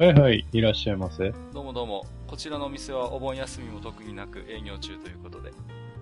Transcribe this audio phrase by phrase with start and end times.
[0.00, 1.30] はいはい、いらっしゃいませ。
[1.52, 5.52] どうもどうもこちらのお店はお盆休みも特になく営業中ということで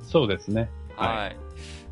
[0.05, 0.71] そうですね。
[0.95, 1.37] はい。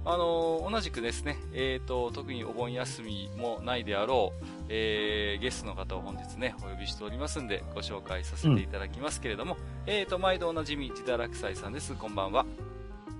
[0.05, 11.93] あのー同じくですね、えーと、特にお盆休みもないであろう、えー、ゲストの方を本日ね、お呼びしておりますんで、ご紹介させていただきますけれども、えーと、毎度おなじみ、自堕落斎さんです。
[11.95, 12.47] こんばんは。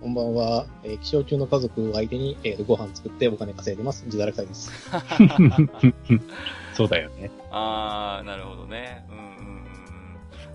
[0.01, 0.65] こんばんは。
[0.85, 4.05] えー、気象中の家族を相手に、えー、ご飯作ってお金稼いでます。
[4.05, 4.71] 自堕落斎です。
[6.77, 7.31] そうだよね。
[7.51, 9.05] あー、なるほどね。
[9.11, 9.67] うんうんうん。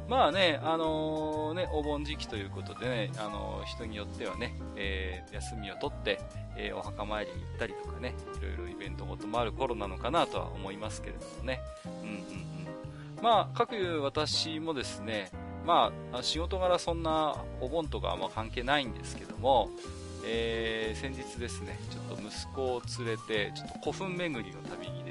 [0.09, 6.19] まあね、あのーね、お盆時期ということでね、あのー人によってはね、えー休みを取って、
[6.57, 11.59] えお墓参りに行ったりとかね、いろいろイベントごともある頃なのかなとは思いますけれどもね。
[11.85, 13.23] うんうんうん。
[13.23, 15.29] まあ、各いう私もですね、
[15.65, 19.69] まあ、仕事柄そんなお盆とかはま関係ないんですけども、
[20.25, 25.10] えー先日ですね、ちょっと息子を連れて、ちょっと古墳巡りの旅に出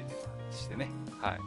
[0.51, 1.39] してね、はい。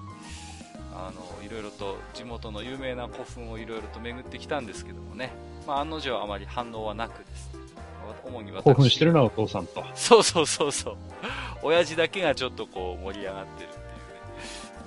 [0.94, 5.30] あの、いろいろと地元の有名な古墳をいろいろと巡ってきたんですけどもね、
[5.66, 7.64] まあ案の定あまり反応はなくですね、
[8.24, 9.84] 主に私興奮してるな、お父さんと。
[9.94, 10.96] そうそうそうそう。
[11.62, 13.84] 親父だけがちょっとこう盛り上がってるっていうね、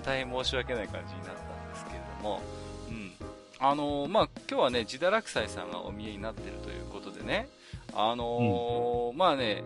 [0.05, 2.41] 大変申し訳ない感じになったんですけれども、
[2.89, 3.11] うん。
[3.59, 7.49] あのーまあ、今日はね、自堕落斎さんがお見えになってるということでね、
[7.93, 9.63] あのーまあね、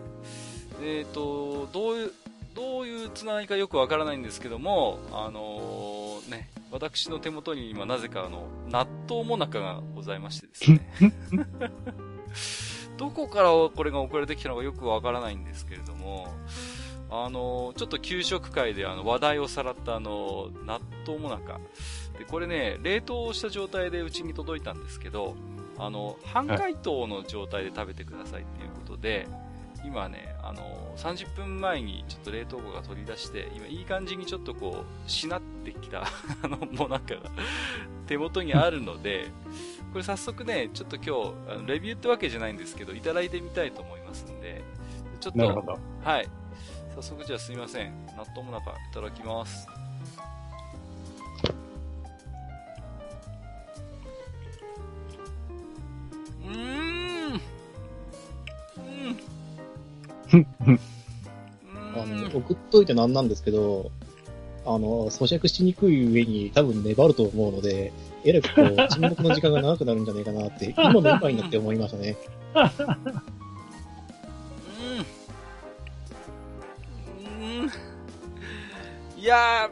[0.82, 2.12] えっ、と、どういう、
[2.54, 10.80] どういうつながりかよくわからないんですけども、あのーね、私の手元に今なぜかあの、納豆もなかがございましてですね。
[12.98, 16.28] どこからこれが送られてきたのかよくわからないんですけれども、
[17.10, 21.60] あの、ちょっと給食会であの話題をさらったあの、納豆もなか。
[22.18, 25.36] で、これね、冷凍した状態でうちに届いたんですけど、
[25.78, 29.26] あの、半解凍の状態で食べてくださいっていうことで、
[29.84, 36.02] 今ね、あの、30分前にちょっと冷凍庫が取り出して、今いい感じにちょっとこう、しなってきた、
[36.42, 37.30] あの、もなかが
[38.06, 39.30] 手元にあるので、
[39.92, 44.62] これ早速ね、ちょっと今日、あのレビューってわけじゃないんですけど、いただいてみたいと思いますんで、
[45.20, 45.78] ちょっと、なるほど。
[46.02, 46.28] はい。
[46.94, 48.06] 早速じゃあすいません。
[48.16, 49.66] 納豆もなかいただきます。
[56.42, 57.32] うーん。
[57.32, 59.31] うん。
[60.32, 63.90] あの、送っといてなんなんですけど、
[64.64, 67.92] あの、咀嚼しにくい上に多分粘ると思うので、
[68.24, 72.16] えらくこう、沈黙の時間が長くなるんじゃないかなって、 今の今になって思いましたね。
[72.54, 72.60] う
[77.40, 77.62] ん。
[77.62, 77.70] うん。
[79.20, 79.70] いやー、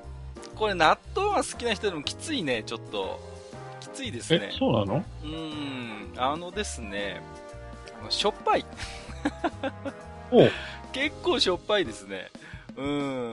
[0.59, 3.21] これ納豆が好きな人でもきついね、ちょっと。
[3.81, 4.51] きついですえね、。
[4.59, 5.05] そうなの？
[5.25, 7.23] うーん、あのですね、
[8.11, 8.67] しょっぱい。
[10.93, 12.31] 結構しょっぱいですね。
[12.77, 13.33] うーん。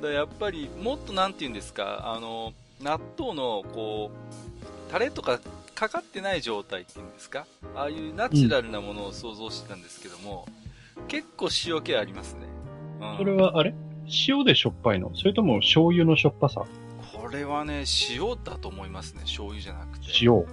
[0.00, 4.10] だやっぱり、もっとなんて言うんですか、あの、納豆の、こ
[4.88, 5.38] う、タレとか
[5.74, 10.46] かかってない状態っていうんですかああいうナチュラルなものを想像してたんですけども、
[11.08, 12.46] 結構塩気ありますね。
[13.00, 13.16] うん。
[13.18, 13.74] それは、あれ？
[14.28, 15.12] 塩でしょっぱいの？
[15.14, 16.64] それとも醤油のしょっぱさ？
[17.14, 19.20] これはね、塩だと思いますね。
[19.22, 20.06] 醤油じゃなくて。
[20.20, 20.44] 塩。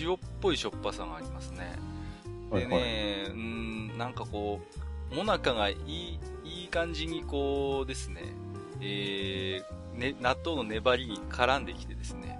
[0.00, 1.76] 塩っぽいしょっぱさがありますね。
[2.52, 4.78] でね、はいはいうーん、なんかこう、
[5.14, 8.22] もなかがいい、いい感じにこうですね、
[8.80, 12.38] えー、ね、納豆の粘りに絡んできてですね、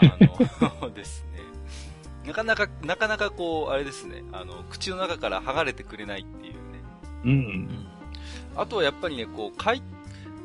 [0.00, 1.40] あの、 ですね、
[2.26, 6.58] なかなか、なかなかこう、あれですね、あの、口の中から剥がれてくれないっていうね。
[7.24, 7.86] うん。
[8.56, 9.82] あとはやっぱりね、こう、解、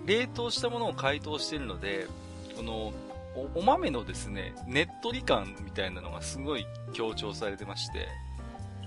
[0.06, 2.08] 冷凍したものを解凍してるので、
[2.56, 2.94] この、
[3.36, 8.08] おお豆のですね、ねっとり感みたいなのがすごい強調されてまして、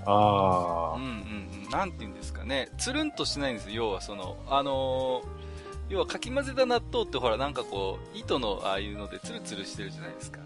[0.06, 5.48] あうんうんうん、なんて言うんですかね、つるんとしてないんですよ、要はその、あのー
[5.90, 10.40] 要はかき混ぜた納豆ってほらなんかこう、糸のああいうのでツルツルしてるじゃないですか。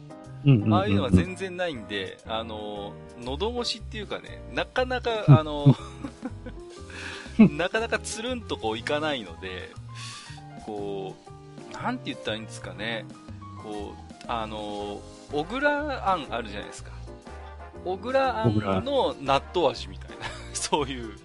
[0.45, 0.49] ー。
[0.49, 0.75] うんうんうんうん。
[0.75, 9.71] ああいうのは全然ないんで、あのー喉越しっていうかね、なかなか、 あのーなかなかつるんとこういかないので、
[10.65, 11.17] こ
[11.71, 13.05] う、なんて言ったらいいんですかね、
[13.63, 15.01] こう、あのー
[15.33, 16.91] 小倉あんあるじゃないですか。
[17.85, 21.19] 小倉あんの納豆味みたいな、 そういう、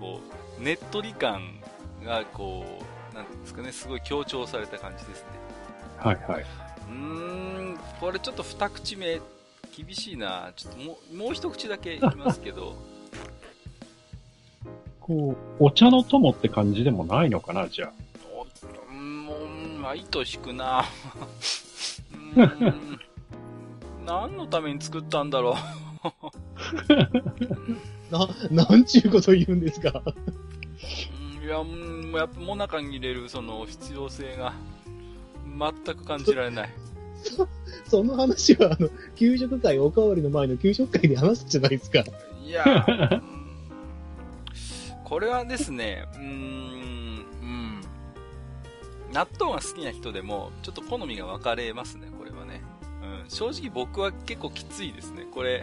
[0.00, 0.20] こ
[0.58, 1.60] う、ねっとり感
[2.04, 2.64] が、こ
[3.12, 5.26] う、なんていうんですかね、すごい強調された感じですね。
[5.98, 6.42] はいはい。
[6.42, 6.94] うー
[7.74, 9.20] ん、これちょっと二口目、
[9.76, 10.52] 厳しいな。
[10.56, 12.74] ちょっともう、もう一口だけいきますけど。
[15.00, 17.92] こう、お茶の友って感じでもないのかな、じゃあ。
[18.34, 19.46] おうーん、もう、
[19.80, 20.84] まあ、糸引くな。
[22.12, 23.00] うーん。
[24.08, 25.54] 何のために作ったんだろ
[28.10, 30.02] な、なんちゅうこと言うんですか。
[30.06, 30.14] う。
[31.40, 34.54] うんいや、うんやっぱ、もなかに入れる、その、必要性が、
[35.58, 36.70] 全く感じられない。
[37.86, 42.04] その話は、あの、給食会、おかわりの前の給食会で話したじゃないですか。
[42.46, 43.38] いやー、うん
[45.04, 47.80] これはですね、うーん、うん。
[49.10, 52.08] 納豆が好きな人でも、ちょっと好みが分かれますね、
[53.28, 55.62] 正直僕は結構きついですね、これ。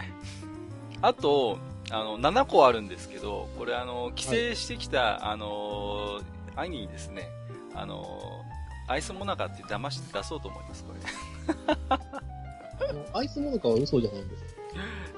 [1.02, 1.58] あと、
[1.90, 6.20] あの、7個あるんですけど、これあの、帰省してきた、あの、
[6.56, 7.28] 兄にですね、
[7.74, 8.42] あの、
[8.88, 10.94] アイスモナカって騙して出そうと思います、こ
[11.88, 14.56] あのアイスモナカは嘘じゃないんです。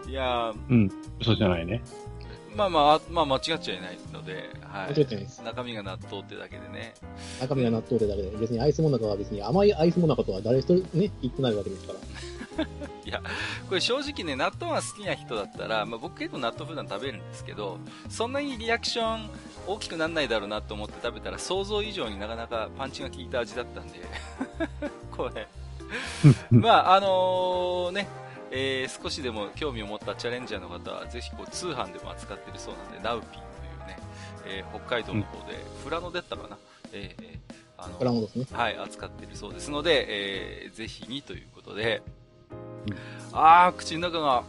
[0.07, 0.11] れ。
[0.11, 0.91] いやー、うん。
[1.21, 1.83] 嘘じゃないね。
[2.57, 4.91] まあまあ、あまあ間違っちゃいないので、はい。
[4.91, 5.43] 間違ってないです。
[5.43, 6.95] 中身が納豆ってだけでね。
[7.41, 11.99] 中身が納豆でだけで、別にアイスモナカは別に甘いアイスモナカとは誰一人ね、言ってないわけですから。
[13.69, 17.79] これ正直ね、納豆が好きな人だったら、まあ、僕結構納豆普段食べるんですけど、
[18.09, 19.31] そんなにリアクション
[19.67, 24.01] 大きくなんないだろうなと思って食べたら想像以上になかなかパンチが効いた味だったんで、
[25.11, 25.47] これ。
[26.51, 28.09] まあ、あのね、
[28.51, 33.99] えー少しでも興味を持ったチャレンジャーの方は、ぜひこう通販でも扱ってるそうなんで、ナウピーというね、
[34.47, 36.57] えー北海道の方で、フラノデッタかな、
[36.93, 38.47] えーえーあのプラモですね。
[38.53, 42.03] はい、扱っているそうですので、えー、ぜひにということで、
[42.89, 42.97] うん。
[43.33, 44.43] あー、口の中が、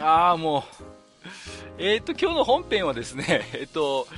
[0.00, 0.84] あー、もう、
[1.78, 4.08] えーと、今日の本編はですね、 えっと、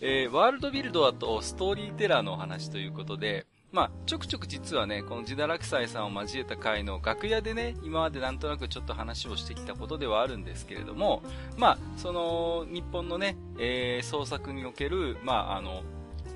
[0.00, 11.22] えーワールドビルドアとストーリーテラーのお話ということで、まあ、ちょくちょく実はね、このジダラクサイさんを交えた回の楽屋でね、今までなんとなくちょっと話をしてきたことではあるんですけれども、
[11.56, 15.82] まあ、その、日本のね、えー創作における、まあ、あの、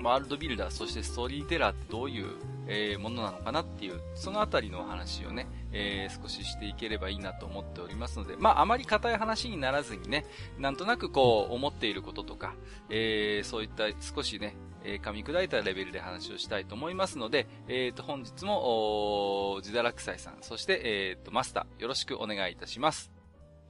[0.01, 2.27] ワールドビルダー、そしてストーリーテラーってどういう、
[2.67, 10.25] えーものなのかなっていう、そのあたりのお話をね、えー少ししていければいいなと思っておりますので、まあ、あまり硬い話にならずにね、
[10.57, 12.55] なんとなくこう、思っていることとか、
[12.89, 23.11] えーそういった少しね、えー噛み砕いたレベルで話をしたいと思いますので、えーと、本日も、おージダラクサイさん、そして、えーと、マスター、よろしくお願いいたします。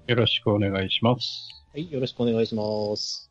[0.07, 1.65] よろしくお願いします。
[1.74, 2.63] はい、よろしくお願いしま
[2.95, 3.25] す。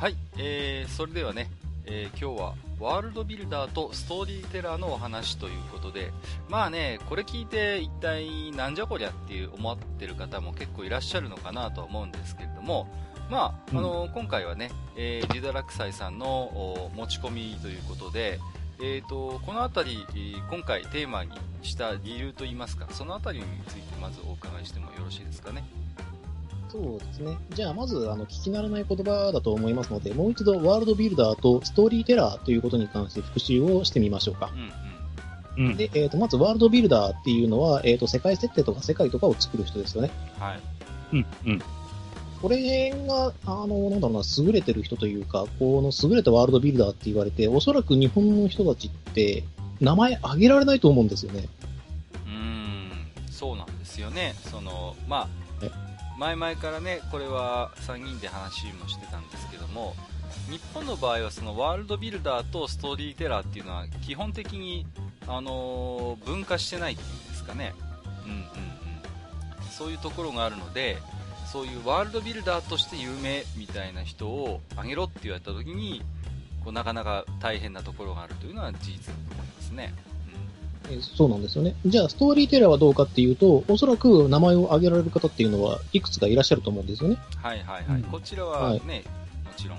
[0.00, 1.50] はい、えー、それではね、
[1.84, 6.10] えー今日はワールドビルダーとストーリーテラーのお話ということで、
[6.48, 12.88] まあね、これ聞いて一体なんじゃこりゃっていう思ってる方も結構いらっしゃるのかなとは思うんですけれども、
[13.30, 18.40] まあ、あの今回はね、えージダラクサイさんのお持ち込みということで、
[18.82, 25.62] えー、とこの辺り、えー今回テーマにした理由といいますか、その辺りについてまずお伺いしてもよろしいですかね。
[26.70, 27.38] そうですね。
[27.50, 34.50] じゃあ、まず、あの、聞き慣れない言葉だと思いますので、もう一度、ワールドビルダーとストーリーテラーということに関して復習をしてみましょうか
[35.56, 35.60] う。
[35.60, 35.70] んうん。
[35.70, 35.76] うん。
[35.76, 40.10] で、えっ、と、まず、ワールドビルダーっていうのは、えっ、と、世界設定とか世界とかを作る人ですよね。
[40.38, 40.60] はい。
[41.12, 41.26] うん。
[41.46, 41.62] うん。
[42.40, 49.44] これが、あの、なんだろうな、優れてる人というか、この優れたワールドビルダーって言われて、おそらく日本の人たちって、
[49.80, 51.48] 名前挙げられないと思うんですよね。
[52.26, 52.90] うーん、
[53.30, 54.34] そうなんですよね。
[54.50, 55.28] その、ま
[55.62, 55.89] えあ、
[56.20, 59.96] 前々からね、これは3人で話もしてたんですけども、
[60.50, 64.86] 日本の場合はそのワールドビルダーとストーリーテラーっていうのは基本的に、
[65.26, 67.72] あのー分化してないっていうんですかね。
[68.26, 68.44] うんうんうん。
[69.70, 70.98] そういうところがあるので、
[71.50, 76.02] そういうワールドビルダーとして有名みたいな人を挙げろって言われた時に、
[76.62, 79.94] こうなかなか大変なところがあるというのは事実だと思いますね。
[80.88, 81.74] えーそうなんですよね。
[81.86, 87.16] じゃあ、ストーリーテラーはどうかっていうと、おそらく名前を挙げられる方っていうのはいくつかいらっしゃると思うんですよね。
[87.36, 88.00] はいはいはい。
[88.00, 89.04] うんこちらはね、
[89.44, 89.78] もちろん。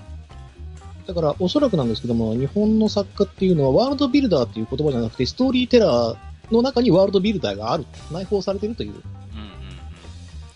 [1.06, 9.02] だから、おそらくなんですけども、日本の作家っていうのは、ワールドビルダーっていう言葉じゃなくて、ストーリーテラーの中にワールドビルダーがある、内包されてるといううんうんうん。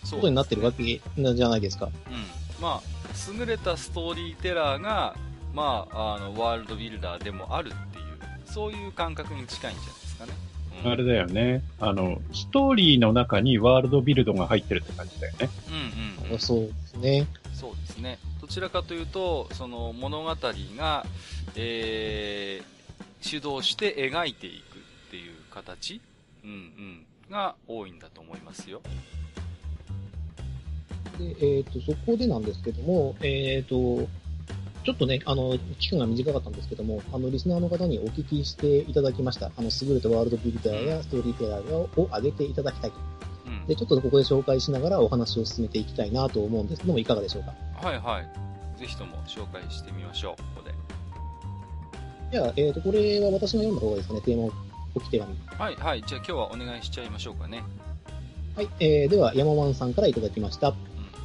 [0.05, 1.87] そうことになってるわけじゃないですか。
[1.87, 1.91] うん。
[2.61, 2.81] まあ、
[3.37, 5.15] 優れたストーリーテラーが、
[5.53, 8.05] まあ、あの、ワールドビルダーでもあるっていう、
[8.45, 10.06] そういう感覚に近いんじゃない？
[10.25, 10.33] ですかね。
[10.83, 11.63] うん、あれだよね。
[11.79, 15.49] あの、ストーリーの中にワールドビルドが入ってるって感じだよね。
[15.69, 16.39] うんうん、うん。
[16.39, 17.27] そうですね。
[17.53, 18.19] そうですね。
[18.41, 20.35] どちらかというと、その物語
[20.77, 21.05] が、
[21.55, 24.81] えー、主導して描いていくっ
[25.11, 26.01] ていう形
[26.43, 27.05] うんうん。
[27.29, 28.81] が多いんだと思いますよ。
[31.17, 34.07] で、えっ、と、そこでなんですけども、えっ、と、
[34.87, 39.47] ちょっとね、あの、期間が短かったんですけども、あの、リスナーの方にお聞きしていただきました。
[39.47, 42.97] あの、優れたワールドビルダーやストーリーテラーを上げていただきたいと。
[43.47, 43.67] うん。
[43.67, 47.53] で、ちょっとここで紹介しながらお話を進めていきたいなと思うんですけども、いかがでしょうか？
[47.85, 48.79] はいはい。
[48.79, 50.73] ぜひとも紹介してみましょう、ここで。
[52.31, 54.51] じゃあ、えっ、と、これは私が読んだ方がいいですかね、テーマを
[54.95, 55.35] 置き手紙。
[55.47, 56.03] はいはい。
[56.07, 57.61] じゃあ今日はお願いしちゃいましょうかね。
[58.55, 60.73] はい、えー、では、山ワンさんからいただきました。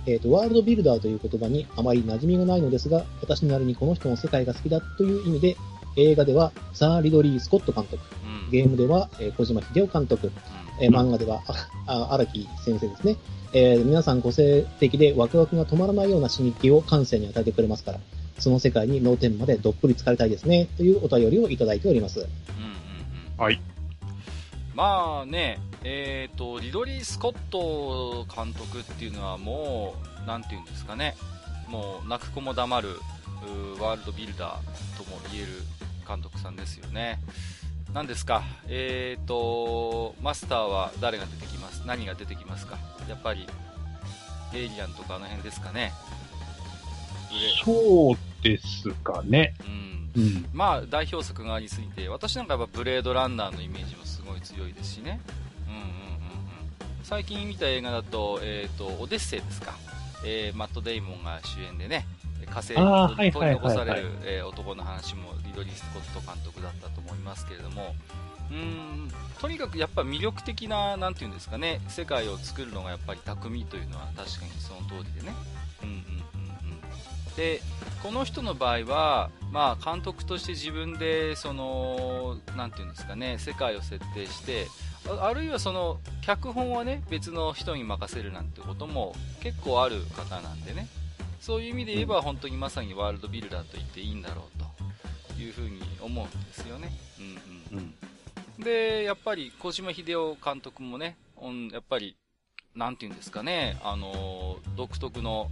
[0.07, 5.57] えっ、と、ワールドビルダーという言葉にあまり馴染みがないのですが、私なりにこの人の世界が好きだという意味で、
[5.97, 8.03] 映画ではサー・リドリー・スコット監督。
[8.51, 10.31] ゲームでは、えー小島秀夫監督、
[10.81, 11.43] えー漫画では、
[11.87, 13.17] ああ荒木先生ですね。
[13.53, 18.01] えー皆さん個性的でワクワクが止まらないような刺激を感性に与えてくれますから、
[18.39, 22.21] その世界に脳天までどっぷり浸かりたいですね、というお便りをいただいております。
[22.21, 22.33] うんうんう
[23.41, 23.45] ん。
[23.45, 23.61] はい。
[24.75, 31.17] まあね、えっ、と、リドリー・スコット監督っていうのはもう、なんていうんですかね、
[31.69, 33.01] もう泣く子も黙る
[33.81, 35.53] ワールドビルダーとも言える
[36.07, 37.19] 監督さんですよね。
[37.93, 41.83] 何ですか、えっ、と、マスターは誰が出てきます？
[41.87, 42.79] 何が出てきますか？
[43.09, 43.47] やっぱり、
[44.55, 45.93] エイリアンとかあの辺ですかね。
[47.65, 49.55] そうですかね。
[50.15, 50.23] うん。
[50.23, 50.47] うん。
[50.53, 55.21] まあ代表作がありすぎて私なんかやっぱブレードランナーのイメージもすごい強いですしね
[57.03, 59.75] 最近見た映画だと,、えー、とオデッセイですか、
[60.25, 62.07] えーマット・デイモンが主演でね
[62.47, 67.95] 火星に取り残されるえー男の話もリドリー・スコット監督だったと思いますけれども。
[68.51, 69.11] うーん
[69.41, 75.35] とにかくやっぱ魅力的ななんていうんですかね世界を作るのがやっぱり匠というのは確かにその通りでね。
[75.83, 77.35] うんうんうんうん。
[77.37, 77.61] で
[78.03, 84.67] この人の場合は、まあ、監督として自分でそのなんていうんですかね世界を設定して
[85.09, 90.87] ああるいはその脚本はね別の人に任せるなんてことも結構ある方なんでね
[91.41, 94.63] そういう意味で言えば本当にまさにワールドビルダーと言っていいんだろう
[95.37, 96.93] というふうに思うんですよね。
[97.19, 97.85] うんうん
[98.59, 98.63] うん。
[98.65, 102.17] で、やっぱり小島秀夫監督もね、うんやっぱり、
[102.77, 105.51] なんていうんですかね、あのー独特の、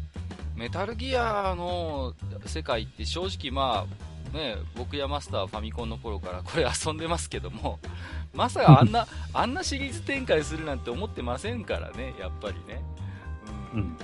[0.54, 2.14] メタルギアの
[2.47, 3.87] 世界って正直ま
[4.33, 7.80] あ、ね、僕やマスターはファミコンの頃からこれ遊んでますけども、
[8.33, 12.83] まさかあんな、 あんなシリーズ展開するなんて思ってませんからね、やっぱりね。
[13.75, 13.81] うん。
[13.81, 13.97] うん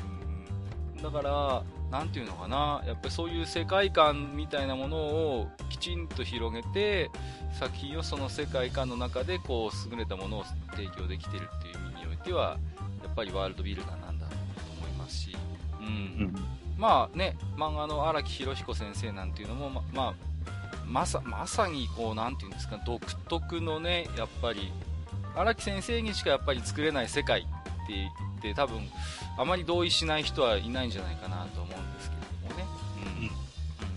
[1.02, 7.10] だから、なんていうのかな、やっぱりそういう世界観みたいなものをきちんと広げて、
[7.52, 12.58] 作品をその世界観の中でこう優れたものを提供できてるっていう意味においては、
[13.04, 14.34] やっぱりワールドビルダーなんだと
[14.78, 15.36] 思いますし、
[15.80, 15.86] うん。
[15.86, 16.34] うん。
[16.76, 20.14] まあね、漫画の荒木博彦先生なんていうのも、ま、まあ、
[20.86, 24.72] まさ、まさにこう、なんていうんですか、独特のね、やっぱり、
[25.34, 27.48] 荒木先生にしかやっぱり作れない世界って
[27.88, 28.80] 言って、多分、
[29.38, 32.66] あまり同意しない人はいないんじゃないかなと思うんですけれどもね。
[33.20, 33.24] うん。
[33.24, 33.30] い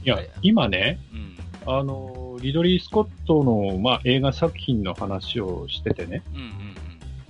[0.06, 1.38] や、今ね、うん。
[1.66, 6.46] あの、リドリー・スコットの、まあ、映画作品の話をしててね、うんうん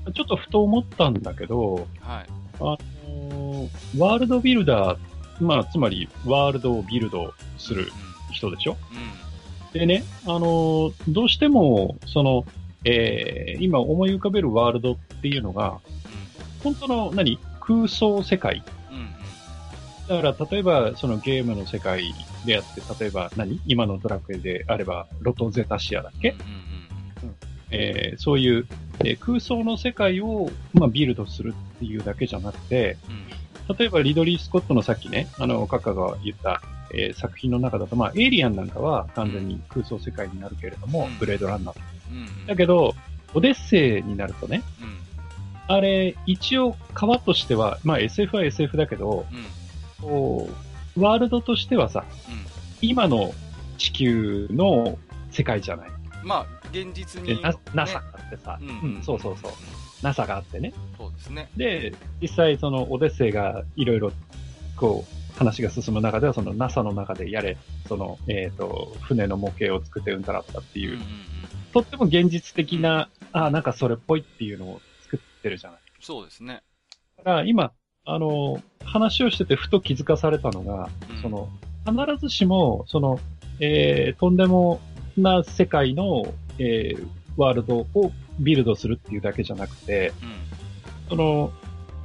[0.05, 0.13] うん。
[0.13, 2.25] ちょっとふと思ったんだけど、はい。
[2.61, 4.97] あのワールドビルダー、
[5.39, 7.91] まあ、つまり、ワールドをビルドする
[8.31, 8.77] 人でしょ？
[8.91, 8.97] うん。
[9.73, 12.45] でね、あの、どうしても、その、
[12.85, 15.79] えー今思い浮かべるワールドっていうのが、
[16.63, 18.63] 本当の、何空想世界。
[18.89, 18.97] うん。
[18.97, 20.23] うん。
[20.23, 22.03] だから、例えば、そのゲームの世界
[22.45, 27.35] であって、例えば何今のドラクエであれば、ロトゼタシアだっけ、うんうん
[27.71, 28.65] えーそういう、
[29.01, 33.15] えー空想の世界を、まあ、ビルドするっていうだけじゃなくて、うん。
[33.69, 33.77] うん。
[33.77, 36.61] 例えばリドリー・スコットのさっきね、あの、カッカが言った、
[36.93, 41.81] えー作品の中だと、まあ、エイリアンなんかは完全に空想世界になるけれども、うんブレードランナーと。
[42.11, 42.47] うん。
[42.47, 42.93] だけど、
[43.33, 45.75] オデッセイになるとね、うん。
[45.75, 49.25] あれ、一応、川としては、まあ、SF は SF だけど、
[50.01, 50.07] うん。
[50.09, 50.49] こ
[50.97, 52.45] う、ワールドとしてはさ、うん。
[52.81, 53.33] 今の
[53.77, 54.97] 地球の
[55.31, 55.89] 世界じゃない。
[56.23, 57.41] まあ、現実で、に。
[57.41, 59.51] なね NASA があってさ、ううんん、そうそうそう。
[60.01, 60.73] NASA があってね。
[60.97, 61.49] そうですね。
[61.55, 64.11] で、実際そのオデッセイがいろいろ、
[64.75, 67.57] こう、話が進む中では、その NASA の中でやれ、
[67.87, 71.07] その、えっ、と、船の模型を作ってうんたらったっていう、うんうんうん。
[71.73, 75.79] とっても現実的な、あなんかそれっぽいっていうのを作ってるじゃない。
[76.01, 76.61] そうですね。
[77.17, 77.71] だから今、
[78.05, 81.49] あの、話をしててふと気づかされたのが、うんその、
[81.85, 83.19] 必ずしも、その、
[83.59, 84.79] えー、とんでも
[85.17, 87.07] な世界の、えー、
[87.37, 91.09] ワールドをビルドするっていうだけじゃなくて、うん。
[91.09, 91.51] その、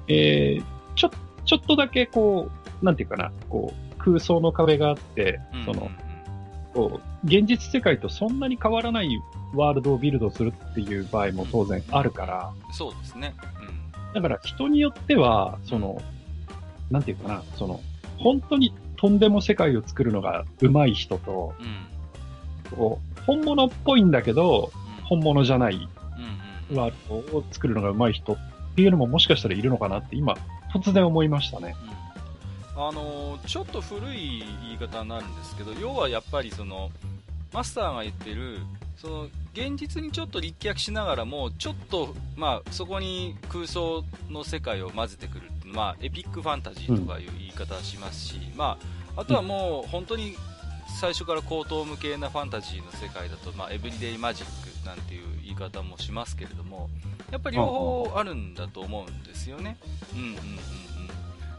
[0.09, 0.65] えー、
[0.95, 1.11] ちょ、
[1.45, 5.91] ちょっとだけこう、なんていうかな、こう、空想の壁があって、うんその、
[6.75, 9.09] こう、現実世界とそんなに変わらない
[9.55, 13.35] ワールドをビルドするっていう場合も当然あるから、そうですね。
[14.15, 16.01] だから人によっては、その、
[16.91, 17.81] なんていうかな、その、
[18.19, 21.67] 本当にとんでも世界を作るのが上手い人と、うん。
[21.67, 22.79] うん。
[22.79, 26.79] こう本物っぽいんだけど、うん本物じゃないうんうん。
[26.79, 26.97] ワール
[27.31, 28.37] ドを作るのが上手い人っ
[28.75, 30.35] ていうのももしかしたらいるのかなって今、
[30.73, 31.77] 突然思いましたね。
[32.77, 36.91] あのちょっと古い言い方になるんですけど要はやっぱりその
[37.53, 38.59] マスターが言ってる
[38.97, 48.79] その現実にちょっと立脚しながらもちょっと、まあ、そこに空想の世界を混ぜてくるまあ、エピックファンタジーとかいう言い方しますし、ま
[49.17, 50.37] あ、あとはもう本当に
[51.01, 56.89] 最初から高等無形なファンタジーの世界だと、まあ、エブリデイマジックなんていう言い方もしますけれども
[57.33, 59.77] やっぱり両方あるんだと思うんですよね。
[60.15, 60.39] うんうんうん、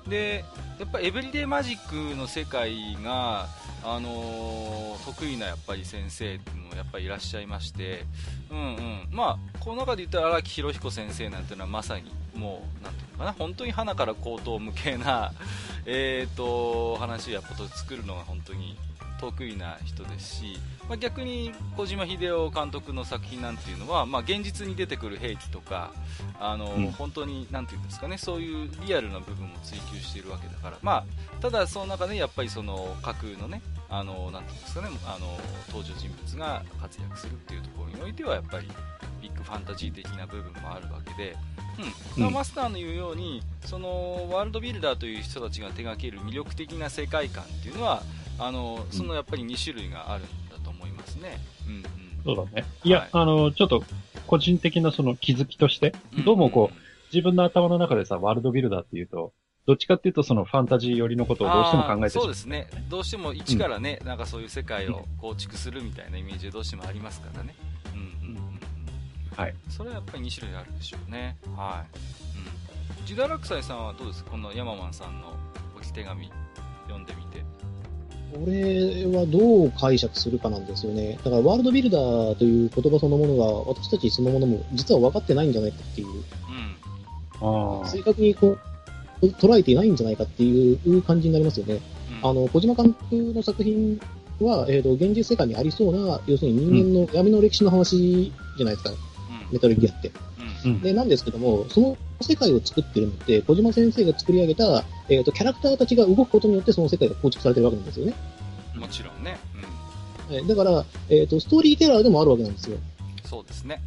[0.07, 0.45] で
[0.79, 3.47] やっぱエブリデイマジックの世界が、
[3.83, 6.38] あのー得意なやっぱり先生
[6.69, 8.05] もやっぱりいらっしゃいまして、
[8.50, 13.33] うんうん、まあこの中で言ったら荒木博彦先生なんていうのはまさにもうなんていうのかな。
[13.33, 15.31] 本当に花から高等無形な
[15.85, 18.77] えーと話をやっぱと作るのが本当に
[19.19, 25.92] 得意な人ですし、まあ、逆に小島秀夫監督の作品なんていうのは、まあ、現実に出てくる兵器とか
[26.39, 26.92] あの、うん。
[26.92, 35.38] 本当になんていうんですかねそういうリアルな部分も追求しているわけだから、まあ、ただその中でやっぱりその架空のねあのなんていうんですかねあの
[35.68, 38.68] 登場人物が活躍するっていうところにおいてはやっぱり
[39.22, 41.36] ビッグファンタジー的な部分もあるわけで、
[41.80, 41.86] うん。
[42.24, 48.04] まあうんマスターの言うようにそのワールドビルダーという人たちが手掛ける魅力的な世界観っていうのは
[48.38, 50.27] あのそのやっぱり2種類があるん
[51.25, 51.38] ね。
[51.67, 52.36] うんうん。
[52.36, 52.65] そうだね。
[52.84, 52.89] い。
[52.89, 53.84] や、はいあの、ちょっと、
[54.27, 55.94] 個人的なその気づきとして、
[56.25, 56.75] どうもこう、
[57.13, 59.34] 自分の頭の中でさ、ワールドビルダーっていうと、
[59.67, 62.67] どっちかっていうとそのファンタジー寄りのことをどうしても考えてそうですね。
[62.88, 67.56] どうしても一からね、なんかそういう世界を構築するみたいなイメージでどうしてもありますからね。
[67.93, 68.60] うんうんうんうん。
[69.36, 69.56] はい。
[69.69, 71.38] それはやっぱり2種類あるでしょうね。
[71.56, 71.97] はい、
[72.99, 74.32] うん、ジダラクサイさんはどうですか？
[74.32, 75.34] このヤママンさんの
[75.76, 76.32] 置き手紙
[76.84, 77.43] 読んでみて
[78.36, 81.17] これはどう解釈するかなんですよね。
[81.24, 86.24] だからワールドビルダーという言葉そのものが私たちそのものも実は分かってないんじゃないかっていう、うん
[87.41, 88.58] あ正確にこ
[89.21, 91.76] う捉えていないんじゃないかっていう感じになりますよね。
[91.76, 94.00] うんあの、小島監督の作品
[94.39, 98.91] は、えっ、と、現実世界にありそうな、要するに人間の闇の歴史の話じゃないですか、
[99.52, 100.12] メタルギアって。
[100.63, 108.13] うんうんで、なんですけども、その世界を作ってるのって、小島先生が作り上げた、えっ、と、キャラクターたちが動くことによってその世界が構築されてるわけなんですよね。
[108.75, 109.38] うんもちろんね、
[110.30, 112.78] うん、はい、だから、えっ、と、ストーリーテラーでもあるわけなんですよ。
[113.23, 113.82] そうですね、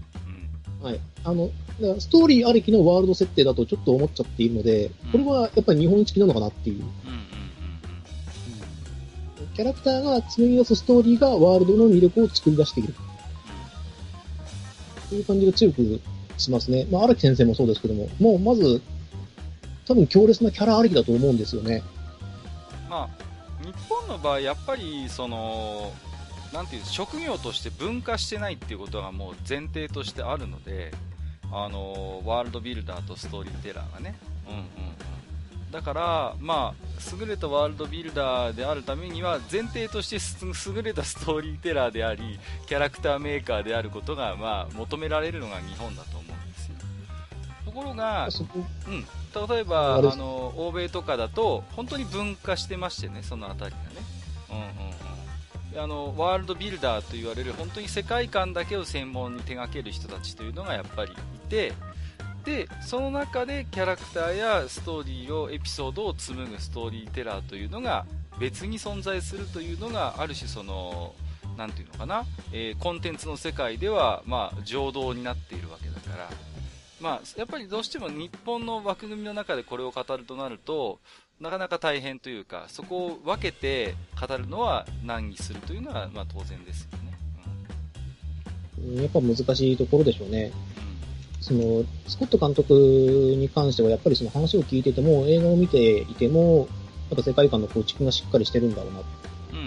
[0.81, 1.01] うんはい。
[1.25, 6.77] あの、だからストーリーありきのワールド設定だとちょっと思っちゃっているので、これはやっぱり日本式なのかなっていう。
[6.77, 7.29] うんうんうん
[9.59, 12.95] キャラクターが紡ぎ出すストーリーがワールドの魅力を作り出している。
[15.09, 16.01] という感じが強く
[16.39, 16.87] しますね。
[16.91, 18.81] まあ、荒木先生もそうですけども、もうまず、
[19.87, 21.83] 多分強烈なキャラありきだと思うんですよね。
[22.89, 25.93] まあ、日本の場合、やっぱりその
[26.53, 30.93] なんていう職業として分化してないっていうことがもう前提としてあるので、
[31.53, 34.15] あのワールドビルダーとストーリーテラーがね、
[34.47, 34.65] うんうん、
[35.71, 40.19] だから、まあ、優れたワールドビルダーであるためには前提として
[40.75, 46.18] 優れたストーリーテラーでありキャラクターメーカーであることが、まあ、求められるのが日本だと
[47.79, 48.29] ころが、
[48.87, 53.85] うん、例えばあの欧米とかだと本当に分化してましてねそのあたりがね、
[54.51, 54.63] うんうん
[55.75, 61.15] うん、あのワールドビルダーと言われる本当に世界観だけを専門に手掛ける人たちというのがやっぱりい
[61.49, 61.73] て
[62.45, 68.07] でその中でキャラクターやストーリーをエピソードを紡ぐストーリーテラーというのが
[68.41, 71.15] 別に存在するというのがある種その
[71.57, 76.31] なんていうのかな、えーコンテンツの世界では、まあ、情動になっているわけだから、
[77.01, 80.99] まあ、やっぱりどうしても日本の枠組みの中でこれを語るとなると
[81.41, 87.19] なかなか大変というかそこを分けて語るのは難儀するというのは、まあ、当然ですよね。
[88.79, 90.53] うんやっぱ難しいところでしょうね。
[90.77, 90.89] うん
[91.41, 96.69] その、スコット監督に関しては、やっぱりその話を聞いてても、映画を見ていても、
[97.11, 99.07] やっぱ世界観の構築がしっかりしてるんだろうなと
[99.53, 99.59] うん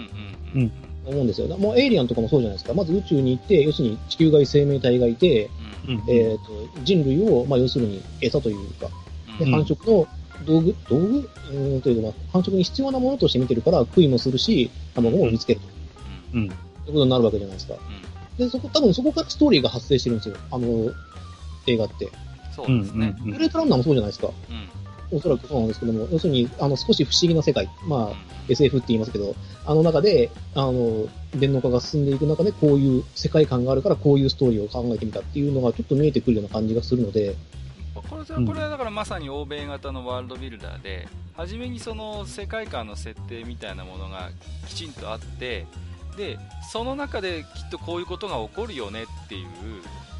[0.54, 0.72] うんうん
[1.04, 1.48] 思うんですよ。
[1.58, 2.74] もうエイリアンとかもそうじゃないですか。
[2.74, 8.88] まず宇宙に行って、要するに地球外生命体がいて、うんうんえっ、と、人類を、まあ要するに餌というか、
[9.38, 10.06] でうん繁殖の
[10.44, 11.18] 道具、道具？
[11.18, 15.66] うーんというか、まあ繁殖に必要なものとして見てるから、食いもするし、卵も見つけると。
[16.34, 16.48] うん。
[16.48, 17.74] ということになるわけじゃないですか。
[18.38, 20.36] で、そこ、多分そこからストーリーが発生してるんですよ。
[20.50, 20.90] あの、
[21.66, 22.10] 映画って。
[22.54, 23.16] そうですね。
[23.24, 24.28] うんブレードランナーもそうじゃないですか。
[24.28, 24.81] うん
[25.12, 28.16] おそらくそうなんですけども、要するに、あの、少し不思議な世界、まあ、
[28.48, 29.34] SF って言いますけど、
[29.66, 37.36] あの中で、あの、電脳化が進んでいく中で、こういう世界観があるから、こういうストーリーを考えてみたっていうのが、ちょっと見えてくるような感じがするので、
[37.94, 44.30] これこれはだからまさに欧米型のワールドビルダーで、初めにその世界観の設定みたいなものが
[44.66, 45.66] きちんとあって、
[46.16, 46.38] で、
[46.70, 49.48] その中できっとこういうことが起こるよねっていう、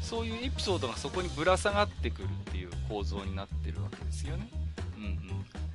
[0.01, 4.49] そういうエピソードがそこにぶら下がってくるっていう構造になってるわけですよね。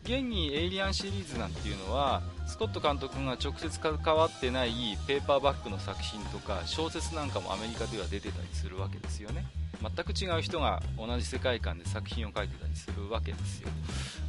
[0.09, 4.73] 現にエイリアンシリーズなんていうのは、スコット監督が直接関わってない
[5.07, 9.45] ペーパーバックの作品とか小説なんかもアメリカでは出てたりするわけですよね。
[9.83, 13.69] 全く違う人が同じ世界観で作品を書いてたりするわけですよ。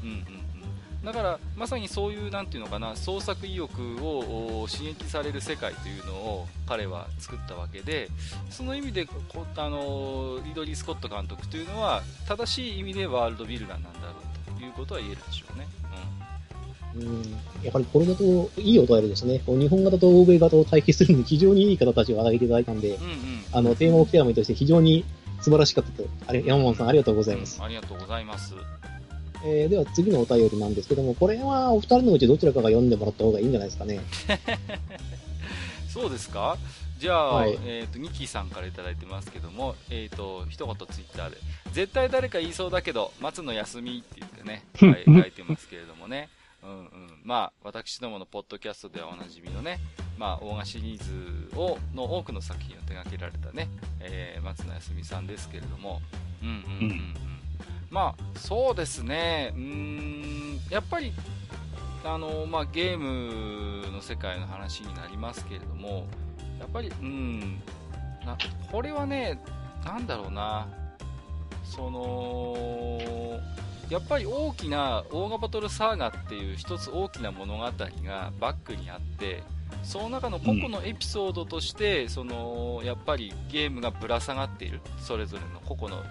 [0.04, 1.06] うんうんうん。
[1.06, 8.10] だからまさにそういうなんていうのかな創作意欲を刺激される世界というのを彼は作ったわけで
[8.50, 14.29] その意味でこあのリドリー・スコット監督というのは正しい意味でワールドビルダーなんだろう
[14.63, 15.67] いうことは言えるでしょうね。
[16.95, 17.22] うん、
[17.63, 18.24] やはりこれだと
[18.58, 19.41] いいお便りですね。
[19.45, 23.13] 日本型と欧米型を対比するのに非常にいい方たちを挙げていただいたんで、うんうん、
[23.52, 25.06] あの、テーマをテーマとして非常に
[25.39, 26.10] 素晴らしかったと。
[26.26, 27.60] あれ、山本さんありがとうございます。
[27.60, 28.56] うん、ありがとうございます。
[29.45, 34.00] えー、では次のお便りなんですけども、これはお二人のうちどちらかが読んでもらった方がいいんじゃないですかね。
[35.93, 36.58] そうですか？
[36.99, 41.38] じゃあ、はい、えっ、ー、と、ニキさんから頂いてますけども、えっ、ー、と、一言ツイッターで、
[41.71, 46.27] 絶対誰か言いそうだけど、松野休みって言ってね、 はい、書いてますけれどもね。
[46.62, 46.88] うんうん。
[47.23, 49.79] まあ、私どものポッドキャストではおなじみのね、
[50.17, 53.69] まあ、大河シリーズを、の多くの作品を手掛けられたね、
[54.01, 56.01] えー、松野康美さんですけれども、
[56.43, 56.91] うんうんうんうん。
[56.91, 57.13] うん、
[57.89, 61.13] まあ、そうですね、うん、やっぱり、
[62.03, 66.07] あの、まあ、ゲームの世界の話になりますけれども、
[66.60, 67.62] やっぱり、うん、
[68.26, 68.38] な、
[68.72, 69.39] これはね、
[69.84, 70.67] なんだろうな、
[71.63, 73.39] その、
[73.89, 79.41] やっぱり大きなオーガバトルサーガっていう一つ大きな物語がバックにあって
[79.82, 84.82] その中の個々のエピソードとして、うん、そのやっぱりゲームがぶら下がっている。
[85.00, 86.04] それぞれの個々の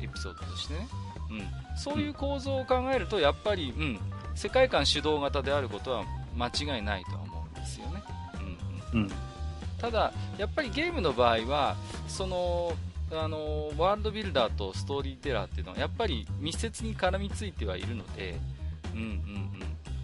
[0.00, 0.88] エピソードとしてね、
[1.30, 3.98] うん、そういう構造を考えるとやっぱり、うん、
[4.34, 6.04] 世界観主導型であることは
[6.36, 8.02] 間違いないとは思うんですよね、
[8.92, 9.12] うん、うん、
[9.80, 11.76] ただやっぱりゲームの場合は
[12.08, 12.72] その
[13.12, 18.36] あのワールドビルダーとストーリーテラーっていうのはやっぱり密接に絡みついてはいるので、
[18.94, 19.56] うんうんうん、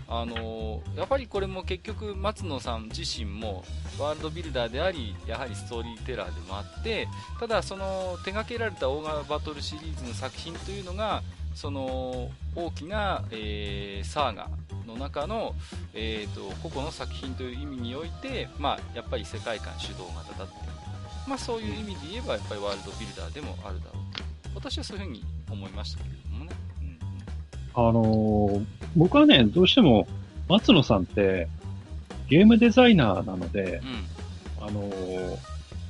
[0.08, 3.64] あのやっぱりこれも結局松野さん自身も
[3.98, 7.08] ワールドビルダーでありやはりストーリーテラーでもあって
[7.40, 11.22] ただその手掛けられたオーガバトルシリーズの作品というのが
[11.54, 14.48] その大きな、えー、サーガ
[14.86, 15.54] の中の、
[15.94, 20.72] えーと、と個々の作品という意味において、まあ、やっぱり世界観主導型だって
[21.26, 24.22] まあ、そういう意味で言えばやっぱりワールドビルダーでもあるだろうと。
[24.54, 26.50] 私はそういうふうに思いましたけれどもね、
[27.74, 30.06] うん、あのー、僕はねどうしても
[30.48, 31.48] 松野さんって
[32.28, 33.80] ゲームデザイナーなので、
[34.60, 35.38] うん、あのー、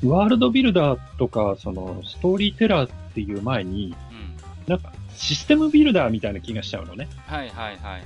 [0.06, 7.08] ワールドビルダーとかそのストーリーテラーっていう前に、うん、なんかシステムビルダーみたいな気がしちゃうのね。
[7.26, 8.02] はいはいはいはい、はい。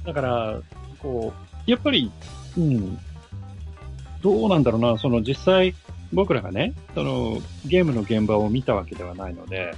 [0.00, 0.60] うん、だから、
[0.98, 1.32] こ
[1.66, 2.12] う、やっぱり、
[2.58, 2.98] うん、
[4.20, 5.74] どうなんだろうな、その実際、
[6.12, 9.74] 僕らがね、そのゲームの現場を見たわけではないので、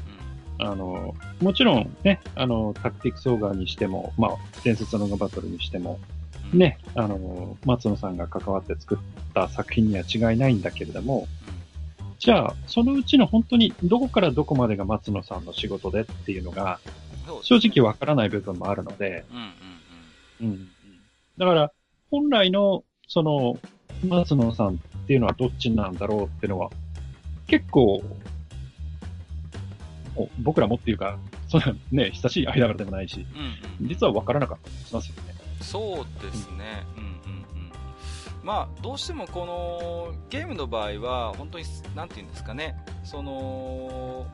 [0.58, 4.30] うん、あの、もちろんね、あの、タクティクスオーガーにしても、まあ、
[4.64, 6.00] 伝説のバトルにしても、
[6.52, 8.98] うん、ね、あの、松野さんが関わって作っ
[9.32, 11.39] た作品には違いないんだけれども、うん、
[12.20, 16.78] じゃあ、そのうちの本当にどこからどこまでが松野さんの仕事でっていうのが、
[17.42, 19.24] 正直わからない部分もあるので、
[20.38, 20.68] うん。
[21.38, 21.72] だから、
[22.10, 23.58] 本来の、その、
[24.06, 26.70] 松野さんっていうのはどっちなんだろうっていうのは、
[27.46, 28.02] 結構、
[30.42, 35.34] 僕らもっていうか、そんなね、親しい間柄でもないし、うんうん、実は分からなかったりしますよね。
[35.62, 36.84] そうですね。
[36.98, 37.09] うん
[38.42, 44.26] まあ、どうしてもこのゲームの場合は、本当に、なんていうんですかね、その、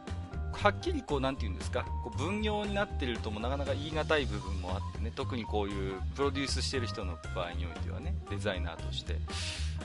[0.53, 9.17] はっきりこう、なんていうんですか、こう分業になってるともなかなか言い難い部分もあってね、特にこういうプロデュースしてる人の場合においてはね、デザイナーとして。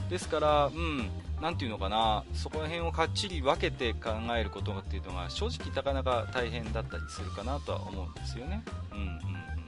[0.10, 1.10] ですから、うん、
[1.42, 8.64] なんていうのかな、そこら辺をかっちり分けて考えることっていうのが正直なかなか大変だったりするかなとは思うんですよね。
[8.92, 9.61] うんうん。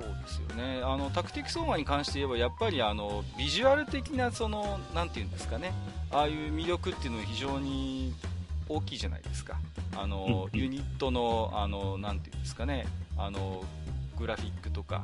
[0.00, 0.80] そうですよね。
[0.84, 5.72] あの、タクティクスオーマーに関して言えば、やっぱりあの、ビジュアル的な、その、なんていうんですかね、
[6.12, 8.14] ああいう魅力っていうのは非常に
[8.68, 9.58] 大きいじゃないですか。
[9.96, 13.64] あの、ユニットの、あの、なんていうんですかね、あの、
[14.16, 15.02] グラフィックとか、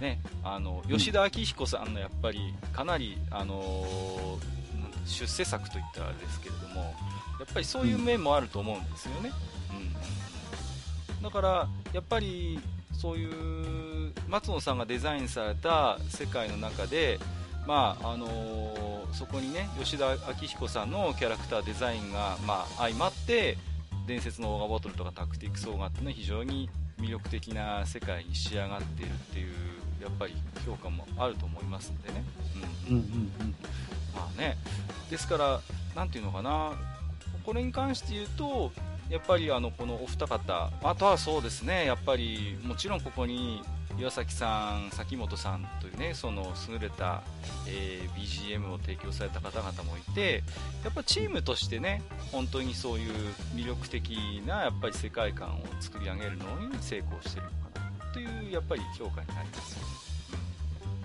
[0.00, 4.38] ね、あの、吉田明彦さんのやっぱり、かなり、あの
[5.04, 6.82] 出世作といったらあれですけれども、
[7.40, 9.32] やっぱりそういう面もあると思うんですよね。
[11.22, 12.60] だから、やっぱり、
[13.00, 17.18] そういう、松野さんがデザインされた世界の中で、
[17.66, 23.56] まあ、あのーそこにね、吉田明彦さんのキャラクターデザインが、まあ、相まって、
[24.06, 29.54] 伝説のオーガバトルとかタクティクスオーガっていうのは非常に魅力的な世界に仕上がっているっていう、
[30.02, 30.34] やっぱり
[30.64, 32.24] 評価もあると思いますんでね。
[32.88, 32.96] うん。
[32.96, 33.04] うんう
[33.44, 33.54] ん
[34.14, 34.56] まあね、
[35.10, 35.60] ですから、
[35.94, 36.72] なんていうのかな、
[37.44, 38.72] これに関して言うと、
[39.10, 43.62] やっぱりあのこのお二方、あとはそうですね、やっぱりもちろんここに
[43.98, 47.22] 岩崎さん、崎本さんというね、その優れた、
[47.66, 50.42] えー BGM を提供された方々もいて、
[50.84, 53.12] やっぱチームとしてね、本当にそういう
[53.54, 59.74] 魅力的なやっぱり世界観を作り上げるのに成功してるのかなというやっぱり評価になります。
[59.74, 59.88] よね。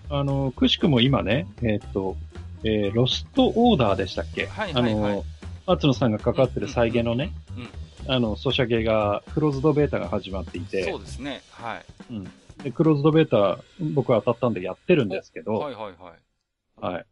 [0.10, 2.18] あの、くしくも今ね、えーっと、
[2.64, 4.48] えーロストオーダーでしたっけ？
[4.48, 4.94] はいはいはい。
[4.94, 5.26] あの、
[5.66, 7.70] 松野さんが関わってる再現のね、うん
[8.08, 11.86] あの、ソシャゲが、クローズドベータが始まっていてそう、ですね、はい。
[12.12, 12.32] うん
[12.64, 13.62] でクローズドベータ、
[13.94, 16.94] 僕は当たったんでやってるんですけど、はいはいはい。
[16.94, 17.06] はい。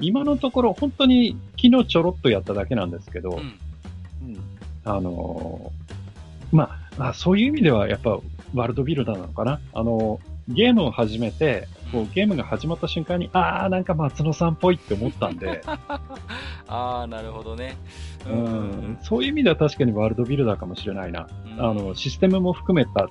[0.00, 4.38] 今のところ、本当に昨日ちょろっとやっただけなんですけど、うんうん
[4.84, 9.60] あのーまあ、まあ、そういう意味ではやっぱワールドビルダーなのかな。
[9.72, 15.62] あのーゲームを始めて、こうゲームが始まった瞬間に、あー、なんか松野さんっぽいって思ったんで、
[16.66, 17.76] ああ、なるほどね。
[18.26, 21.28] ううん、そういう意味では確かにワールドビルダーかもしれないな。
[21.46, 23.08] うんあの、システムも含めた。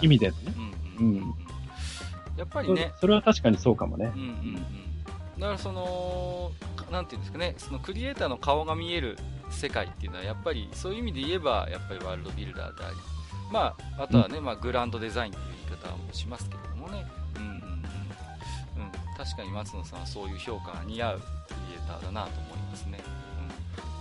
[0.00, 0.34] 意味でね。
[1.00, 1.34] うんうんうんうん
[2.34, 4.20] やっぱりそね、それは確かにそうかもねうん。
[4.22, 4.54] うんうん。
[5.38, 9.18] だからその、かなんていうんですかね、そのクリエイターの顔が見える
[9.50, 12.96] 世界っていうのは、やっぱりそういう意味で言えば、やっぱりワールドビルダーであり、
[13.52, 17.04] まあ、あとはね、まあ、グランドデザインっていう言い方もしますけれどもね、
[17.36, 17.56] うんうんうん。
[17.56, 17.62] うん、
[19.16, 21.24] 確かに松野さんはそういう評価が似合うク
[21.68, 22.98] リエイターだなと思いますね。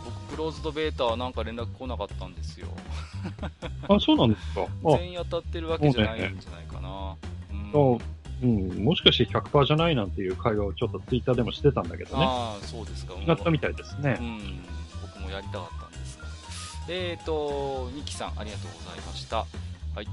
[0.05, 2.67] うん、僕、クローズドベータはなんか連絡来なかったんですよ。
[3.87, 4.61] あ、そうなんですか。
[4.63, 7.15] あ、全員当たってるわけじゃないんじゃないかな。
[7.51, 12.25] うんそううん、もしかして100%じゃないなんていう会話をちょっとツイッターでもしてたんだけどね。
[12.25, 13.13] ああ、そうですか。
[13.13, 14.23] 違ったみたいですねう。
[14.23, 14.63] ん、
[15.01, 16.25] 僕もやりたかったんですが。
[16.89, 19.37] えっ、ー、と、ニキさん、ありがとうございました。
[19.37, 19.45] は
[20.01, 20.07] い。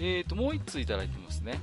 [0.00, 1.60] えっ、ー、と、もう一通いただいてますね。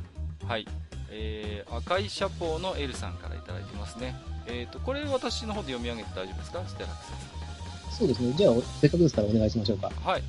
[0.48, 0.66] はい。
[1.12, 4.16] えー、赤いシャポーの L さんからいただいてますね。
[4.48, 6.64] えっ、ー、と、これ私の方で読み上げて大丈夫ですか？
[6.68, 7.92] ステラックスさん。
[8.00, 8.34] そうですね。
[8.34, 9.92] じゃあ、せっかくですからお願いしましょうか。
[10.04, 10.24] はい。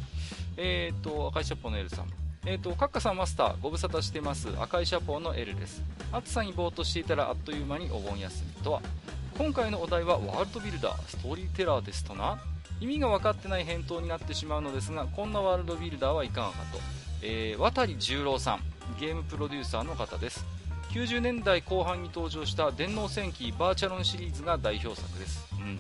[0.57, 2.07] えっ、と、赤いシャポーの L さん。
[2.47, 4.49] えっ、と、カッカさんマスター、ご無沙汰してます。
[4.59, 5.83] 赤いシャポーの L です。
[6.13, 8.83] 暑さにぼーっとしていたらあっという間にお盆休みとは。
[9.37, 12.43] 今回のお題はワールドビルダー、ストーリーテラーですとな。
[12.81, 16.79] 意味が分かってない返答になってしまうのですが、こんなワールドビルダーはいかがかと。
[17.23, 18.61] えー、渡十郎さん、
[18.99, 20.45] ゲームプロデューサーの方です。
[20.93, 25.47] 90年代後半に登場した電脳戦記バーチャロンシリーズが代表作です。
[25.59, 25.79] うん。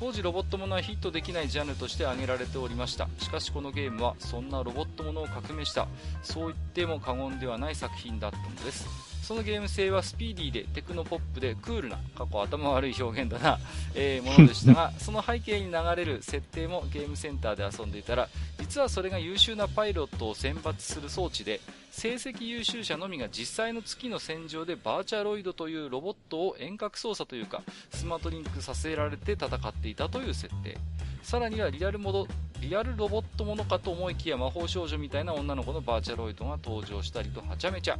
[0.00, 5.88] 当時ロボットものはヒットできないジャンルとして挙げられておりましたしかしこのゲームはそんなロボットものを革命した
[6.22, 13.58] そう言っても過言ではない作品だったのですそのゲーム性はスピーディーでテクノポップでクールな過去頭悪い表現だな、
[13.94, 18.28] えーものでしたがその背景に流れる設定もゲームセンターで遊んでいたら
[18.70, 30.78] 実はそれが優秀なパイロットを選抜する装置で成績優秀者のみが実際の月の戦場でバーチャロイドというロボットを遠隔操作というかスマートリンクさせられて戦っていたという設定。
[31.24, 32.28] さらにはリアルモド
[32.60, 37.98] リアルロボットものかと思いきや魔法少女みたいな女の子のバーチャロイドが登場したりとはちゃめちゃ、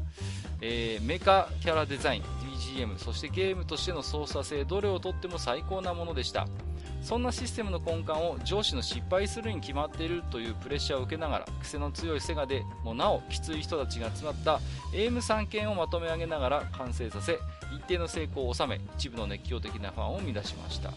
[0.61, 6.47] えーメカキャラデザイン BGM そしてゲームとしての操作性どれをとっても最高なものでした。
[7.03, 14.61] そんなシステムの根幹を上司の失敗するに決まっているというプレッシャーを受けながら癖の強いセガでもなおきつい人たちが集まった
[14.93, 17.39] AM3 件をまとめ上げながら完成させ
[17.75, 20.93] 一定の成功を収め一部の熱狂的なファンを生み出しました。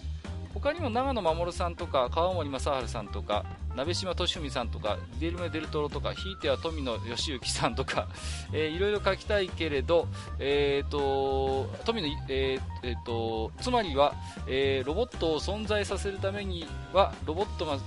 [0.54, 8.08] 他にも長野守さんとか川森正治さんとか鍋島俊文さんとかデルメ・デルトロとかひいては富野義行さんとか、
[8.54, 14.13] えーいろいろ書きたいけれど、えー、と富野、えーえーとつまりは、
[14.48, 17.80] えーロボットを存在させるためにはロボットが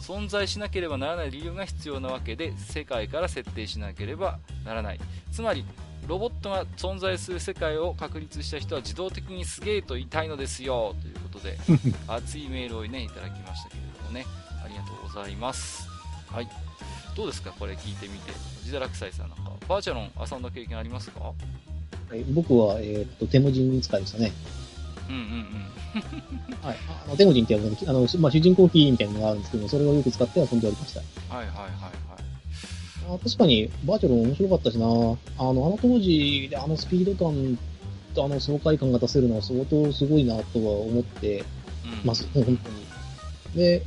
[0.00, 5.00] 存在しなければならない理由が必要なわけで世界から設定しなければならない。
[5.32, 5.64] つまり
[6.06, 11.58] ロボットが存在する世界を確立した人は自動的にすげえと言いたいのですよということで
[12.08, 14.26] 熱いメールをねいただきましたけれどもね。
[14.64, 15.88] ありがとうございます。
[16.30, 16.48] はい。
[17.16, 17.52] どうですか？
[17.58, 18.32] これ聞いてみて。
[18.64, 21.20] ジダラクサイさんなんかバーチャロン遊んだ経験ありますか？
[21.20, 21.34] は
[22.16, 22.22] い。
[22.32, 24.32] 僕は、えーっと、テモジン使いでしたね。
[25.08, 26.56] うんうんうん。
[26.62, 26.76] はい。
[27.06, 31.00] あのテモジンっていうあの、まあ、主人公キーみたいなのがあるんですけど、それをよく使って遊んでおりました。
[31.34, 31.72] はいはいはいはい。
[33.14, 34.84] あ確かに、バーチャル面白かったしな。
[34.86, 37.62] あの、あの当時であのスピード感と
[38.16, 41.44] あの爽快感が出せるのは相当すごいなとは思って
[41.84, 42.58] うんます、本当に。
[43.54, 43.82] で、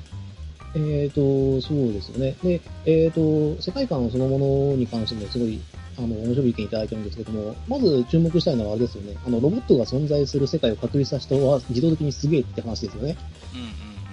[0.75, 2.35] えっ、と、そうですよね。
[2.43, 5.59] で、えっ、と、世界観そのものに関してもすごい、
[5.97, 9.15] あの、面白い意見いただいてるんですけども、まず注目したいのはあれですよね。
[9.25, 13.15] あの、ロボットが存在する世界を確立した人は自動的にすげえって話ですよね。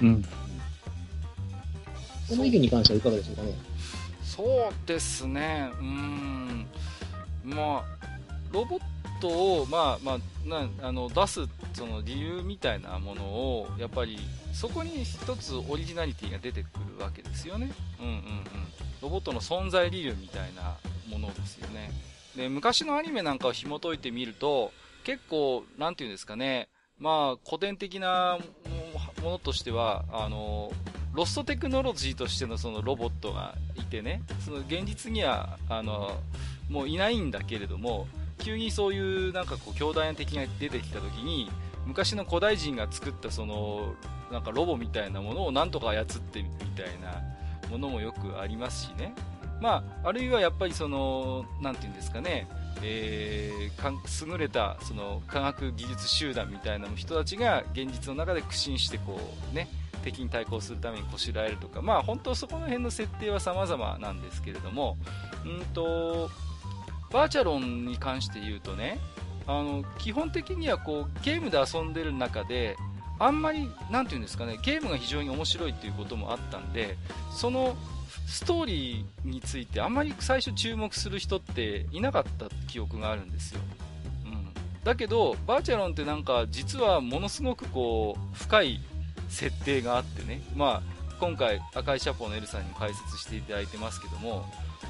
[0.02, 0.14] うんうん。
[0.14, 0.22] うん。
[0.22, 0.28] こ
[2.36, 3.54] の意見に関してはいかがでしょうかね。
[4.22, 6.66] そうですね、うーん、
[7.42, 7.84] まあ、
[8.52, 8.80] ロボッ
[9.20, 11.40] トを、まあまあ、なあの出す
[11.74, 14.18] その理由みたいなものを、やっぱり
[14.52, 18.22] そこに一つオリジナリティが出てくるわけですよね、うんうんうん、
[19.02, 20.76] ロボットの存在理由みたいな
[21.08, 21.90] ものですよね。
[22.36, 24.72] で昔のアニメなんかを紐解いてみると、
[25.04, 28.38] 結構、なんていうんですかね、まあ、古典的な
[29.22, 30.70] ものとしては、あの、
[31.14, 36.12] ロストテクノロジーとしてのそのロボットがいてね、その現実には、あの、
[36.68, 38.06] もういないんだけれども、
[38.40, 41.50] 急にそういうなんかこう兄弟的が出てきた時に、
[41.87, 43.94] 昔の古代人が作ったその、
[44.33, 47.22] なんかロボみたいなものをなんとか操ってみたいな
[47.70, 49.14] ものもよくありますしね。
[49.61, 52.48] まあ、あるいはやっぱりその、なんていうんですかね、
[52.83, 59.20] えー、優れたその科学技術集団みたいな人たちが現実の中で苦心してこ
[59.53, 59.68] うね、
[60.03, 64.96] 敵に対抗するためにこしらえるとか、まあ本当そこの辺の設定は様々なんですけれども、
[65.44, 66.31] うんと、
[67.12, 68.98] バーチャロンに関して言うとね、
[69.46, 72.76] あの、基本的にはこう、ゲームで遊んでる中で、
[73.18, 76.96] あんまり、なんていうんですかね、ゲームが非常に面白いっていうこともあったんで、
[77.32, 77.76] その、
[78.26, 83.60] ストーリーについてあんまり最初注目する人っていなかった記憶があるんですよ。
[84.24, 84.54] うん。
[84.84, 88.80] だけど、バーチャロンってなんか実はものすごくこう、深い
[89.28, 94.46] 設定があってね、まあ、今回赤いシャポーのエルさんにも解説していただいてますけども、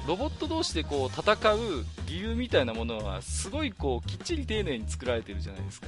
[0.07, 5.87] ロボット同士でこう戦う理由みたいなものはすごいこうきっちり丁寧に作られてるじゃないですか。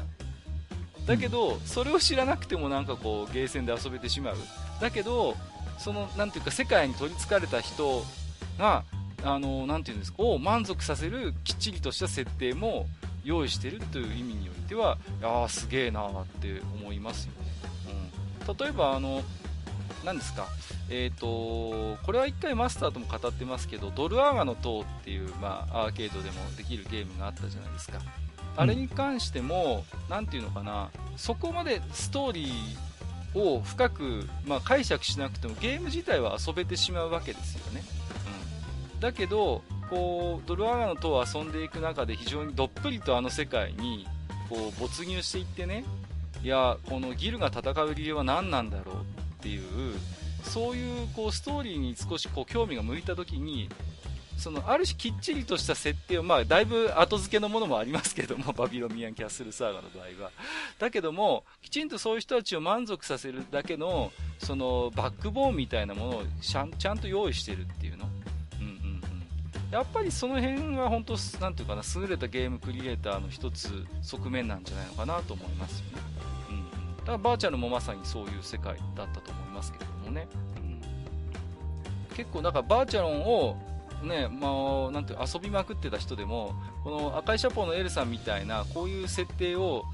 [1.05, 4.37] だけど、それを知らなくてもなんかこうゲーセンで遊べてしまう。
[4.79, 5.35] だけど、
[5.77, 8.03] その、なんていうか世界に取り憑かれた人
[8.57, 8.83] が、
[9.23, 12.87] あの、ていうんですか、を満足させるきっちりとした設定も
[13.23, 17.37] 用意してるという意味においては、いやーすげえなーって思いますよね。
[18.47, 18.57] うん。
[18.57, 19.23] 例えばあの、
[20.03, 20.47] 何ですか、
[20.89, 27.99] え、ー、と、これは一回マスターとも語ってますけど、ドルアーガの塔っていう、まあ、アーケードでもできるゲームがあったじゃないですか。
[28.55, 37.83] あれに関しても、なんていうのかな、そこまでストーリーを深く、まあ、解釈しなくてもゲーム自体は遊べてしまうわけですよね。
[38.93, 44.07] うん、だけど、こう、ドルアーガの塔を遊んでいく中で非常にどっぷりとあの世界に、
[44.49, 45.85] こう、没入していってね、
[46.43, 49.62] いや、このギルが戦う理由は何なんだろうっていう、
[50.43, 53.69] そういうこうストーリーに少しこう興味が向いた時に
[54.38, 60.32] そのある種きっちりとした設定を、まあ、だいぶ後付けのものもありますけども、 バビロミアン・キャッスル・サーガの場合は。
[60.79, 68.10] だけども、きちんとそういう人たちを満足させるだけの、そのバックボーンみたいなものをちゃんちゃんと用意してるっていうの。
[68.60, 69.71] うんうんうん。
[69.71, 76.32] やっぱりその辺は本当、なんていうかな、優れたゲームクリエイターの一つ側面なんじゃないのかなと思いますよね。
[77.03, 77.05] うん。
[77.05, 80.27] だからバーチャルもまさにそういう世界だったと思いますけれどもね。
[80.57, 83.57] うん、結構、だからバーチャロンを
[84.03, 89.85] ね、まあ、なんて遊びまくってた人でも、この赤いシャポーのエルさんみたいな、こういう設定を、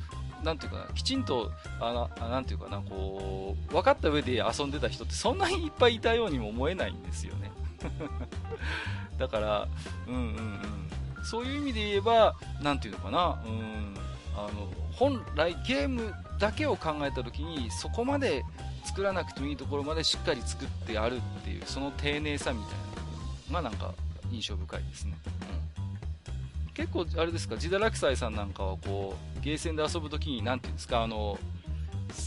[0.43, 7.51] なんていうかな、きちんと、あの、なんていうかな、こう、分かった上で遊んでた人ってそんなにいっぱいいたようにも思えないんですよね。
[9.17, 9.67] だから、
[10.07, 10.21] うんうん
[11.17, 11.25] うん。
[11.25, 13.93] そういう意味で言えば、なんていうのかな、うん、
[14.35, 14.69] あの、
[14.99, 18.43] 本来ゲームだけを考えた時に、そこまで
[18.83, 22.69] 作らなくてもいいところまでしっかり作ってあるっていう、その丁寧さみたい
[23.53, 23.63] なの。
[23.63, 23.93] がなんか
[24.31, 25.13] 印象深いですね。
[26.67, 31.39] うん、結構、あれですか、ジダラクサイさんなんかはこう、ゲーセンで遊ぶときに、なんていうんですか、あの、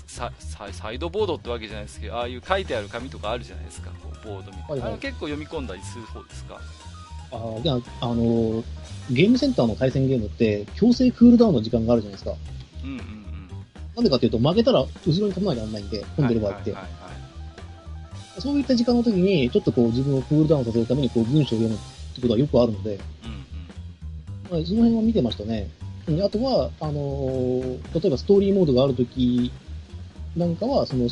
[0.07, 0.33] サ
[0.93, 6.61] イドボードってわけじゃないですけど、ああいう書いてある紙とかあるじゃないですか、こうボードみたいな、はいはい、結構読み込んだりする方ですか？
[7.33, 8.63] あじゃあ、あの
[9.11, 12.35] ゲームセンターの対戦ゲームって、強制クールダウンの時間があるじゃないですか。
[12.85, 13.05] うんうんうん。
[13.97, 16.73] なんでかっていうと、負けたら後ろに飛ばないとあんないんで、混んでる場合って。
[16.73, 17.13] はいはいはい
[18.39, 21.79] そういった時間の時に、ちょっとこう自分をクールダウンさせるためにこう文章を読むっ
[22.15, 22.99] てことはよくあるので、
[24.51, 25.69] うんうん、その辺は見てましたね。
[26.09, 29.53] あとは、あのー、例えばストーリーモードがある時
[30.37, 31.09] なんかは、その、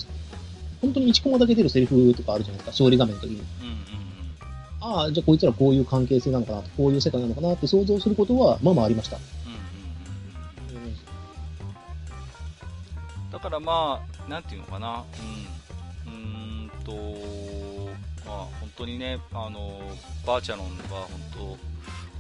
[0.80, 3.36] 本当に1コマだけ出るセリフとかあるじゃないですか、勝利画面の時に。
[3.36, 4.01] うんうん
[4.82, 9.18] ああ、じゃあこいつらこういう関係性なのかな、こういう世界なのかなって想像することは、まあまあありました。
[13.41, 15.05] からまあ、なんていうのかな、
[16.07, 16.12] うん。
[16.12, 16.93] うんと、
[18.26, 19.80] まあ、本当にね、あの、
[20.26, 21.03] バーチャロンは
[21.34, 21.59] 本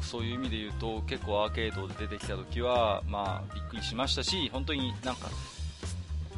[0.00, 5.28] 当、そういう意味で言うと、結構アーケードで出てきた時は、まあ、びっくりしましたし、本当になんか、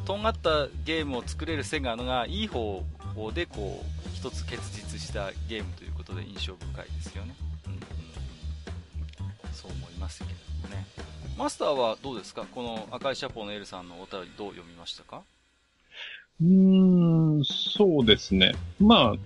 [0.05, 7.35] とんがったゲームを作れるセガのがいい方法でこう一つ結実したゲームということで印象深いですよね、
[10.03, 10.31] ますけれ
[10.63, 10.85] どもね。
[11.39, 12.45] マスターはどうですか？
[12.53, 15.23] この赤いシャポーのエルさんのお便りどう読みましたか？
[16.41, 18.53] うーん、そうですね。
[18.81, 19.17] まあ、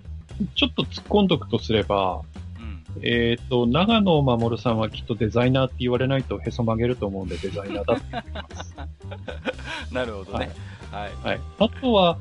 [0.55, 2.21] ちょっと突っ込んどくとすれば、
[2.59, 2.83] うん。
[3.01, 8.75] えっ、と、長野守さんはきっとデザイナーって言われないとへそ曲げると思うんでデザイナーだって言ってます。
[9.91, 10.51] なるほどね。
[10.91, 11.39] はい、はい。
[11.59, 12.17] あとは、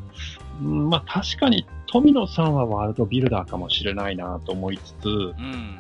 [0.61, 5.79] うんまあ確かに富野さんはワールドビルダーかもしれないなと思いつつ、うん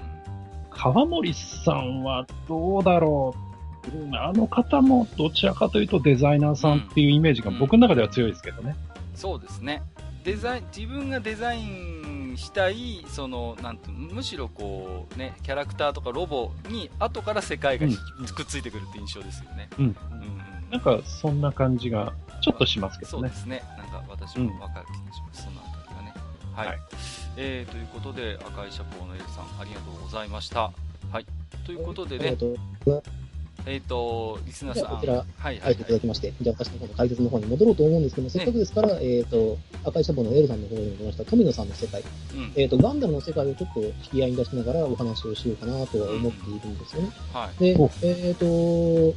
[0.76, 3.34] 川森さんはどうだろ
[3.92, 3.96] う？
[3.96, 8.76] うんあの方もどちらかというとデザイナーさんっていうイメージが僕の中では強いですけどね。
[9.14, 9.82] そうですね。
[10.24, 19.84] デザイン自分がデザインしたいそのなんてむしろこうねキャラクターとかロボに後から世界がうんくっついてくるって印象ですよね、うん。
[19.84, 19.92] うん。
[19.92, 22.12] うんなんかそんな感じが
[22.42, 23.28] ちょっとしますけどね。
[23.28, 23.62] そうですね。
[23.78, 26.14] なんか私も分かる気がします、そのあたりがね。
[26.54, 26.78] はい、はい
[27.36, 30.72] えー、ということで赤いシャポーのエルさんありがとうございました。
[31.12, 31.26] はい。
[31.64, 32.36] ということでね
[33.66, 35.76] えっ、とリスナーさんこちらはいはい書い。
[35.76, 42.04] ていただきまして、じゃあ私の方の解説の方に戻ろうと思うんですけども、せっかくですから、えっ、と、赤いシャボのエルさんの方にも出ました、富野さんの世界、う
[42.38, 42.52] ん。
[42.54, 47.10] えっ、と、ガンダムの世界をちょっと引き合いに出しながらお話をしようかなとは思っているんですよね。
[47.32, 47.74] はい。
[47.74, 49.16] でお、えっ、と、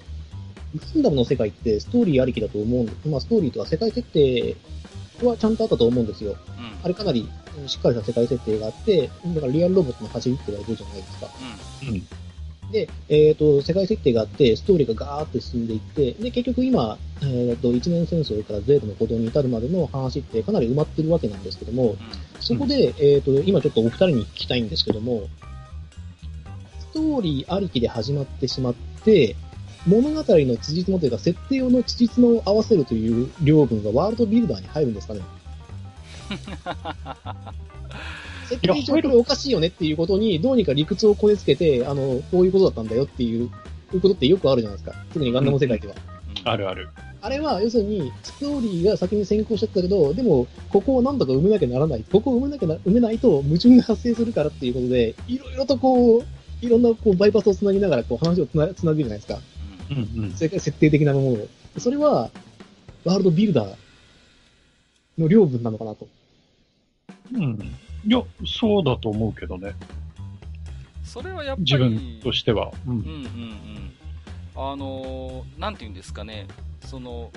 [0.76, 4.56] ガンダムの世界ってストーリーありきだと思うんで、まあ、ストーリーとか世界設定
[5.28, 6.36] はちゃんとあったと思うんですよ。
[6.58, 11.28] うんあれかなりうんしっかりした世界設定があって、だからリアルロボットの走りって言われるじゃないですか。
[11.84, 12.08] うん。
[12.72, 21.98] で、えっ、と、世界設定があって、ストーリーがガーって進んでいって、で、結局今、えっ、と、一年戦争からゼードの鼓動に至るまでの話ってかなり埋まってるわけなんですけども、うん
[22.40, 25.28] そこで、えっ、と、今ちょっとお二人に聞きたいんですけども、
[26.80, 29.36] ストーリーありきで始まってしまって、
[29.88, 35.22] 物語の辻褄というか、設定の辻褄を合わせるという領分がワールドビルダーに入るんですかね
[38.50, 43.50] 設定上これおかしいよねっていうことに、どうにか理屈をこねつけて、あの、こういうことだったんだよっていう、
[43.94, 44.96] いうことってよくあるじゃないですか。
[45.14, 45.94] 特にガンダム世界では。
[46.14, 46.90] うんあるある。
[47.22, 52.04] あれは、要するに、ストーリーが先に先行しちゃったけど、でも、ここをなんとか埋めなきゃならない。
[52.10, 56.24] ここを埋めなきゃな、埋めないと矛盾が発生するからっていうことで、いろいろとこう、
[56.62, 59.40] いろんなこうバイパスをつなぎながらこう話をつなつなぐじゃないですか。
[59.90, 60.34] うんうんうん。
[60.34, 61.48] それから設定的なものを。
[61.78, 62.30] それは、
[63.06, 63.76] ワールドビルダー
[65.18, 66.08] の領分なのかなと。
[67.34, 67.60] うん。
[68.06, 69.74] いや、そうだと思うけどね。
[71.04, 72.72] それはやっぱり自分としては。
[72.88, 72.92] う。
[72.92, 73.60] うんんうんうん
[74.60, 76.46] あのーなんていうんですかね
[76.86, 77.32] その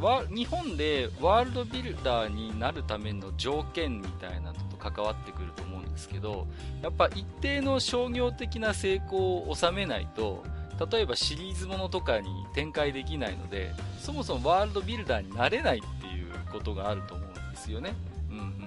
[0.00, 6.48] わ日本でワールドビルダーになるための条件みたいなのと関わってくると思うんですけど
[6.82, 10.42] やっぱ一定の商業的な成功を収めないと
[10.90, 17.94] 例えばシリーズものとかに展開できないのでそもそもワールドビルダーになれないっていうことがあると思うんですよね。
[18.30, 18.66] うんうん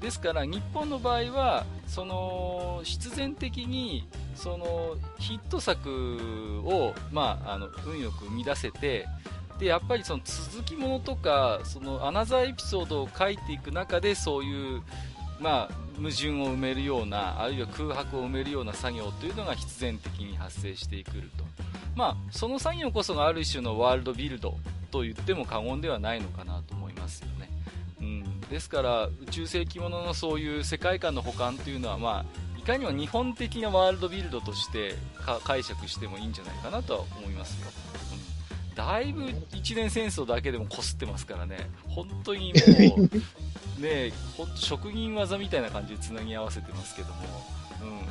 [0.00, 9.06] ですから日本の場合はその必然的にそのヒット作を、まあ、あの運よく生み出せて
[9.58, 14.82] でやっぱりその続きものとかそのアナザーエピソードを書いていく中でそういう、
[15.40, 21.44] まあ、矛盾を埋めるようなあるいは空白を埋めるような作業というのが必然的に発生してくると、
[21.94, 24.56] まあ、その作業こそがある種のワールドビルド
[24.90, 27.48] と言っても過言ではないのかなと思いますよね。
[28.00, 34.94] うん、ですから宇宙世紀もののそういう世界観の補完というのは、まあ、いかにも日本的なワールドビルドとして
[35.44, 37.66] 解釈してもいいんじゃないかなとは思いますよ、
[38.78, 41.68] だいぶ一年戦争だけでもこすってますからね。
[41.88, 43.10] 本当にもう
[43.82, 47.14] ねほんと職人技みたいな感じでつなぎ合わせてますけども、
[47.82, 48.04] うんうんうん。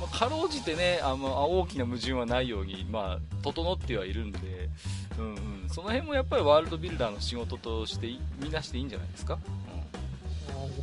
[0.00, 4.68] まあ、かろうじてねあの大きな矛盾はないように、まあ、整ってはいるんで、
[5.16, 9.38] うんうん、その辺もやっぱりワールドビルダーの仕事としてい見なしていいんじゃないですか、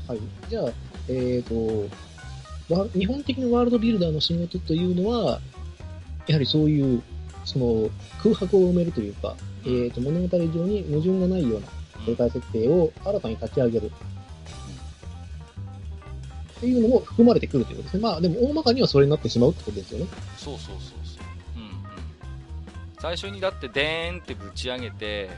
[0.07, 0.19] あはい。
[0.49, 0.63] じゃあ、
[1.09, 5.41] えっ、と、わ日本的なワールドビルダーの仕事というのは、
[6.27, 7.03] やはりそういう、
[7.45, 7.89] その、
[8.21, 9.35] 空白を埋めるというか、
[9.65, 13.91] えっ、と、物語上に矛盾がないようなうん世界設定を新たに立ち上げる。
[16.57, 18.03] っていうのも含まれてくるということですね。
[18.03, 20.07] まあ、でも大まかにはそれになってしまうってことですよね。
[20.37, 21.21] そうそうそうそ
[21.55, 21.69] う、うんうん、
[22.99, 25.29] 最初にだってでーんってぶち上げて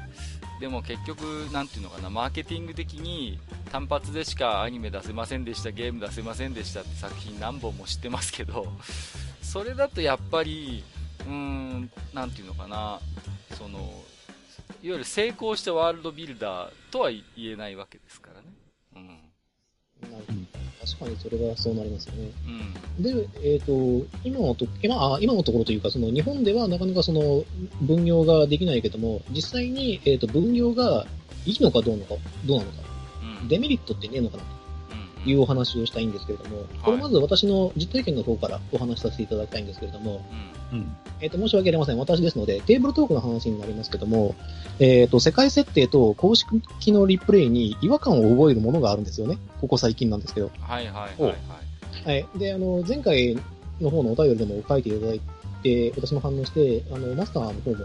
[0.59, 1.21] でも結局
[1.51, 3.39] なんていうのかなマーケティング的に
[3.71, 8.67] 単発でしかアニメ出せませんでしたゲーム出せませんでしたって作品何本も知ってますけど
[9.41, 10.83] それだとやっぱり
[11.25, 12.99] うーんなんていうのかな。
[13.57, 13.79] その
[14.83, 18.47] いわゆる成功したワールドビルダーとは言えないわけですからね。
[18.95, 19.07] うん。
[20.11, 22.31] なるほど確かにそれはそうなりますよね。
[22.97, 23.03] うん。
[23.03, 23.71] で、えっ、と、
[24.23, 27.43] 今のと、今、あ今のところというか、その日本ではなかなかその
[27.81, 31.05] 分業ができないけども、実際に、えっ、と、分業が
[31.45, 32.15] いいのかどうのか、
[32.45, 32.77] どうなのか。
[33.21, 33.43] うん。
[33.43, 34.60] うんデメリットってねえのかなうんと
[35.25, 40.21] いうお話をしたいんですけれども、これまず私の実体験の方からお話しさせていただきたいんですけれども。
[41.19, 41.97] えっ、と、申し訳ありません。
[41.97, 44.35] 私ですので、テーブルトークの話になりますけども、
[44.79, 49.37] えっ、と、世界設定と公式のリプレイに違和感を覚えるものがあるんですよね。
[49.59, 50.49] ここ最近なんですけど。
[50.61, 51.35] はいはいはいはい。
[52.05, 52.39] はい。
[52.39, 53.37] で、あの、前回
[53.79, 55.21] の方のお便りでも書いていただい
[55.61, 57.77] て、私も反応して、あの、マスターの方も、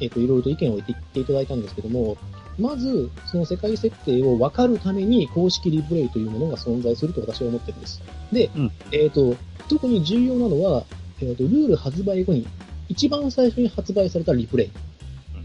[0.00, 2.16] えっ、と、いろいろと意見を言って言っていただいたんですけども、
[2.62, 8.00] まず、その世界設定を分かるために公式リプレイというものが存在すると私は思ってるんです。
[8.30, 9.34] で、うんえっ、と、
[9.68, 10.84] 特に重要なのは、
[11.20, 12.46] えっ、と、ルール発売後に、
[12.88, 14.70] 一番最初に発売されたリプレイ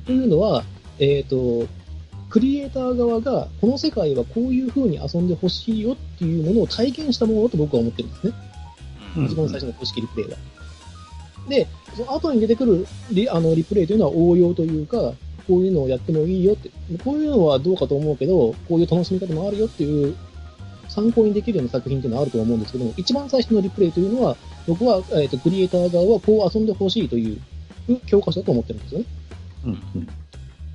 [0.05, 0.63] というのは、
[0.99, 1.67] えっ、と、
[2.29, 8.33] クリエイター側が、この世界はこういう風に遊んでほしいよっていうものを体験したものだと僕は思ってるんですね。
[9.17, 10.37] うん一番最初の公式リプレイは。
[11.49, 15.13] で、その後に出てくるリあのリプレイというのは応用というか、
[15.47, 16.69] こういうのをやってもいいよって、
[17.03, 20.15] こういうのはどうかと思うけど、こういう楽しみ方もあるよっていう
[20.89, 24.35] 参考にできるような作品っていうのはあると思うんですけども、一番最初のリプレイというのは、
[24.67, 27.39] 僕は、えー、とクリエイター側はこう遊んでほしいという
[28.05, 29.05] 教科書だと思ってるんですよね。
[29.65, 29.71] うん。
[29.71, 30.07] うん。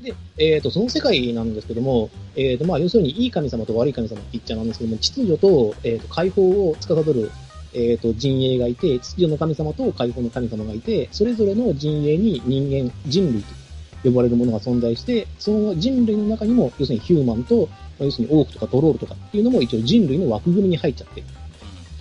[0.03, 7.31] で、えっ、と、その世界なんですけども、えっ、と、まあ、要するに、いい神様と悪い神様って言っちゃなんですけども、秩序と、えっ、と、解放を司る、
[7.75, 13.62] えっ、と、陣営がいて、秩序の神様と解放の神様がいて、それぞれの陣営に人間、人類と
[14.05, 21.27] 呼ばれるものが存在して、その人類の中にも、要するにヒューマンと、要するにオークとかトロールとかっていうのも一応人類の枠組みに入っちゃってる、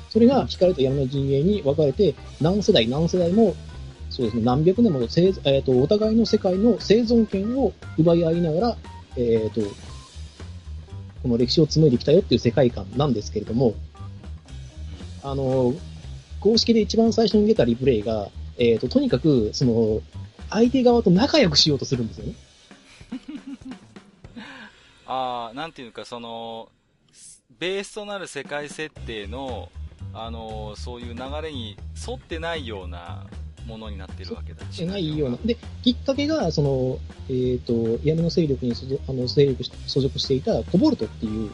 [0.10, 3.56] それが光と闇の陣営に分かれて、何世代何世代も、
[4.10, 8.78] そうですね、何百年も生、えー、とお互いの世界の生存権を奪い合いながら、
[9.16, 9.62] えー、と
[11.22, 13.74] この歴史を紡いできたよっていう世界観なんですけれども、
[15.24, 15.74] あの
[16.40, 20.02] 公式で一番最初に出たリプレイが、えー、ととにかくその
[20.52, 22.36] 相手側と仲良くしようとするんですよね。
[25.08, 26.70] ああ、なんていうか、その、
[27.60, 29.72] ベースとなる世界設定の、
[30.14, 31.78] あのーそういう流れに
[32.08, 33.26] 沿ってないような
[33.66, 35.38] ものになってるわけだしないような。
[35.46, 37.00] で、きっかけが、その、
[37.30, 41.52] えっ、と、闇の勢力に所属あの勢力し所属していたコボルトっていう、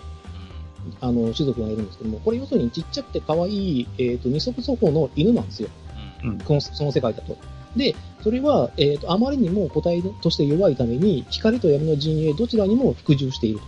[1.02, 5.70] あの、種族がいるんですけども、これ要するにちっちゃくて可愛い、えっ、と、二足歩行の犬なんですよ。
[6.24, 6.30] うん。
[6.30, 7.38] うんこの、その世界だと。
[7.78, 13.66] で、それは、えっ、と、あまりにも個体として弱いために、光と闇の陣営どちらにも服従していると。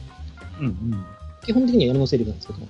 [0.59, 0.65] うん。
[0.65, 1.05] うん。
[1.45, 2.67] 基本的には闇の勢力なんですけども。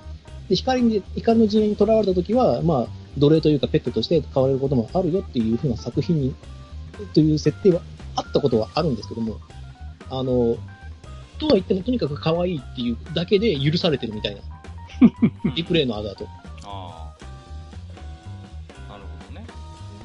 [0.49, 2.87] で、光に、光の陣営に囚われた時は、まあ、
[3.17, 6.35] 奴隷というかペットとして飼われることもあるよっていう風な作品に、
[7.13, 7.81] という設定は
[8.15, 9.39] あったことはあるんですけども、
[10.09, 10.57] あの、
[11.39, 14.41] とは言ってもとにかく可愛いっていうだけで許されてるみたいな、
[15.55, 16.25] リプレイのあだと。
[16.63, 16.98] あ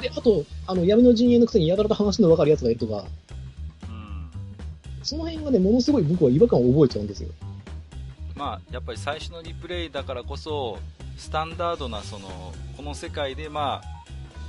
[0.05, 3.07] で、あと、あの、闇の陣営のくせにやたらと話の分かる奴がいるとか、
[3.89, 4.31] うん。
[5.03, 7.31] その辺がね、ものすごい僕は違和感を覚えちゃうんですよ。
[8.37, 10.79] まあ、やっぱり最初のリプレイだからこそ、
[11.17, 14.05] スタンダードな、その、この世界で、まあ、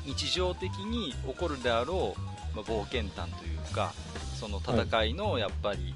[0.06, 3.94] 日常的に起こるであろう、まあ、冒険譚というか、
[4.38, 5.96] その戦いの、やっぱり、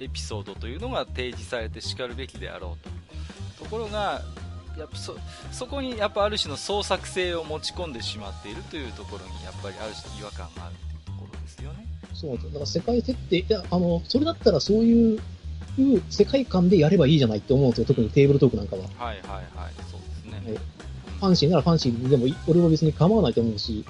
[0.00, 3.64] エピソードというのが提示されて叱るべきであろうと。
[3.64, 4.22] ところが、
[4.78, 5.16] やっぱそ、
[5.52, 10.74] そこにやっぱある種の創作性を持ち込んでしまっているというところに、やっぱりある種違和感がある
[11.04, 11.86] というところですよね。
[12.14, 12.36] そう。
[12.36, 15.20] だから世界設定、いや、あの、それだったらそういう、
[15.78, 17.84] いう世界観でやればいいじゃないって思うんですよ。
[17.86, 18.82] 特にテーブルトークなんかは。
[18.82, 19.16] はいはい
[19.56, 20.52] はい、そうですね。
[20.52, 20.60] はい
[21.18, 23.84] ファンシーならファンシーでもい俺は別に構わないと思うし、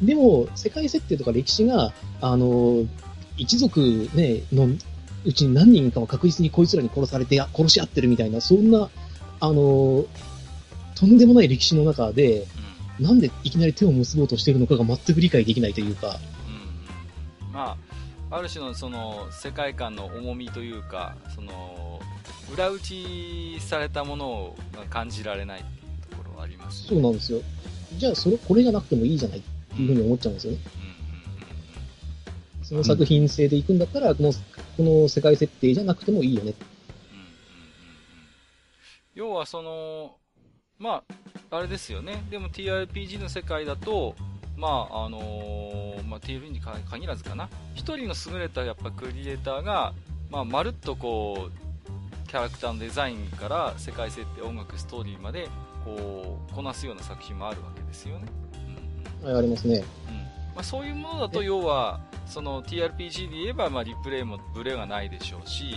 [0.00, 0.06] うん。
[0.06, 2.84] でも、世界設定とか歴史が、あの、
[3.36, 4.68] 一族ね、の
[5.24, 8.90] うちに何人かは確実にこいつらに殺されて、殺し合ってるみたいな、そんな、
[9.44, 10.06] あの、
[10.94, 12.46] とんでもない歴史の中で、
[12.98, 13.06] うん。
[13.06, 16.16] なんでいきなり手を結ぼうとしてるのかが全く理解できないというか、
[17.46, 17.76] うんま
[18.30, 22.00] あ、ある種のその世界観の重みというか、その
[22.52, 27.40] 裏打ちされたものが感じられないっていうところはありますそうなんですよ。
[27.98, 30.58] じゃあ、それ、これじゃなくてもいいじゃないっていうふうに思っちゃうんですよね。
[32.62, 36.50] その作品性でいくんだったら、この、この世界設定じゃなくてもいいよね。
[36.50, 36.73] うんうんうんうん
[39.14, 40.16] 要はその、
[40.78, 41.02] ま
[41.50, 42.24] あ、あれですよね。
[42.30, 44.14] でも TRPG の世界だと、
[44.56, 47.48] まあ、あのーまあ、TRPG に限らずかな。
[47.74, 49.92] 一人の優れたやっぱクリエイターが、
[50.30, 55.48] まあ、まるっとこう、キャラクターのデザインから世界設定、音楽、ストーリーまで、
[55.84, 58.26] こう、こなすような作品もあるわけですよね。
[59.22, 59.84] うんありますね。
[60.08, 60.14] うん
[60.54, 65.76] まあ、そういうものだと要はその TRPG で言えば、まあ、リプレイもブレがないでしょうし、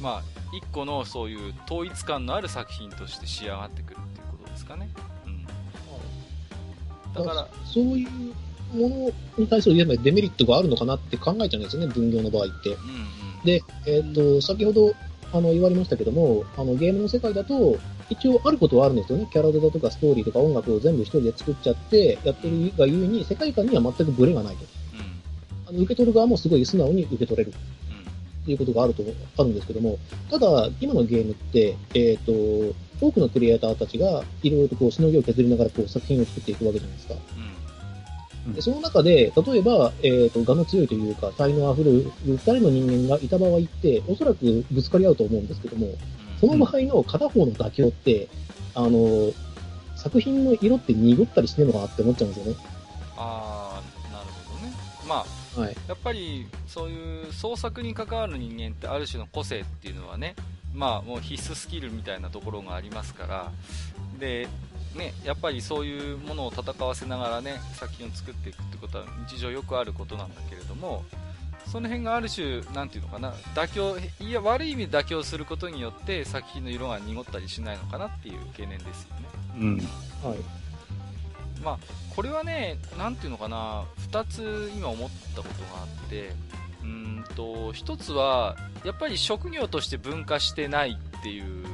[0.00, 0.22] まあ、
[0.56, 4.88] 一個のそういう統一感のある作品として仕上がってくるっていうことですかね、
[5.26, 8.10] うん、だからそういう
[8.76, 12.70] ものに対するデメリットがあるのかなって考えちゃうんですよね、分業の場合って。
[12.70, 13.16] うんうん
[13.46, 14.92] で、えっ、と、先ほど、
[15.32, 17.78] あの、言われましたけども、あの、ゲームの世界だと、
[18.10, 19.28] 一応あることはあるんですよね。
[19.32, 24.64] キャラデザとかストーリーとか音楽を全部一人で作っちゃって、やってるがゆえに、世界観には全くブレがないと。
[24.94, 25.68] うん。
[25.68, 27.52] あの受け取る側もすごい素直に受け取れる
[28.50, 29.02] いうことがあると、
[29.38, 29.98] あるんですけども、
[30.30, 32.32] ただ、今のゲームって、えっ、と、
[33.00, 37.14] 多くのクリエイターたちが、いろいろとこう、しのぎを削りながら、こう、作品を作っていくわけじゃないですか。
[38.46, 38.54] うん。
[38.54, 45.88] でその中で、例えば、えっ、と、我の強いというか、才能あふれる二人の人間がいた場合って、おそらくぶつかり合うと思うんですけども、
[46.40, 48.28] その場合の片方の妥協って、
[48.74, 49.32] あの、
[49.96, 52.58] 作品の色って濁ったりしてるのかなって思っちゃうんですよね。
[53.16, 54.72] ああ、なるほどね。
[55.08, 55.26] まあ、
[55.56, 55.76] はい。
[55.88, 60.34] やっぱりそういう創作に関わる人間ってある種の個性っていうのはね、
[60.74, 63.52] まあもう必須スキルみたいなところがありますから、
[64.18, 64.48] で、
[64.94, 71.04] ね、やっぱりそういうものを戦わせながらね、作品を作っていくってことは日常よくあることなんだけれども、
[71.66, 79.28] その辺がある種、なんていうのかな、妥協、いや、悪い意味で妥協することによって作品の色が濁ったりしないのかなっていう懸念ですよね。
[79.58, 79.76] うん。
[79.76, 80.38] はい。
[81.66, 81.78] まあ、
[82.14, 86.30] これはね、なんていうのかな、二つ今思ったことがあって、
[86.84, 91.64] うんと、一つは、やっぱり職業として分化してないっていう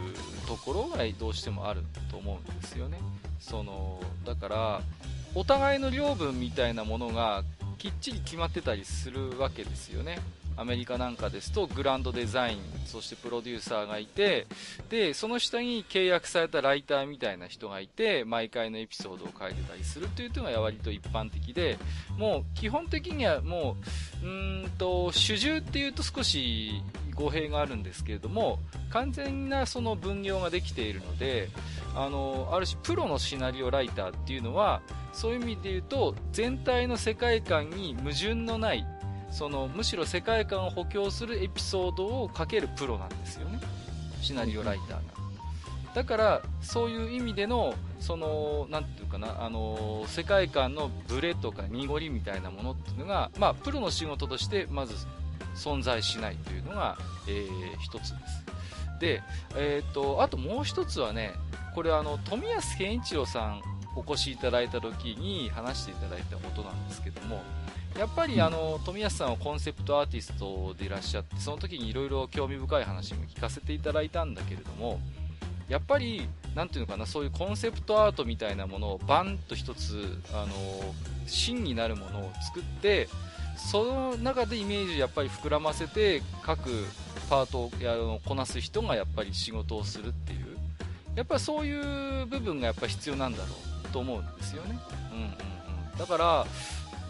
[0.49, 3.01] ところがどうしてもあると思うんですよね。
[3.39, 4.81] その、だから、
[5.35, 7.45] お互いの領分みたいなものが
[7.77, 10.21] きっちり決まってたりするわけですよね。
[10.57, 14.47] アメリカなんかですとグランドデザインそしてプロデューサーがいて
[14.91, 21.79] でその下に契約されたライターみたいな人がいて毎回のエピソードを書いてたりするというのが割と一般的で
[22.19, 23.77] もう基本的にはも
[24.23, 26.83] ううんと主従っていうと少し
[27.15, 28.59] 語弊があるんですけれども
[28.91, 31.49] 完全なその分業ができているので
[31.95, 34.83] あのある種プロのシナリオライターっていうのは
[35.13, 38.87] そういう意味で言うと全体の世界観に矛盾のない
[39.33, 43.59] そのむしろ世界観を補強するエピソードを書けるプロなんですよね。
[44.21, 45.01] シナリオライターが。
[45.95, 54.95] だからそういう意味でのそのなんていうかなあの世界観のブレとか濁りみたいなものっていうのがまあプロの仕事としてまず
[55.55, 56.97] 存在しないというのが、
[57.29, 58.45] えー一つです。
[59.01, 59.23] で、
[59.57, 61.33] えー、とあともう一つはね
[61.75, 63.63] これあの富安健一郎さん
[63.97, 67.43] お越しいただいた時に話していただいたことなんですけども
[67.99, 75.01] やっぱりあの富安さんはコンセプトアーティストでいらっしゃってその時にいろいろ興味深い話も聞かせていただいたんだけれども
[75.69, 80.53] やっぱりなんていうのかなそういうコンセプトアートみたいなものをバンと一つあの
[81.27, 83.09] 芯になるものを作って
[83.57, 86.87] その中でイメージをやっぱり膨らませて各
[87.31, 90.57] パートをこなす人がやっぱり仕事をするっていう
[91.15, 93.45] やっぱりそういう部分がやっぱり必要なんだろ
[93.85, 94.79] うと思うんですよね、
[95.13, 95.29] うんうんう
[95.95, 96.47] ん、だから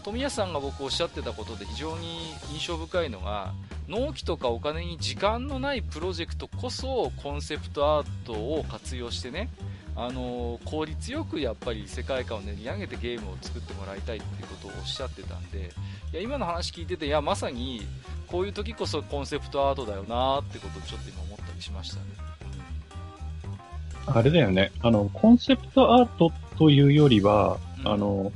[0.04, 3.52] 富安さんが僕おっしゃってたことで非常に印象深いのが
[3.88, 9.48] 納期とかお金に時間のないプロジェクトこそコンセプトアートを活用してね
[9.94, 15.70] あの効率よくやっぱり世界観を練り上げてゲームを作ってもらいたいっていうことをおっしゃってたんで
[16.12, 17.82] いや今の話聞いてていやまさに
[18.26, 22.32] こういう時こそコンセプトアートだよなってことをちょっと今思ったりしましたね。
[24.06, 24.72] あれだよね。
[24.80, 28.32] あの、コンセプトアートというよりは、うんあの、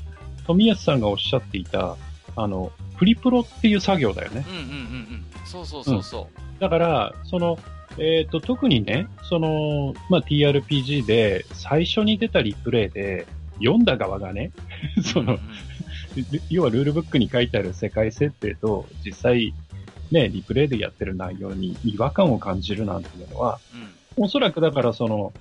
[0.46, 1.96] 富安さんがおっしゃっていた、
[2.36, 4.44] あの、プリプロっていう作業だよね。
[4.48, 5.24] うんうんうんうん。
[5.44, 6.60] そうそうそうそう。
[6.60, 7.58] だから、その、
[7.98, 13.26] えっ、と、特にね、その、まあ、TRPG で最初に出たリプレイで、
[13.58, 14.52] 読んだ側がね、
[15.02, 15.40] そのうん、
[16.50, 19.54] 要はルールブックに書いてある世界設定と、実際、
[20.10, 23.88] ね、リプレイでやってる内容に違和感を感じるなんていうのは、うん
[24.18, 25.32] おそらくだからその、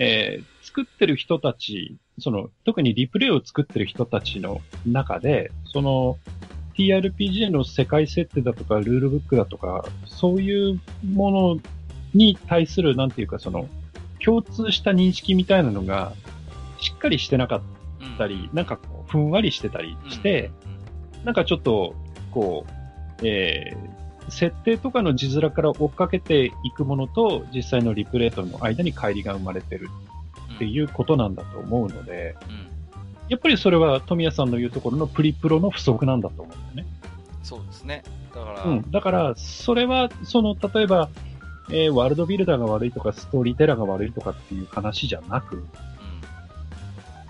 [0.00, 6.16] えー作ってる人たち、その、特にリプレイを作ってる人たちの中で、その、
[6.78, 10.80] TRPG の世界設定だとか、ルールブックだとか、そういう
[11.12, 11.60] もの
[12.14, 13.68] に対する、なんていうか、その、
[14.24, 16.12] 共通した認識みたいなのが、
[16.78, 17.62] しっかりしてなかっ
[18.02, 18.16] うん。
[18.16, 20.52] たり、なんかこう、ふんわりしてたりして、、
[21.24, 21.96] なんかちょっと、
[22.30, 22.64] こ
[23.22, 23.99] う、えー
[24.30, 29.88] 設定とかの字面から追っかけていくものと、実際のリプレイとの間に乖離が生まれてる
[30.56, 32.50] ってういうことなんだと思うので、ん。
[32.50, 32.70] うん
[33.30, 36.92] やっぱりそれは富谷さんの言うところのプリプロの不足なんだと思うんだよね。
[37.44, 38.02] そうですね。
[38.34, 38.90] だから、うん。
[38.90, 41.08] だから、それは、その、例えば、
[41.70, 45.64] えーワールドビルダーが悪いとか、ストーリーテラーが悪いとかっていう話じゃなく、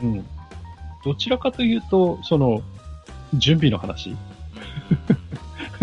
[0.03, 0.26] うんうん。
[1.05, 2.62] どちらかというと、その、
[3.34, 4.16] 準備の話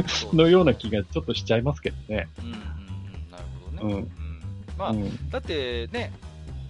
[0.34, 2.28] のような気がちょっとしちゃいますけどね。
[2.40, 3.94] うんなるほどね。
[3.94, 4.12] うん
[4.78, 5.30] まあ、うん。
[5.30, 6.12] だってね、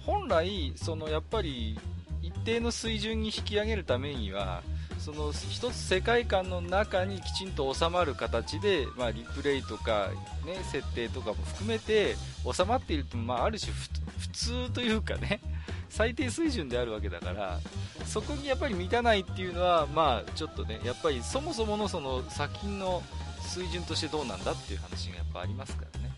[0.04, 1.78] 本来、そのやっぱり
[2.22, 4.62] 一定の水準に引き上げるためには、
[4.98, 10.08] その一つ世界観の中にきちんと収まる形で、まあ、リプレイとか、
[10.44, 12.16] ね、設定とかも含めて
[12.52, 15.40] 収まっていると、まあ、ある種普通というかね
[15.88, 17.60] 最低水準であるわけだから
[18.04, 23.02] そこにやっぱり満たないっていうのは、まあ、ちょっとねやっぱりそもそものその作品の
[23.48, 26.10] 水準としてどうなんだっていう話がやっぱありますからね。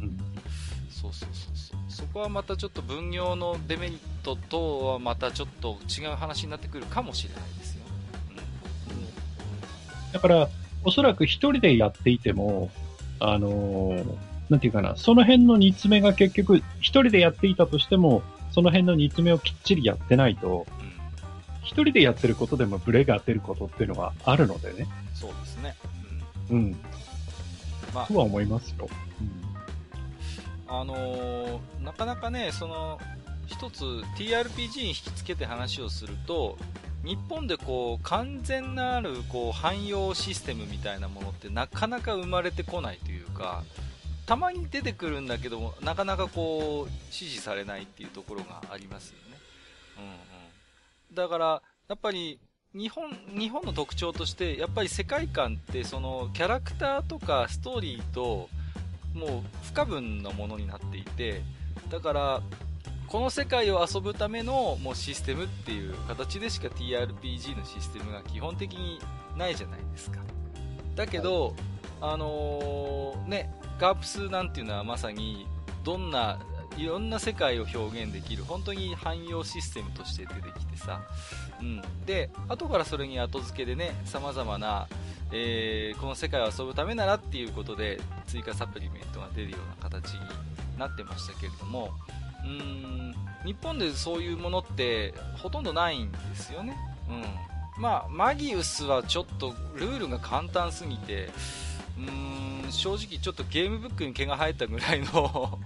[0.00, 0.18] うん、うん、
[0.90, 7.82] そうそうそうそうそこはまたちょっと分業のデメリットとはまたちょっと違う話になってくるかもしれないですよ。
[8.90, 10.48] うん、だから、
[10.84, 12.70] おそらく一人でやっていても、
[13.18, 14.16] あのー、
[14.48, 20.66] なんていうかな、その辺の煮詰めが結局、一人でやっていたとしても、その辺の煮詰めをきっちりやってないと、
[21.62, 24.86] 一、うん、人でやってることでもブレが出ることっていうのはあるのでね。
[25.14, 25.74] そうですね。
[26.50, 26.56] うん。
[26.56, 26.76] うん。
[27.94, 28.88] まあ、とは思いますよ。
[30.68, 32.98] うん、あのー、なかなかね、その、
[33.46, 33.84] 一つ
[34.16, 36.56] TRPG に引き付けて話をすると、
[37.04, 43.64] 日本でこう完全なるこう汎用システムみたいなものってなかなか生まれてこないというか、
[44.26, 49.36] たまに出てくるんだけどなかなかこう支持されないっていうところがありますよね。
[49.98, 50.08] うんう
[51.12, 51.14] ん。
[51.14, 52.38] だから、やっぱり
[52.72, 58.48] 日本、日本の特徴として、やっぱり世界観ってそのキャラクターとかストーリーと
[59.12, 59.30] もう
[59.64, 61.42] 不可分なものになっていて、
[61.90, 62.42] だから、
[63.08, 69.00] この世界を遊ぶためのもうシステムっていう形でしか TRPG のシステムが基本的に
[69.36, 70.20] ないじゃないですか。
[70.94, 71.54] だけど、はい、
[72.12, 75.44] あのー、ね、ガープスなんていうのはまさに
[75.82, 76.38] どんな
[76.76, 81.02] いろんな世界を表現できる本当に汎用システムとして出てきてさ、
[81.60, 84.88] うん、で後からそれに後付けでねさまざまな、
[85.32, 90.20] えー、この世界を遊ぶためならっていうことで追加サプリメントが出るような形に
[90.78, 91.90] なってましたけれども
[92.44, 93.14] うん。
[93.44, 96.76] 日本でそういうものってほとんどないんですよね、
[97.08, 97.12] う
[97.78, 97.82] ん。
[97.82, 101.30] まあ、マギウスはちょっとルールが簡単すぎて
[101.98, 102.72] うーん。
[102.72, 105.58] 正直ちょっとゲームブックに毛が生えたぐらいの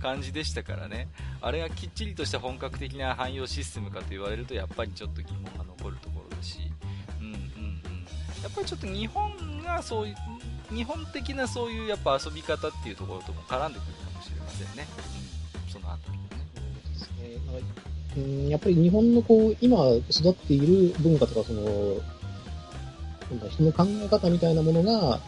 [0.00, 1.08] 感じでしたからね。
[1.40, 6.58] あれがきっちりとした本格的な汎用システムかと言われるとやっぱりちょっと疑問が残るところだし、
[7.20, 7.32] うんうん。
[7.32, 7.42] うん、
[8.42, 10.14] やっぱりちょっと日本がそういう
[10.74, 14.86] 日本的なそういうやっぱ遊び方っていうところとも絡んでくるかもしれませんね、
[15.66, 17.62] うん、そのあたりでね。
[18.16, 19.76] うん、やっぱり日本のこう今
[20.08, 22.00] 育っている文化とかその
[23.48, 25.20] 人の考え方みたいなものが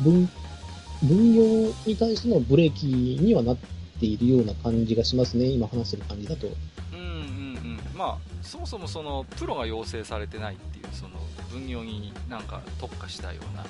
[0.00, 0.26] 分、
[1.02, 1.42] 分業
[1.86, 6.46] に対してのブレーキにはなっているような感じがしますね、今話してる感じだと。
[6.92, 7.08] うんうんう
[7.74, 7.80] ん。
[7.96, 11.10] まあ、そもそもその、プロが養成されてないっていう、その、
[11.50, 13.64] 分業になんか特化したような。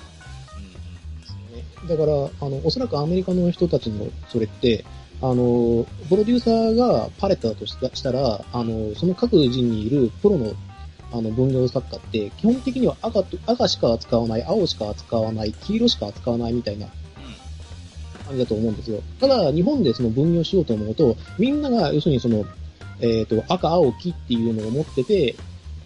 [0.56, 4.84] うんうん、だから、あの、おそらくアメリカの人たちのそれって、
[5.22, 10.52] あの、プロデューサーがパレットだとしたら、あの、その各人にいるプロの
[11.12, 16.86] あの分業作家って、基本的には赤と赤しか扱わない、青しか扱わない、黄色しか扱わないみたいな
[18.30, 19.02] 感じだと思うんですよ。
[19.20, 22.44] ただ、日本でその分業しようと思うと、みんなが要するにその、
[23.00, 25.34] えっ、ー、と、赤、青、黄っていうのを持ってて、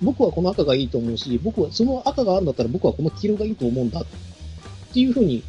[0.02, 4.04] 僕はこの赤がいいと思うし、僕はその赤があるんだったら僕はこの黄色がいいと思うんだっ
[4.92, 5.42] ていうふうに、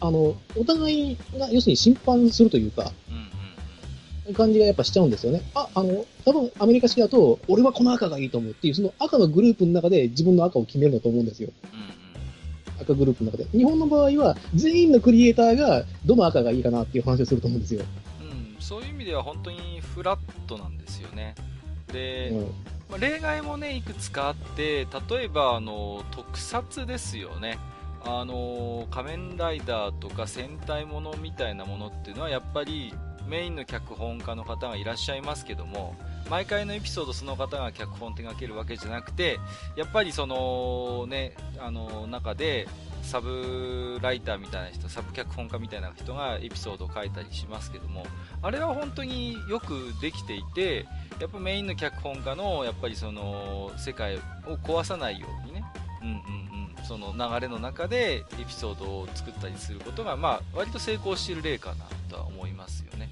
[0.00, 2.92] あの、お互いが要するに審判するというか、
[4.34, 5.42] 感じがやっぱしちゃうんですよね。
[5.54, 11.50] あ、あの、多分アメリカ式だと、俺はこの赤がいいと思うっていう、その赤のグループの中で自分の赤を決めるんだと思うんですよ。
[12.80, 13.46] 赤グループの中で。
[13.52, 17.82] 日本の場合は、全員のクリエイターがどの赤がいいかなっていう話をすると思うんですよ。
[18.20, 21.34] うん、そういう意味では本当にフラットなんですよね。
[21.92, 22.44] で、うん
[22.90, 27.58] まあ、例外もね、いくつかあって、例えば、あの、特撮ですよね。
[28.04, 32.92] あの、仮面ライダーとか戦隊ものみたいなものっていうのは、やっぱり、
[33.30, 35.94] メインの脚本家の方がいらっしゃいますけども
[36.28, 39.38] 毎回のエピソードその方が脚本手掛けるわけじゃなくて
[39.76, 42.68] やっぱりそのねあの中で
[43.02, 48.04] サブライターみたいな人サブ脚本家みたいな人がエピソードを書いたりしますけども
[48.42, 50.86] あれは本当によくできていて
[51.20, 54.20] やっぱメインの脚本家のやっぱりその世界を
[54.62, 55.64] 壊さないようにね、
[56.02, 56.16] うんうんう
[56.80, 63.08] ん、その流れの中でエピソードを作ったりすることが、まあ、割と成功している例かなとは思いますよね。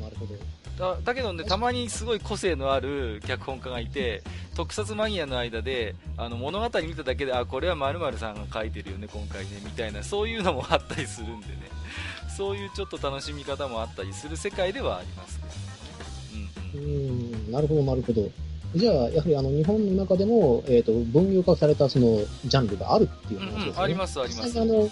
[0.00, 0.34] なるほど。
[0.78, 4.22] だだけどね、たまにすごい個性のある脚本家がいて、
[4.56, 11.70] 特撮マニアの間で、あの物語見ただけで、あ、これは〇〇さんが書いてるよね、今回ね、みたいな、そういうのもあったりするんでね、
[12.36, 15.50] そういうちょっと楽しみ方もあったりする世界ではありますけど
[16.40, 16.70] ね。
[16.74, 18.22] うん、うんなるほど、なるほど。
[18.74, 23.72] じゃあ、やはりあの日本の中でも、えーと、分業化されたそのジャンルがあるっていう話ですね。
[23.72, 24.60] うん、あります、あります。
[24.60, 24.88] あの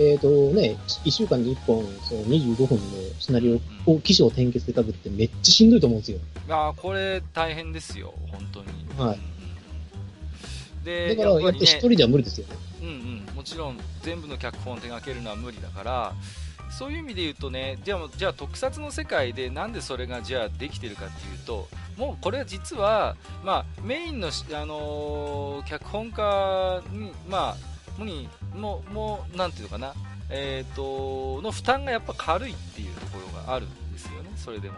[0.00, 2.84] えっ、ー、とね、1週間に1本、その25分の
[3.18, 6.18] シナリオを、機種を転結で書くってめっちゃしんどいと思うんですよ。
[6.48, 8.66] ああ、これ大変ですよ、本当に。
[8.98, 9.20] はい。
[10.84, 12.54] で、だから、やっぱり一人では無理ですよね。
[12.80, 12.90] うんう
[13.32, 16.14] ん、もちろん全部の脚本を手掛けるのは無理だから、
[16.70, 27.56] そういう意味で言うとね、じゃあ、じゃあ特撮の世界でなんでそれがじゃあできてるかっていうと、もうこれは実は、まあ、メインのし、あのー脚本家に、まあ、
[28.04, 29.94] に、もう、もう、なんていうのかな、
[30.30, 34.74] えっ、と、の負担がやっぱ軽いっていうところがあるんですよね、それでも。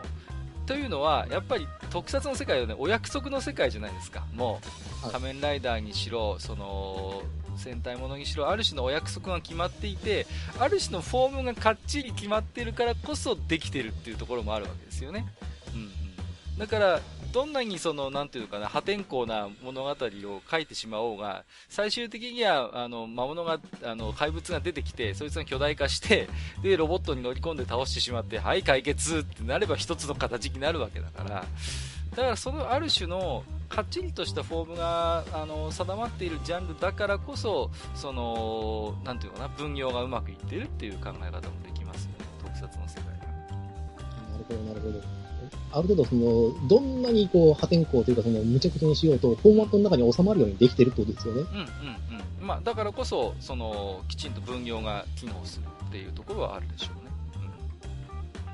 [0.66, 4.60] というのは、やっぱり特撮の世界はね、お約束の世界じゃないですか、も
[5.02, 7.22] う、はい仮面ライダーにしろ、その、
[7.56, 10.26] 戦隊ものにしろ、ある種のお約束が決まっていて、
[10.58, 15.26] ある種のフォームがかっちり決まってるからこそできてるっていうところもあるわけですよね。
[15.74, 16.58] うんうん。
[16.58, 17.00] だから、
[17.32, 26.28] どんなにその、なんていうかな、破天荒な物語を書いてしまおうが、最終的には、あの、魔物が、あの、怪物が出てきて、そいつが巨大化して、
[26.62, 31.44] で、ロボットに乗り込んで倒してしまって、はい、解決ってなれば一つの形になるわけだから、
[32.14, 43.26] だからそのある種のかっちりとしたフォームがあの定まっているジャンルだからこそそのなんていうかな分業がうまくいってるっていう考え方もできますよね特撮の世界が
[44.30, 45.21] なるほど、なるほど。
[45.72, 51.40] ある程度、その、どんなにこう、破天荒というか、その、無茶苦茶にしようと、フォーマットの中に収まるようにできてるってことですよね。
[51.40, 52.02] うんうんうん
[52.42, 56.90] まあだからこそそのきちんと分業が機能するっていうところはあるでしょ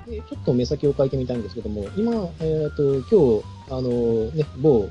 [0.06, 4.88] うねでちょっと目先を変えてみたいんですけども、今、えっ、と、今日、あの、ね、某、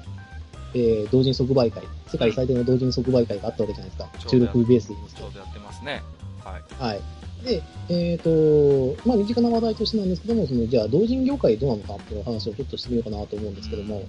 [0.76, 4.30] えー同人即売会、世界最大の同人即売会があったわけじゃないですか。
[4.30, 5.22] 中国ベースで言いますと。
[5.22, 6.04] ちょうどやってますね
[6.44, 7.02] はいはい。
[7.44, 14.04] で、えっ、と、まあ、身近な話題としてなんですけども、その、じゃあ、同人業界どうなのかっていう話をちょっとしてみようかなと思うんですけども、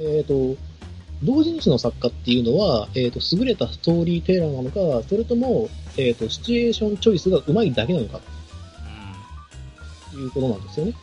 [0.00, 0.56] えっ、と、
[1.22, 8.20] 同人誌の作家っていうのは、えっ、と、優れたストーリーテーラーなのか、それとも、えっ、と、シチュエーションチョイスが上手いだけなのか。
[10.12, 10.94] ということなんですよね。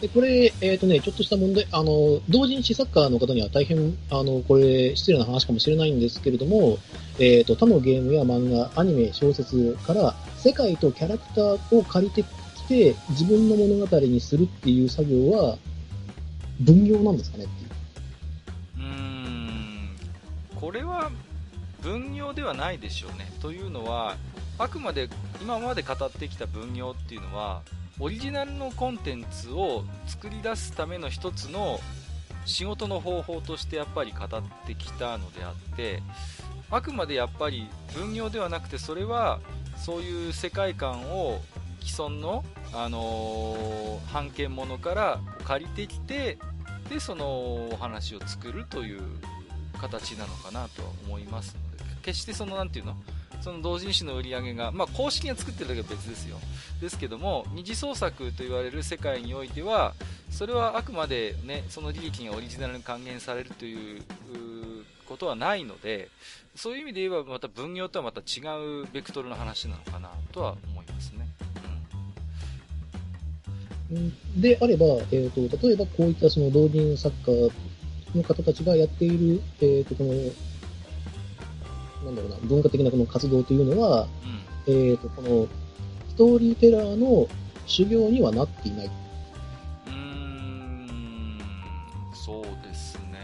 [0.00, 6.78] で、これ、えっ、とね、ちょっとした問題、あの、同人誌作家の方には大変、あの、これ、失礼な話かもしれないんですけれども、
[7.18, 12.28] えっ、と、他のゲームや漫画、アニメ、小説から、世界とキャラクターを借りてき
[12.68, 15.56] て、自分の物語にするっていう作業は、
[16.60, 17.70] 分業なんですかねっていう。
[18.78, 19.96] うーん
[20.54, 21.10] これは
[21.80, 23.32] 分業ではないでしょうね。
[23.40, 24.16] というのは、
[24.58, 25.08] あくまで
[25.40, 27.62] 今まで語ってきた分業っていうのは、
[27.98, 31.80] オリジナルのコンテンツを作り出すための一つの
[32.44, 36.02] 仕事の方法としてやっぱり語ってきたのであって、
[36.70, 39.40] あくまでやっぱり分業ではなくて、それは
[39.76, 41.40] そういう世界観を
[41.80, 46.38] 既存の、あのー版権ものから借りてきて、
[46.88, 49.00] でそのお話を作るという
[49.80, 52.96] 形なのかなとは思いますので決してそのなんていうの
[53.40, 56.38] その同人誌の売り上げが、まあ、公式が作ってるだけは別ですよ
[56.80, 59.94] ですけども二次創作と言われる世界においては
[60.30, 64.02] それはあくまで、ね、その利益がオリジナルに還元されるという
[65.06, 66.08] ことはないので
[66.54, 68.40] そういう意味で言えばまた分業とはまた違
[68.82, 71.26] うベクトルの話なのかなとは思いますね。
[73.92, 77.50] うんであれば、えー、と例えばこういったその同人作家
[78.16, 80.12] の方たちがやっている、えー、とこの
[82.06, 84.06] なんだろうな文化的なこの活動というのは、
[84.66, 85.48] うんえー、とこの
[86.08, 87.28] ストーリーテラーの
[87.66, 88.86] 修行にはなっていない。
[88.86, 91.38] うーん
[92.14, 93.18] そうですね。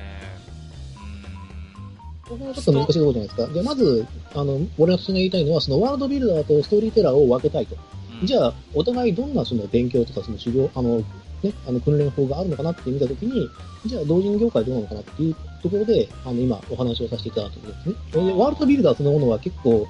[2.26, 3.52] うここはちょっと難しいところじゃないですか。
[3.52, 7.76] じゃあまず、あの、俺が言いたいのは、そのワールドビルダーとストーリーテラーを分けたいと。
[8.20, 8.26] ーん。
[8.26, 13.48] じゃあ、お互いどんなその勉強とかその修行、あの、ね、あの訓練法があるのかなって見たときに、
[13.86, 17.82] じゃあ同人業界どうなのかなっていうところで、あの、今お話をさせていただいたところで
[18.12, 18.24] すね。
[18.26, 19.86] でワールドビルダーそのものは結構、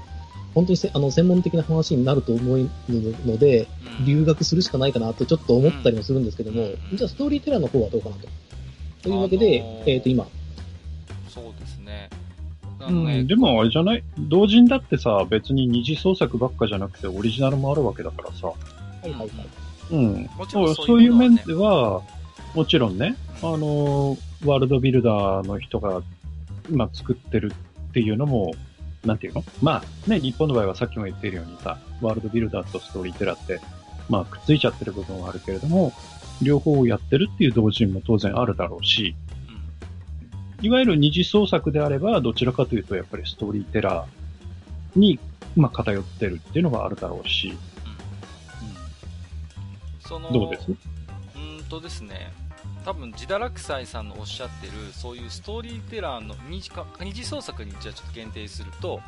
[0.55, 6.65] 本当にせあの専門的な話になると思うので、うん留学するしかないかなとちょっと思ったりもするんですけども、う
[6.95, 8.29] んじゃあストーリーテラーの方はどうかなと。
[9.03, 10.27] というわけで、あのーえっ、と今、
[11.29, 12.09] そうですね。
[12.81, 14.03] あうん、でもあれじゃない？
[14.19, 18.47] 同人だってさ、別に二次創作ばっかじゃなくてオリジナルもあるわけだからさ。
[18.49, 18.55] は
[19.05, 19.31] いはいはい。
[19.91, 20.31] うん。
[20.37, 22.03] もちろんそうそういう面では、
[22.55, 26.03] もちろんね、あの、ワールドビルダーの人が
[26.71, 27.53] 今作ってる
[27.91, 28.53] っていうのも、
[29.05, 29.45] なんていうの？
[29.63, 33.61] まあね、日本の場合はさっきも言っているようにさ、ワールドビルダーとストーリーテラーって、
[34.09, 35.93] まあくっついちゃってる部分はあるけれども、
[36.41, 39.15] 両方をやってるっていう同人も当然あるだろうし、
[40.61, 45.19] いわゆる二次創作であれば、どちらかというとやっぱりストーリーテラーに、
[45.57, 47.57] まあ偏ってるっていうのがあるだろうし、
[50.01, 50.71] そのどうです？
[50.71, 52.33] うーんとですね、
[52.85, 59.01] 多分ジダラクサイさんのおっしゃってる、そういうストーリーテラーの二次か二次創作にじゃあちょっと限定すると、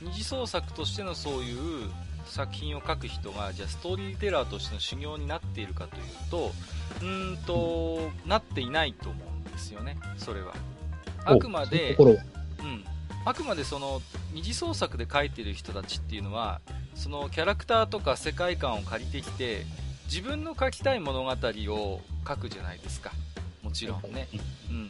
[0.00, 1.90] 二次創作としてのそういう
[2.26, 6.52] 作品を書く人が、じゃあストーリーテラーとしての修行になっているかというと、
[7.00, 10.54] うーんと、なっていないと思うんですよね、それは。
[11.24, 11.96] あくまで。
[11.98, 12.18] うん。
[13.24, 14.00] あくまでその、
[14.32, 16.60] 二次創作で書いてる人たちっていうのは、
[16.94, 19.66] そのキャラクターとか世界観を借りてきて、
[20.06, 23.12] 自分の書きたい物語を書くじゃないですか。
[23.62, 24.28] もちろんね。
[24.70, 24.88] うんうんうん。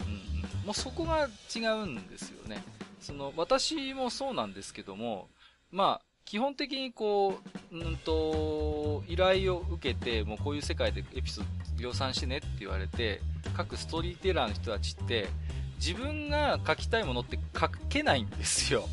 [0.67, 2.63] もうそこが違うんですよね。
[3.01, 5.29] その、私もそうなんですけども、
[5.71, 7.41] まあ、基本的にこ
[7.73, 11.45] う、うんと、依頼を受けて、もうこういう世界でエピソー
[11.77, 13.21] ド量産してねって言われて、
[13.57, 15.29] 各ストーリーテラーの人たちって、
[15.77, 18.85] 自分が書きたいものって書けないんですよ。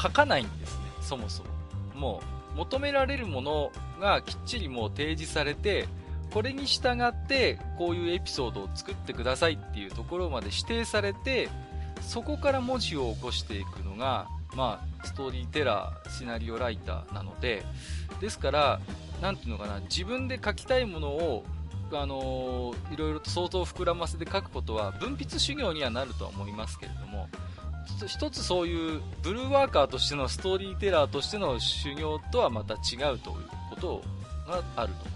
[0.00, 1.48] 書かないんですね、そもそも。
[1.94, 2.22] も
[2.54, 5.88] う、求められるものがきっちりもう提示されて、
[6.36, 11.48] これに従ってこういうエピソードを作ってくださいっていうところまで指定されて、
[12.02, 17.64] そこから文字を起こしていくのが、まあ、ストーリーテラー、シナリオライターなので、
[18.20, 18.80] ですから、
[19.22, 21.46] なんていうのかな、自分で書きたいものを、
[21.90, 27.30] あのー、いろいろと相当膨らませて書くことは、分筆修行にはなるとは思いますけれども、
[28.06, 33.36] 一つそういうブルーワーカーとしてのストーリーテラーとしての修行とはまた違うという
[33.70, 34.02] こと
[34.46, 35.15] があると。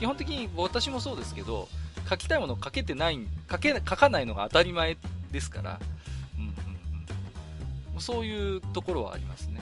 [0.00, 1.68] 基本的に私もそうですけど、
[2.08, 3.20] 書きたいものを書けてない、
[3.50, 4.96] 書け、書かないのが当たり前
[5.30, 5.78] ですから、
[6.38, 6.50] うんうん
[7.96, 9.60] うん、そういうところはありますね。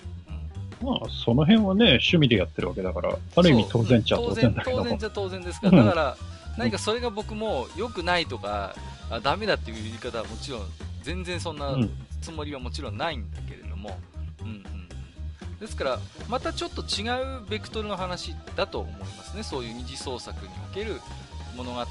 [0.80, 6.16] うん、まあ、その辺はね、趣味でやってるわけだから、ある意味当然っちゃ当然だけど当然じゃ当然ですから、だから、
[6.56, 8.76] 何かそれが僕も良くないとか、
[9.10, 10.62] あダメだっていう言い方はもちろん、
[11.02, 11.76] 全然そんな
[12.20, 13.98] つもりはもちろんないんだけれども、
[14.42, 14.87] うんうん。
[15.60, 15.98] ですから、
[16.28, 17.08] またちょっと違
[17.40, 19.42] うベクトルの話だと思いますね。
[19.42, 21.00] そういう二次創作における
[21.56, 21.84] 物語、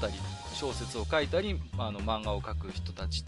[0.54, 3.24] 小説を書いたり、あの漫画を描く人たち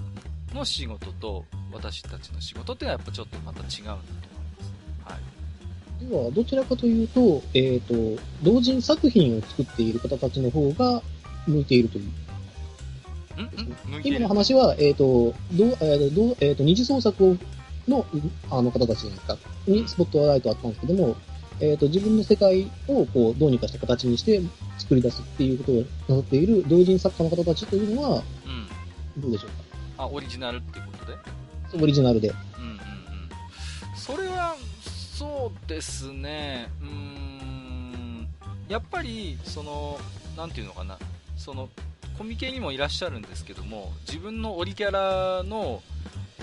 [0.55, 3.99] の仕事と私たちの仕事っていうのはやっぱちょっとまた違うんだと思い
[4.57, 5.13] ます。
[5.13, 6.09] はい。
[6.09, 11.03] では、どちらかというと、えっ、ー、と、同人作品を作っている方たちの方が
[11.47, 12.11] 向いているという。
[14.03, 17.39] 今の話は、えっ、ー、と、どう、えー、どう、えっ、ー、と、二次創作
[17.89, 18.07] の、
[18.51, 21.17] あの方たちじゃないですか、にスポットライトあったんですけども、
[21.61, 24.41] えっ、と、自分の世界を、こう、どうにかした形にして
[24.79, 28.23] 作り出すっていうことをなさっている同人作家の方たちというのは、
[29.17, 30.05] うん、どうでしょうか？
[30.05, 31.83] あ、オリジナルっていうことで？
[31.83, 32.29] オリジナルで。
[32.29, 32.79] うんうんうん。
[33.95, 38.27] それは、そうですね、うん、
[38.71, 39.99] やっぱり、その、
[40.39, 40.99] なんていうのかな、
[41.37, 41.69] その、
[42.17, 45.83] コミケにもいらっしゃるんですけども、自分のオリキャラの、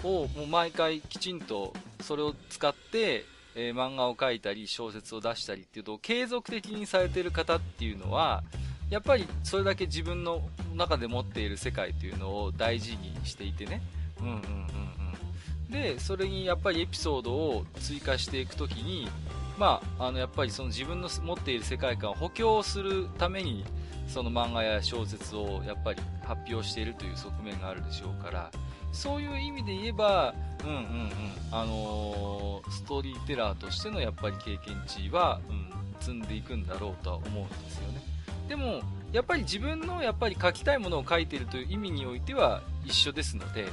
[0.04, 3.26] をもう毎回きちんとそれを使って、
[3.56, 8.44] えー、漫画を描いたり小説を出したりっていうと継続的にされてる方っていうのは、
[8.90, 10.42] やっぱりそれだけ自分の
[10.76, 13.82] 中で持っている世界というのを大事にしていてね。
[14.22, 15.72] うんうんうんうん。
[15.72, 19.10] で、それにやっぱりエピソードを追加していくときに、
[19.58, 23.66] まあ、あの、やっぱりその自分の持っている世界観を補強するために、
[24.08, 28.52] その漫画や小説をやっぱり発表しているという側面があるでしょうから、
[28.92, 30.34] そういう意味で言えば、
[30.64, 31.12] うんうんうん、
[31.52, 38.02] あのー、ストーリーテラーとしてのやっぱり経験値は、うん、積んでいくんだろうとは思うんですよね。
[38.48, 38.82] でも、
[39.12, 43.68] やっぱり自分のやっぱり書きたいものを書いているという意味においては一緒ですので、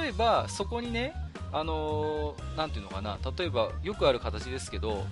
[0.00, 1.14] 例えばそこにね、
[1.52, 5.04] あのー、ていうのかな、例えばよくある形ですけど、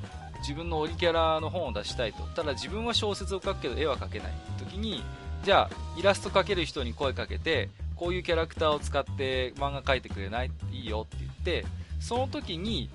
[0.47, 2.23] 自分のオリキャラの本を出したいと。
[2.35, 5.03] ただ自分は小説を書くけど絵は描けない時に、
[5.43, 10.51] じゃあイラスト描ける人に声かけて、こういうキャラクターを使って漫画描いてくれない？
[10.71, 11.33] いいよって言っ
[11.63, 11.67] て、
[12.01, 12.91] その時に、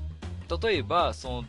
[0.62, 1.46] 例えば、その、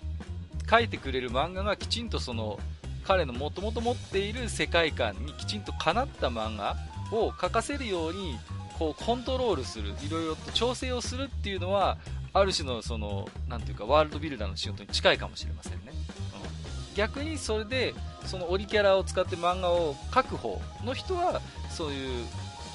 [0.67, 2.59] 描いてくれる漫画がきちんとその、
[3.05, 6.77] 彼のもともと持っている世界観にきちんとかなった漫画
[7.13, 8.39] を描かせるように、
[8.79, 11.99] こう、コントロールする、いろいろと調整をするっていうのは、
[12.33, 15.79] ある種のその、なんていうか、ワールドビルダーの仕事に近いかもしれませんね。
[15.89, 17.95] うん、逆にそれで、
[18.27, 22.27] そのオリキャラを使って漫画を描く方の人は、そういう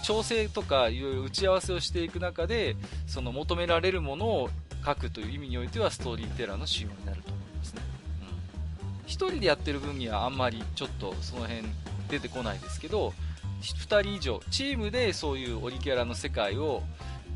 [0.03, 2.76] 調整とかいろいろ打ち合わせをしていく中で、
[3.08, 4.49] その求められるものを
[4.86, 7.82] 書くという意味においては、ストーリーテラーの仕様になると思いますね。
[8.22, 9.08] うん。
[9.08, 11.64] 一人でやってる分にはあんまりちょっとその辺
[12.10, 13.14] 出てこないですけど、
[13.62, 16.84] 2人以上、チームでそういうオリキャラの世界を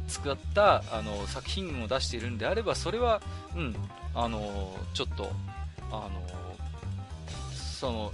[0.10, 3.22] 使ったあの作品を出しているんであれば、それは、
[3.56, 3.76] うん、
[4.14, 5.32] あのちょっと、
[5.92, 6.10] あの
[7.80, 8.12] その、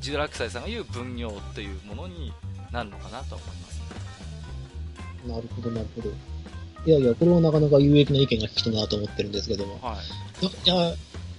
[0.00, 2.32] ジドラクサイさんが言う分業というものに
[2.72, 3.80] なるのかなと思います。
[5.26, 6.10] なるほど、なるほど。
[6.86, 9.78] いやいや、これはなかなか有益な意見が聞きたなと思ってるんですけども。
[9.82, 9.96] は
[10.42, 10.46] い。
[10.46, 10.94] いや、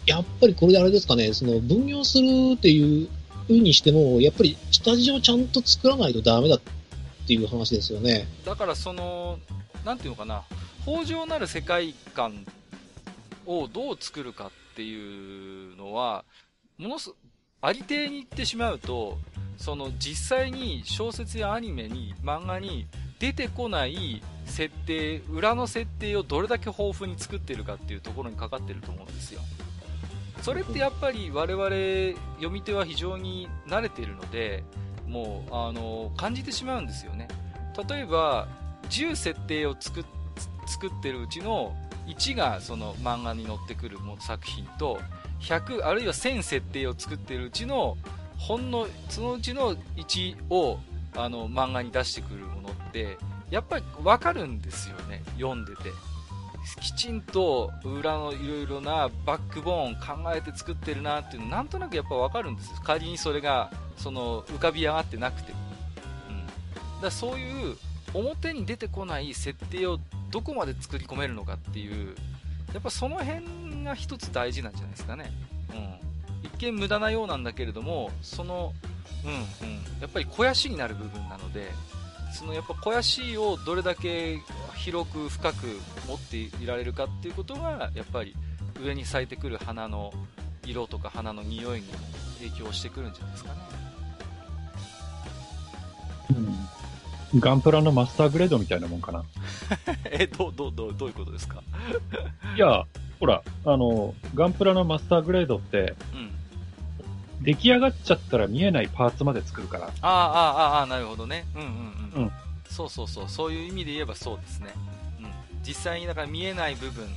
[0.08, 3.08] やっぱりこれであれですかね、その分業するっていう
[3.48, 6.72] ふうにしても、やっぱり下地をちゃんと作らないとダメだって
[7.28, 8.28] ていう話ですよね。
[8.46, 9.38] だからその、
[9.86, 10.44] なんていうのかな、
[10.88, 12.46] 豊穣なる世界観
[13.46, 16.24] をどう作るかっていうのは、
[16.78, 17.12] ものす、
[17.62, 19.18] ありていに言ってしまうと、
[19.58, 22.88] その実際に小説やアニメに、漫画に
[23.20, 29.42] 出てこない設定、裏の設定をどれだけ豊富に作ってるかっていうところにかかってると思うんですよ。
[30.42, 34.64] それってやっぱり我々読み手は非常に慣れているので、
[35.08, 37.28] もう、あの、感じてしまうんですよね。
[37.90, 38.48] 例えば、
[38.90, 40.06] 10設定を作
[40.66, 41.76] 作ってるうちの
[42.08, 45.00] 1がその漫画に載ってくる作品と、
[45.40, 47.98] 100あるいは1000設定を作ってるうちの
[48.38, 50.80] ほんのそのうちの1を
[51.16, 53.18] あの漫画に出してくるものって
[53.50, 55.92] やっぱり分かるんですよね読んでて
[56.82, 62.78] きちんと裏のいろいろなバックボーン考えて作ってるなっていうのなんとなくやっぱ分かるんですよ。
[62.84, 65.54] 仮にそれがその浮かび上がってなくて。
[65.54, 65.60] も、
[66.96, 67.78] うん、だそういう
[68.14, 70.00] 表に出てこない設定を
[70.32, 72.16] どこまで作り込めるのかっていう
[72.74, 75.32] やっぱその辺が一つ大事なんじゃないですかね、
[75.72, 78.74] うん、一見無駄なようなんだけれどもその
[79.26, 81.72] うんうん、やっぱり肥やしになる部分なので
[82.34, 84.40] そのやっぱ肥やしをどれだけ
[84.76, 85.66] 広く深く
[86.08, 88.36] 持っていられるかっていうことがやっぱり
[88.84, 90.14] 上に咲いてくる花の
[90.66, 91.94] 色とか花の匂いにも
[92.40, 93.60] 影響してくるんじゃないですかね。
[97.34, 99.24] うん、ガンプラのマスターグレードみたいなもんかな。
[100.12, 101.64] え、ど、ど、ど、どういうことですか？
[102.56, 102.86] いや、
[103.20, 106.32] ほら、あの、ガンプラのマスターグレードって、うん、
[107.48, 109.86] 出来上がっちゃったら見えないパーツまで作るから。
[109.86, 111.46] ああ、ああ、ああ、なるほどね。
[111.56, 111.68] うんうん
[112.14, 112.24] うん。
[112.24, 112.32] うん。
[112.70, 113.30] そうそうそう。
[113.30, 114.74] そういう意味で言えばそうですね。
[115.22, 115.32] うん。
[115.64, 117.08] 実際にだから見えない部分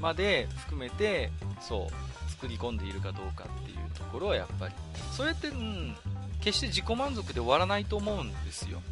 [0.00, 1.30] まで含めて、
[1.60, 4.74] そう、作り込んでいるかどうかっていうところはやっぱり。
[5.12, 5.94] それって、うん、
[6.40, 8.82] 決して自己満足で終わらないと思うんですよ。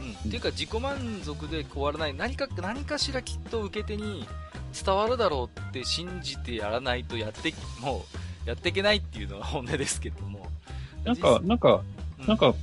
[0.00, 0.12] うん。
[0.12, 2.14] っていうか自己満足で終わらない。
[2.14, 4.26] 何か、何かしらきっと受け手に
[4.72, 10.46] 伝わるだろうって信じてやらないとやって、もう、やっていけないっていうのが本音ですけども。
[11.04, 11.82] なんか、なんか、
[12.26, 12.54] なんか、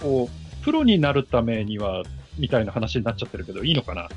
[0.00, 2.04] こう、プロになるためには、
[2.38, 4.08] みたいな話になっちゃってるけど、いいのかな？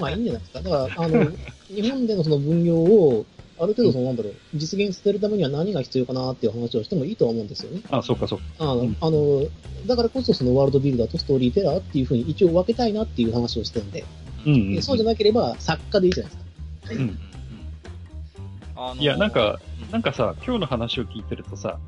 [0.00, 0.62] まあいいんじゃないですか。
[0.62, 1.30] だから、あの、
[1.68, 3.26] 日本でのその分業を、
[3.58, 7.82] ある程度その、なんだろう、実現させるためには何が必要かなっていう話をしてもいいとは思うんですよね。
[7.90, 8.44] あそうかそうか。
[8.58, 9.46] あ,、うん、あの、
[9.86, 14.04] だからこそそのワールドビルダーとストーリーテラーっていうふうに一応分けたいなっていう話をしてるんで、
[14.46, 17.02] うん、うん、そうじゃなければ作家でいいじゃないですか。
[17.02, 17.18] うん。
[18.90, 19.60] あのー、いや、なんか、
[19.90, 21.78] なんかさ、今日の話を聞いてるとさ、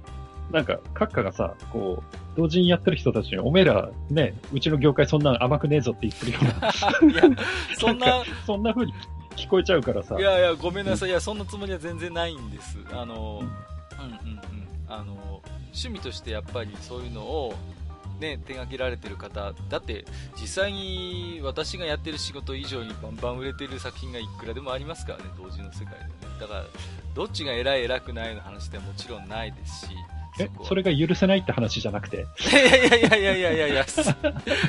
[0.50, 7.30] なんか、閣下がさ、こう、同時にやってる人たちに、おめえら、ね、うちの業界そんな甘くねえぞって言ってるような。
[7.30, 7.44] いや、
[7.78, 8.94] そんな、そんな風に
[9.36, 10.16] 聞こえちゃうからさ。
[10.18, 11.10] いやいや、ごめんなさい。
[11.10, 12.78] いや、そんなつもりは全然ないんです。
[12.92, 15.42] あの、うん、うんうんうんあの、
[15.72, 17.54] 趣味としてやっぱりそういうのを、
[18.18, 20.04] ね、手掛けられてる方、だって
[20.40, 26.10] 実際に私がやってる仕事以上にバンバン売れてる作品がいくらでもありますからね、同時の世界でね。
[26.40, 26.64] だから、
[27.14, 29.92] どっちが偉い偉くないの話ではもちろんないですし、
[30.38, 32.26] え、それが許せないって話じゃなくて？
[32.50, 33.86] いやいやいやいやいやいやいや、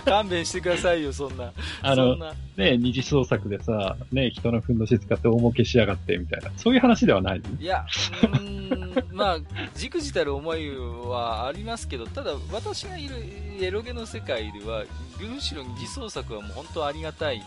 [0.05, 1.51] 勘弁してくださいよ、そんな。
[1.81, 2.15] あの、
[2.55, 6.51] ね、二次創作でさ、ね、人のふんどし使って大儲けしやがって、みたいな。
[6.57, 7.41] そういう話ではない？
[7.59, 7.85] いや、
[8.33, 9.39] うん、まあ、
[9.75, 13.15] じくじたる思いはありますけど、ただ、私がいる
[13.59, 14.85] エロゲの世界では、
[15.19, 17.43] むしろ二次創作はもう本当ありがたい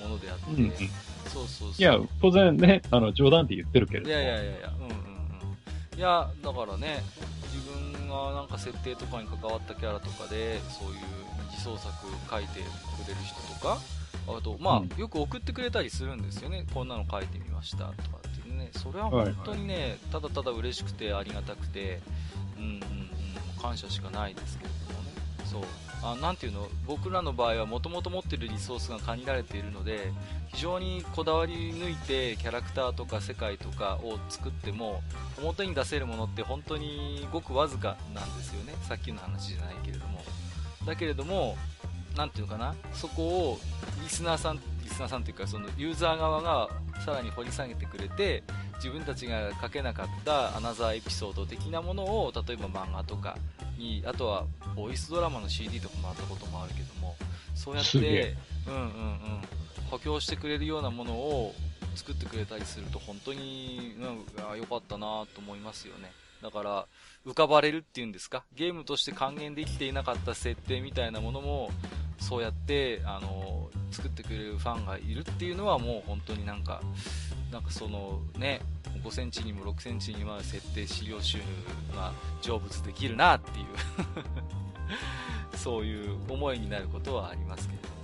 [0.00, 0.78] ものであって、うんうん、そう
[1.26, 1.70] そうそう。
[1.78, 5.98] いや、当然ね、あの、冗談って言ってるけれどいやいやいやいや、うんうんうん。
[5.98, 7.02] いや、だからね、
[8.08, 10.96] がなんか設定とかに関わったキャラとかでそういう
[11.50, 13.78] 二次創作書いてくれる人とか
[14.26, 16.64] あと、まあ、うん、よく送ってくれたりするんですよね。
[16.72, 17.92] こんなの書いてみましたとか
[18.26, 18.70] っていうね。
[18.72, 22.00] それは本当にね、はいはい、ただただ嬉しくてありがたくて、
[22.56, 22.80] うんうんうん、
[23.60, 25.03] 感謝しかないですけれどもね。
[25.54, 25.62] そう。
[26.02, 30.12] あなんていうの、僕らの場合はもともと持ってるリソースが限られているので、
[30.48, 35.02] 非常にこだわり抜いてキャラクターとか世界とかを作っても、
[35.38, 38.74] 表に出せるものって本当にごくわずかなんですよね。
[38.82, 40.22] さっきの話じゃないけれども。
[40.84, 41.56] だけれども、
[42.16, 43.60] なんていうのかな、そこを
[44.02, 46.68] リスナーさん、リスナーさんというかそのユーザー側が
[47.04, 48.42] さらに掘り下げてくれて、
[48.76, 53.36] 自分たちが書けなかったアナザーエピソード的なものを例えば漫画とか
[53.78, 54.44] にあとは
[54.76, 57.16] ボイスドラマの CD とかもらったこともあるけども
[57.54, 58.36] そうやって
[58.66, 58.90] うんうんうん
[59.90, 61.54] 補強してくれるようなものを
[61.94, 66.10] 作ってくれたりすると本当に、うん、良かったなと思いますよね。
[66.42, 66.86] だから
[67.26, 68.44] 浮かばれるっていうんですか？
[68.54, 71.70] ゲームとして還元できていなかった設定みたいなものも
[72.18, 76.80] そうやってあの作ってくれるファンがいるっていうのはもう本当になんか
[77.50, 78.60] なんかそのね
[79.02, 81.44] 5センチにも6センチにも設定資料収入
[81.94, 83.66] が成仏できるなっていう。
[85.56, 87.94] そういう思いになることはありますけれども、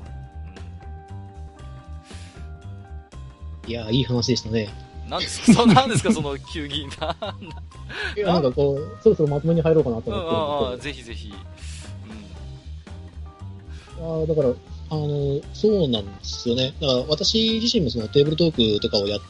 [3.64, 4.68] うん、いやいい話でしたね。
[5.10, 5.52] なんですか？
[5.60, 6.12] そなんですか？
[6.12, 7.16] その急にな
[8.16, 11.32] いやなんかこうそろそろまとめに入ろうかなと思ってああぜひぜひ、
[14.00, 14.54] うん、あだから
[14.92, 16.74] あの、そうなんですよね。
[16.80, 19.20] だから私自身もそのテーブルトークとかをやっ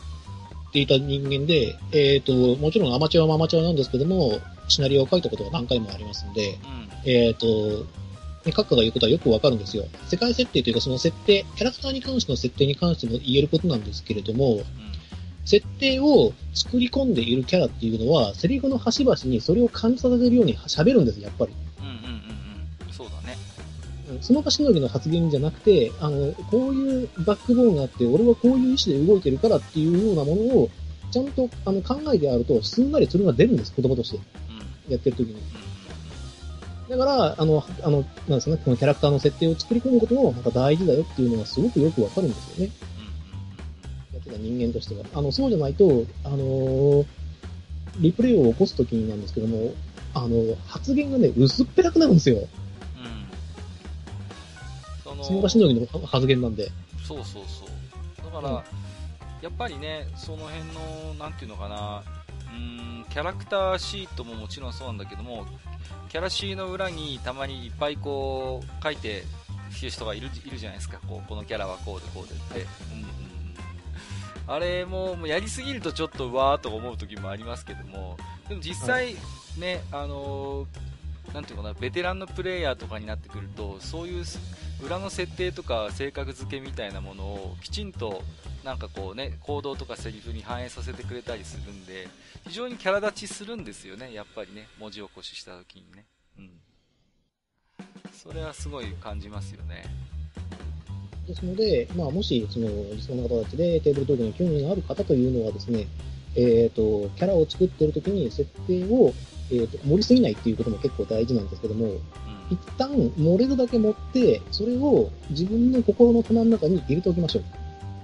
[0.73, 6.59] ていた人間で、えっ、と、もちろんアマチュアもアマチュアなんですけども、シナリオを書いたことが何回もありますんで、
[7.05, 7.11] うん。
[7.11, 9.85] えっ、と、ね、閣下が言うことはよくわかるんですよ。
[10.09, 14.65] 世界設定というかその設定、キャラクターに関しての設定に関しても言えることなんですけれども、うん。
[15.45, 21.53] 設定を作り込んでいるキャラっていうのは、セリフの端々にそれを感じさせるように喋るんです、やっぱり。
[21.81, 21.97] うんうんうん
[22.87, 22.93] うん。
[22.93, 23.37] そうだね。
[24.11, 30.71] うんその場しのぎの発言じゃなくて、あの、こういうバックボーンがあって、俺はこういう意思で動いてるからっていうようなものを、
[31.13, 34.17] ちゃんとあの考えてあると、すんなりそれが出るんです、言葉として。
[34.17, 34.93] うん。
[34.93, 35.35] やってる時に。
[35.35, 35.71] うん
[36.91, 42.73] だから、あの、あの、なんですかね、このキャラクターの設定を作り込むことも、なんか大事だよっていうのがすごくよくわかるんですよね。
[44.37, 45.05] 人間としては。
[45.15, 47.07] あの、そうじゃないと、あのー
[47.99, 49.75] リプレイを起こすときになんですけども、
[50.15, 52.37] あの、発言がね、薄っぺらくなるんですよ。
[52.37, 52.49] うんうん。
[55.03, 56.71] そのその場しのぎの発言なんで。
[57.07, 58.33] そうそうそう。
[58.33, 58.63] だから、うん
[59.43, 62.03] やっぱりね、その辺の、なんていうのかな、
[62.53, 65.47] うーん、キャラクターシートももちろんそうなんだけども、
[66.11, 69.25] キャラシーの裏にたまにいっぱいこう、書いて
[69.83, 71.01] る人がいるいるじゃないですか。
[71.09, 72.69] こうこのキャラはこうでこうでって。
[72.93, 73.30] うん
[74.51, 78.17] あれももうやりすぎるとちょっとわーと思う時もありますけども、
[78.49, 79.15] でも実際
[79.59, 80.91] ね、あのー
[81.45, 84.25] ていうかな、ベテランのプレイヤーとかになってくると、そういう
[84.85, 88.25] 裏の設定とか性格付けみたいなものをきちんと
[88.65, 92.09] なんかこうね、行動とかセリフに反映させてくれたりするんで、
[92.49, 96.07] 非常にキャラ立ちするんですよね、やっぱりね、文字起こしした時にね。
[96.39, 96.51] うん。
[98.13, 99.85] それはすごい感じますよね。
[101.31, 105.87] ですので、まあ、もし、その、理想の方たちでテーブルトークに興味がある方というのはですね、
[106.37, 109.13] えっ、と、キャラを作ってる時に設定を、
[109.51, 112.01] えっ、と、盛りすぎないっていうことも結構大事なんですけども、うん
[112.51, 112.59] 一。
[112.77, 117.43] 旦盛れるだけ持って、それを自分の心の棚の中に入れておきましょう。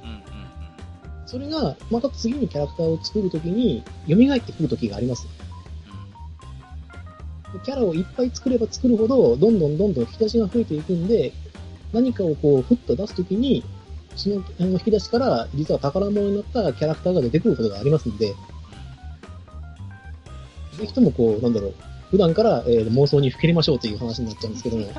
[0.04, 0.20] うんうん
[1.26, 5.26] それが、また次にキャラクターを作るときに、蘇ってくるときがあります。
[7.64, 11.32] キャラをいっぱい作れば作るほど、どんどんどんどん引き出しが増えていくんで、
[11.92, 13.64] 何かをこう、ふっと出すときに、
[14.16, 18.34] そのあの引き出しから、実は宝物になったキャラクターが出てくることがありますんで、
[20.76, 21.74] ぜひともこう、なんだろう、
[22.10, 24.86] 普段から、えー妄想にふけりましょうという話になっちゃうんですけども、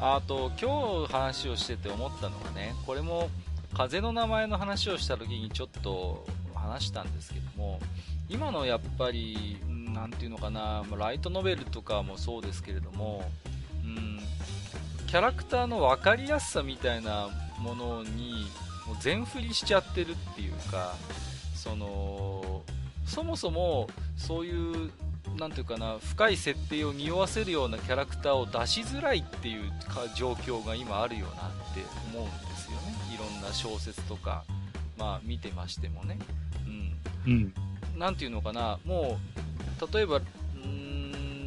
[0.00, 3.30] あと、今日話をしてて思ったのがね、これも
[3.74, 6.24] 風の名前の話をした時にちょっと
[6.54, 7.80] 話したんですけども、
[8.28, 13.24] 今のやっぱり、なんていうのかな、ライトノベルとかもそうですけれども、
[13.84, 14.20] うん、
[15.14, 17.28] キャラクターの分かりやすさみたいな
[17.60, 18.48] ものに
[18.84, 20.96] もう全振りしちゃってるっていうか、
[21.54, 22.62] その、
[23.06, 24.90] そもそもそういう
[25.38, 31.36] なんていうかな深い設定を匂わせるようなキャラクターを出しづらいっていうか状況が今あるよなっ
[31.72, 32.92] て思うんですよね。
[33.14, 34.42] いろんな小説とか、
[34.98, 36.18] まあ、見てましてもね、
[37.24, 37.54] うん、うん。
[37.96, 39.20] なんていうのかな、も
[39.80, 40.20] う、例えば、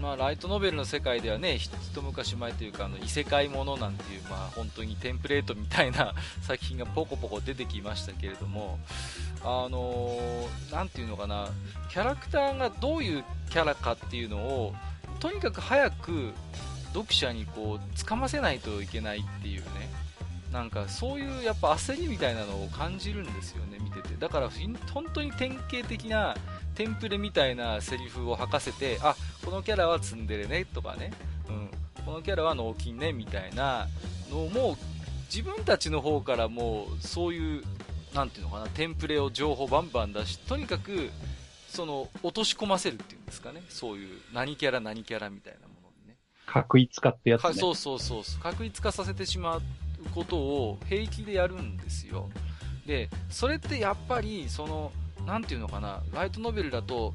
[0.01, 8.79] まあ、ライトノベルの世界ではね、一昔前というか、あの異世界ものなんていう、まあ、本当にテンプレートみたいな 作品がポコポコ出てきましたけれども、
[9.43, 11.49] あのーなんていうのかな、
[11.89, 14.75] キャラクターがどういうキャラかっていうのを、
[15.19, 16.33] とにかく早く
[16.93, 19.89] 読者にこう、つかませないといけないっていうね、
[20.51, 24.15] なんかそういうやっぱ焦りみたいなのを感じるんですよね、見てて。
[24.17, 24.49] だから
[24.93, 26.35] 本当に典型的な
[26.75, 29.15] テンプレみたいなセリフを吐かせて、あ、
[29.47, 31.13] このキャラはツンデレねとかね、
[31.47, 33.87] うん、このキャラは脳筋ねみたいな
[34.29, 34.75] のをもう
[35.33, 37.63] 自分たちの方からもうそういう、
[38.13, 41.09] なんていうのかな、テンプレを情報バンバン出し、とにかく
[41.69, 46.17] その落とし込ませるっていうんですかね、そういう何キャラ何キャラみたいなものにね。
[46.45, 47.49] 確一化ってやつね。
[47.51, 48.41] かそうそうそうそう。
[48.41, 49.61] 確立化させてしまう
[50.13, 52.29] ことを平気でやるんですよ。
[52.85, 54.91] でそれってやっぱりその
[55.25, 56.01] なんていうのかな。
[56.13, 57.13] ライトノベルだと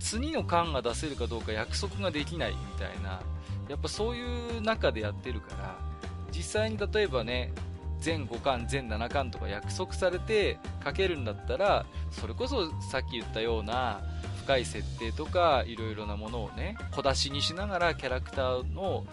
[0.00, 3.20] 次の巻が出せるかどうか約束ができないみたいな
[3.68, 5.78] やっぱそういう中でやってるから
[6.32, 7.52] 実際に例えばね
[8.00, 14.00] 全5巻全7巻とか約束されて書けるんだったらそれこそさっき言ったような
[14.42, 19.04] 深い設定とかいろいろなものをね小出しにしながらキャラクターの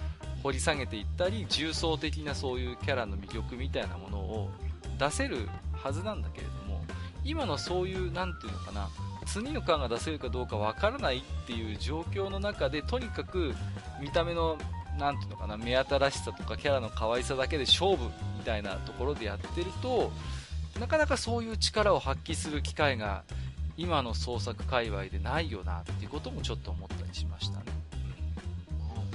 [0.42, 4.50] 掘り下げていったり重層的なそういうキャラの魅力みたいなものを
[4.98, 6.82] 出せるはずなんだけれども
[7.26, 8.90] 今のそういうなんていうのかな
[9.28, 13.54] 次の感が出せるかどうかわからないっていう状況の中でとにかく
[14.02, 14.58] 見た目の
[14.98, 18.06] なんていうのかな目新しさとかキャラの可愛さだけで勝負
[18.38, 20.12] みたいなところでやってると
[20.80, 23.24] なかなかそういう力を発揮する機会が
[23.78, 27.66] 今の創作界隈でないよなっていうこともちょっと思ったりしましたね。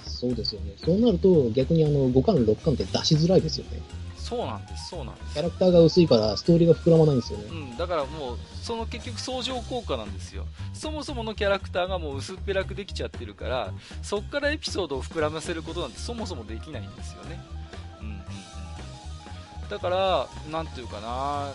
[0.05, 0.73] そうですよね。
[0.77, 3.81] そうなると、逆にあの、5巻、6巻って出しづらいですよね。
[4.33, 5.43] そうなんです、そうなんですキャ。
[5.43, 7.45] ラクターが薄いから、ストーリーが膨らまないんですよね。
[7.51, 10.47] うん、だからもう、その結局相乗効果なんですよ。
[10.73, 17.41] そもそものキャラクターがもう薄っぺらくできちゃってるから、そっからエピソードを膨らませることなんてそもそもできないんですよね。
[18.01, 18.23] うん。
[19.69, 21.53] だから、なんていうかな、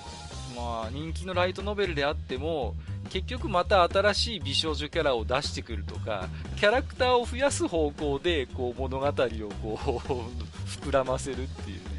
[0.56, 2.76] まあ、人気のライトノベルであっても、
[3.10, 6.28] 結局また新しい美少女キャラを出してくるとか、
[6.58, 9.12] キャラクターを増やす方向で、こう、物語を
[9.64, 10.20] こう、
[10.86, 11.98] 膨らませるっていうね。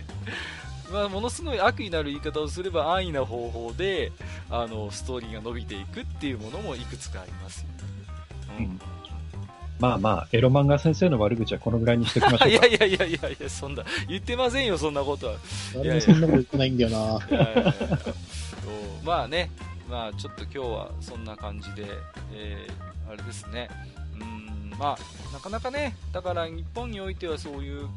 [0.93, 4.13] まあ、ものすごい悪意なる言い方をすれば安易な方法で、
[4.51, 7.75] あの、ストーリーが伸びていくっていうものもいくつかありますよね。
[8.59, 8.65] うん。
[8.65, 8.81] うん
[9.81, 12.47] まあまあ、エロ漫画先生の悪口はこのぐらいにしておきましょうか。
[12.51, 15.37] いやいやいやいやいや、そんな、言ってませんよ、そんなことは。
[15.73, 17.21] 誰もそんなこと言ってないんだよな。
[19.05, 19.53] まあね、
[19.89, 21.87] まあちょっと今日はそんな感じで、
[22.35, 23.71] えーあれですね、
[24.17, 27.89] うーん、まあなかなかね、だから日本においてはそういう、う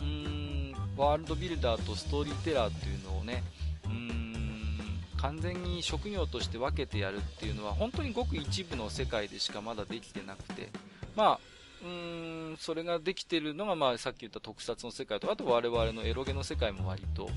[0.00, 0.59] ーん、
[0.96, 3.42] ワールドビルダーとストーリーテラーっていうのをね、
[3.84, 10.68] うーん、完全に職業として分けてやるっていうのは本当にごく一部の世界でしかまだできてなくて、
[11.16, 11.40] まあ、
[11.82, 17.30] うーん、それができてるのが、まあ、さっき言った特撮の世界と、あと我々のエロゲの世界も割と、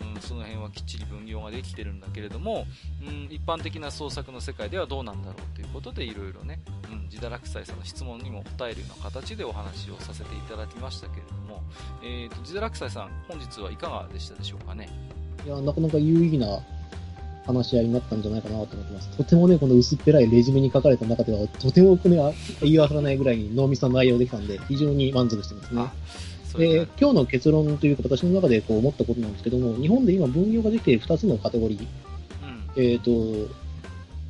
[0.00, 2.66] うん、その辺はきっちり分業ができてるんだけれども、
[3.06, 6.60] うん、一般的な創作の世界ではどうなんだろうということでいろいろね、
[6.90, 11.62] うん、自堕落斎さんの質問にも答えるような形でお話をさせていただきましたけれども、
[12.02, 14.88] えーと、自堕落斎さん、本日はいかがでしたでしょうかね？
[15.46, 16.60] いや、なかなか有意義な
[17.46, 19.16] 話し合いになったんじゃないかなと思ってます。
[19.16, 25.82] とてもね、この薄っぺらいレジュメに書かれた中では、とてもこれは言い忘れないぐらいに濃密な内容できたんで、非常に満足してますね。
[26.58, 31.86] で今日の結論というか、私の中でこう思ったことなんですけども、日本で今分業ができている2つのカテゴリー。
[32.76, 33.10] うん、えっ、と、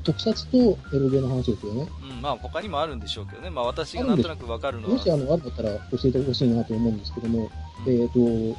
[0.02, 0.56] 特撮と
[0.94, 1.88] エロゲーの話ですよね。
[2.10, 7.50] うん、まあ他にもあるんでしょうけどね、まあ私がなんとなくわかるのは、もしあの、あるんだったら教えてほしいなと思うんですけども、
[7.86, 8.58] えっ、と、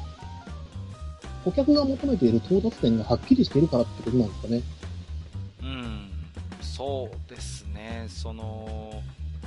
[1.44, 4.62] 顧客が求めている到達点がはっきりしているからってことなんですかね。
[5.62, 6.10] うん、
[6.60, 9.02] そうですね、その、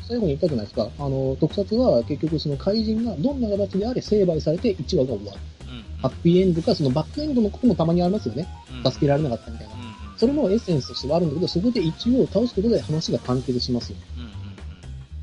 [0.08, 0.90] 最後に言ったじゃないですか？
[1.00, 5.40] あの、特撮は結局その怪人がどんな形であれ成敗されて1話が終わる。
[5.68, 8.48] うんハッピーエンドか、そのバックエンドのこともたまにありますよね。
[8.84, 9.82] うん助けられなかったみたいなうん。
[9.82, 13.98] うんそれもエッセンスとしてはあるんだけど、そこで一応倒すことで話が完結しますよ。
[14.16, 14.36] うんうんうん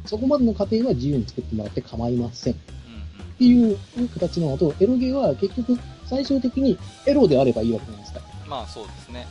[0.04, 2.54] そこまでの過程は自由に作ってもらって構いません。
[2.54, 3.78] っうんていう
[4.18, 6.76] 形なのと、エロゲーは結局最終的に
[7.06, 8.20] エロであればいいわけじゃないですか。
[8.44, 9.26] うんまあそうですね。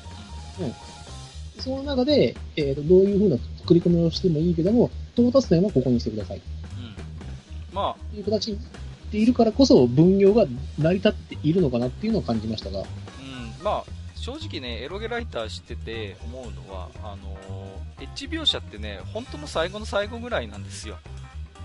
[1.60, 6.42] その中で、えーと、どういう風な作り込みをしてもいいけども、到達点はここにしてください。
[6.78, 6.94] うんうん
[7.74, 10.46] まという形になっているからこそ分業が
[10.78, 12.80] 成り立っているのかなっていうのを感じましたが。
[12.80, 13.84] あ、うん、まあ
[14.16, 20.98] 正直ね、エロゲライター知ってて思うのは、あのーエッジ描写ってね、本当の最後の最後ぐらいなんですよ。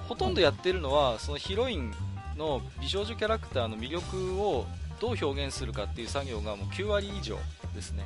[0.06, 1.94] ほとんどやってるのは、そのヒロイン
[2.36, 4.66] の美少女キャラクターの魅力を
[5.00, 7.38] どう表現するかっていう作業がもう9割以上
[7.76, 8.04] ですね。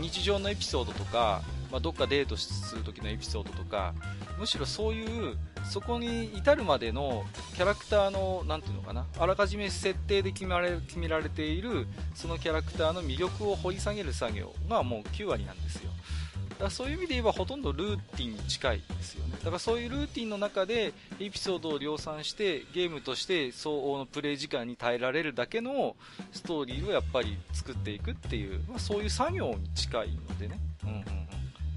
[0.00, 3.94] 日常のエピソードとか、まあ、どっかデートする時のエピソードとか
[4.38, 7.24] むしろそういうそこに至るまでの
[7.54, 16.23] キャラクターのなんていうのかなあらかじめ設定で決められ決められているそのキャラクターの魅力を掘り下げる作業がもう9割なんですよだ
[16.58, 25.96] からそういう意味で言えばほとんどルーティンに近いですよねだからそういうルーティンの中でエピソードを量産してゲームとして相応のプレイ時間に耐えられるだけの
[26.32, 31.04] ストーリーをやっぱり作っていくっていう、まあ、そういう作業に近いのでね、うんうんうん、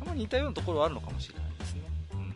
[0.08, 1.82] まり似たようなところはあるのかもしれないですね。
[2.14, 2.34] うん、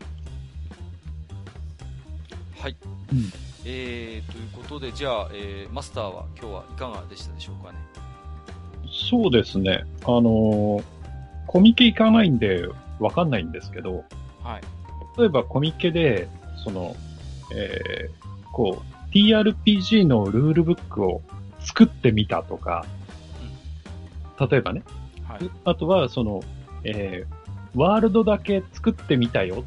[2.61, 2.75] はい、
[3.13, 3.31] うん
[3.63, 7.77] えー、ということで、じゃあ、えーマスターは今日はいかがでしたでしょうかね。
[8.89, 9.83] そうですね。
[10.03, 10.83] あのー
[11.47, 12.67] コミケ行かないんで
[12.99, 14.03] わかんないんですけど、
[14.43, 14.61] はい。
[15.17, 16.27] 例えばコミケで、
[16.63, 16.95] その、
[17.53, 21.21] えーこう、TRPG のルールブックを
[21.59, 22.85] 作ってみたとか、
[24.39, 24.83] 例えばね、
[25.27, 25.49] はい。
[25.65, 26.43] あとは、その、
[26.83, 27.41] えー
[27.73, 29.63] ワールドだけ作ってみたよ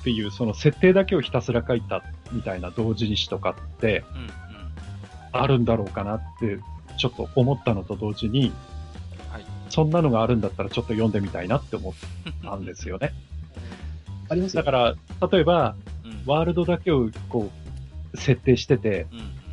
[0.00, 4.04] っていう、その設定だけをひたすら書いたみたいな同人誌とかって。
[5.32, 6.58] あるんだろうかなって、
[6.98, 8.52] ちょっと思ったのと同時に、はい。
[9.70, 11.94] そんなのがあるんだったらちょっと読んでみたいなって思っ
[12.42, 13.12] たんですよね。
[14.28, 15.74] ありますよだから、例えば、
[16.04, 16.22] うん。
[16.26, 17.50] ワールドだけをこ
[18.12, 19.06] う、設定してて。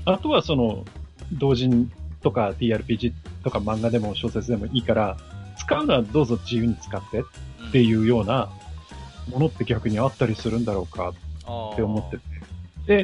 [0.06, 0.86] あとはその、
[1.34, 1.92] 同人
[2.22, 3.14] とか TRPG
[3.44, 5.18] とか漫画でも小説でもいいから、
[5.58, 8.50] 使うのはどうぞ自由に使ってっていうような
[9.30, 12.24] ものって逆にあったりするんだろうかって思ってて。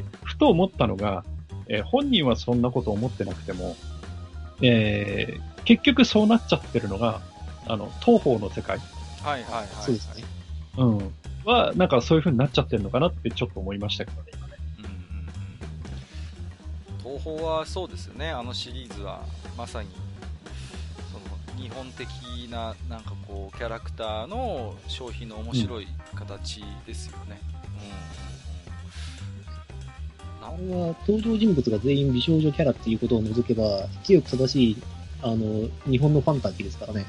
[0.02, 1.26] で、ふと思ったのが、
[1.68, 3.76] えー本人はそんなこと思ってなくても、
[4.62, 7.22] えー結局そうなっちゃってるのが、
[7.68, 8.78] あの、東方の世界、
[9.24, 9.68] はいはいはいはい。
[9.86, 10.24] そうですね。
[10.78, 11.14] うん、
[11.46, 14.54] は、なんかそういう風になっちゃってるのかなってちょっと思いましたけどね、今ね。
[14.80, 15.04] うんうんうん
[17.04, 19.24] 東宝はそうですよね、あのシリーズは
[19.58, 19.90] まさに
[21.12, 22.08] その日本的
[22.50, 27.40] ななんかこうキャラクターの商品の面白い形ですよね。
[30.42, 34.78] あれは登場人物が全員美少女キャラっていうことを除けば、清く正しい、
[35.24, 37.06] あの、日本のファンタジーですからね。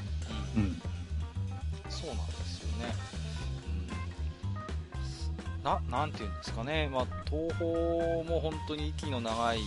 [0.55, 0.81] うんうん。
[1.89, 2.95] そうなんですよね。
[5.57, 7.67] うん、な、なんていうんですかね、まあ、東宝
[8.23, 9.59] も本当に息の長い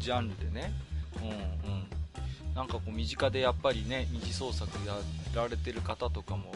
[0.00, 0.72] ジャンルでね、
[1.16, 2.54] うんうん。
[2.54, 4.94] なんかこう身近でやっぱりね、二次創作や
[5.34, 6.52] られてる方とかも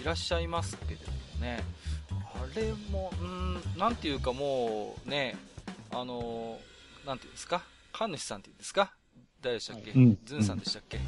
[0.00, 1.64] いらっしゃいますけれどもね、
[2.10, 5.36] あれも、うん、なんていうかもうね、
[5.90, 6.58] あの、
[7.06, 7.62] なんていうんですか、
[7.92, 8.92] 神主さんっていうんですか？
[9.44, 10.98] 誰でしたっけ、うんズンさんでしたっけ、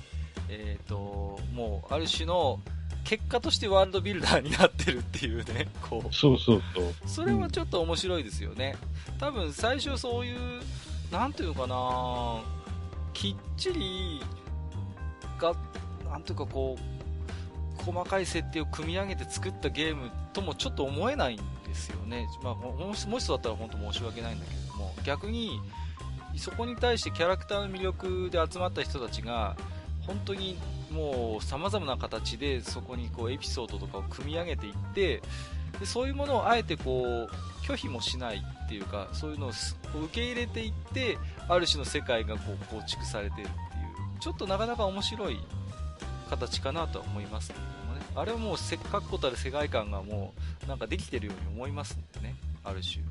[0.50, 2.60] えっ、と、もう、ある種の、
[3.04, 6.94] 結果としてワールドビルダーになってるっていうね、こう、そうそうそう。
[7.06, 8.76] それはちょっと面白いですよね。
[9.18, 10.60] 多分最初そういう、
[11.10, 12.42] なんていうのかな
[13.14, 14.20] きっちり
[15.38, 15.54] が、
[16.04, 22.26] なんていうかこう、細かい設定を組み上げて作ったゲームともちょっと思えないんですよね。
[22.42, 25.60] まあ、ももしもしそうだったら本当申し訳ないんだけれども、逆に、
[26.38, 29.56] そこに対してキャラクターの魅力で集まった人たちが、
[30.06, 30.56] 本当に
[30.90, 35.22] もう様々な形でそこにこうエピソードとかを組み上げていって、
[35.80, 39.58] でそういうものをあえてこう拒否もしないっていうかそういうのを受
[40.12, 41.18] け入れていって
[41.48, 45.38] ある種の世界がこう構築されているっていうちょっとなかなか面白い
[46.30, 48.06] 形かなとは思いますけどもね。
[48.14, 50.32] あれはもうせっかくこたる世界観がも
[50.64, 52.36] うなんかできてるように思いますんでね。
[52.64, 53.04] ある種、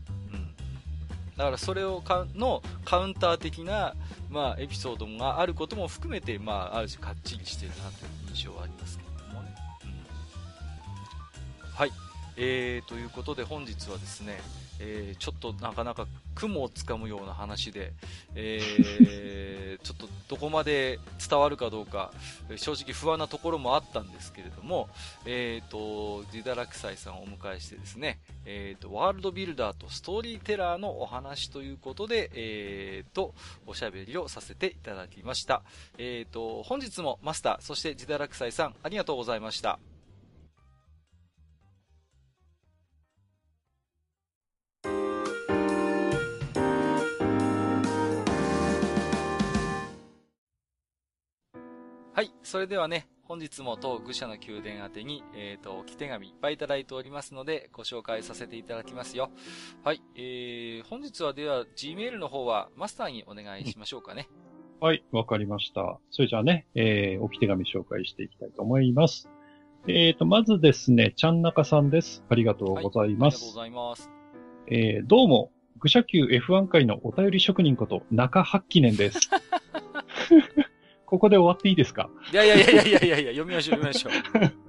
[1.38, 3.94] だからそれをかのカウンター的な、
[4.30, 9.54] まあ、エピソードがあることも含めて、まあ、ある種かっちりしてるなという印象はありますけれどもね、
[9.84, 9.88] う
[11.68, 11.70] ん。
[11.70, 11.92] はい。
[12.38, 14.40] えー、ということで本日はですね、
[14.80, 17.94] えーちょっとなかなか雲をつかむような話で、
[18.36, 21.00] えー ちょっとどこまで
[21.30, 22.12] 伝わるかどうか、
[22.50, 24.90] えー正直不安なところもあったんですけれども、
[25.26, 33.34] えー、と、ジダラクサイさんをお迎えしてですね、えー、と、ワールドビルダーとストーリーテラーのお話ということで、えー、と、
[33.68, 35.64] おしゃべりをさせていただきました。
[35.98, 39.80] えー、と、本日もマスター、そしてジダラクサイさん、ありがとうございました。
[52.16, 52.32] はい。
[52.44, 59.32] それではね、本日も当愚者の宮殿宛てに、えっ、と、置き手紙いっぱいいただいておりますので、ご紹介させていただきますよ。
[59.84, 60.02] はい。
[60.16, 64.30] えー、本日はでは、Gmail の方はマスターにお願いしましょうかね。
[64.80, 66.00] はい、わかりました。
[66.10, 69.28] それじゃあね、えー、置き手紙紹介していきたいと思います。
[69.86, 72.24] えーと、まずですね、ちゃんなかさんです。
[72.30, 73.40] ありがとうございあります。
[73.40, 74.10] がとうございます。
[74.68, 79.20] えー、どうも、愚者級 F1 回のお便り職人こと、中八記念です。
[81.06, 82.10] ここで終わっていいですか？
[82.32, 84.12] いやいやいやいやいやいや読みましょう読みましょう。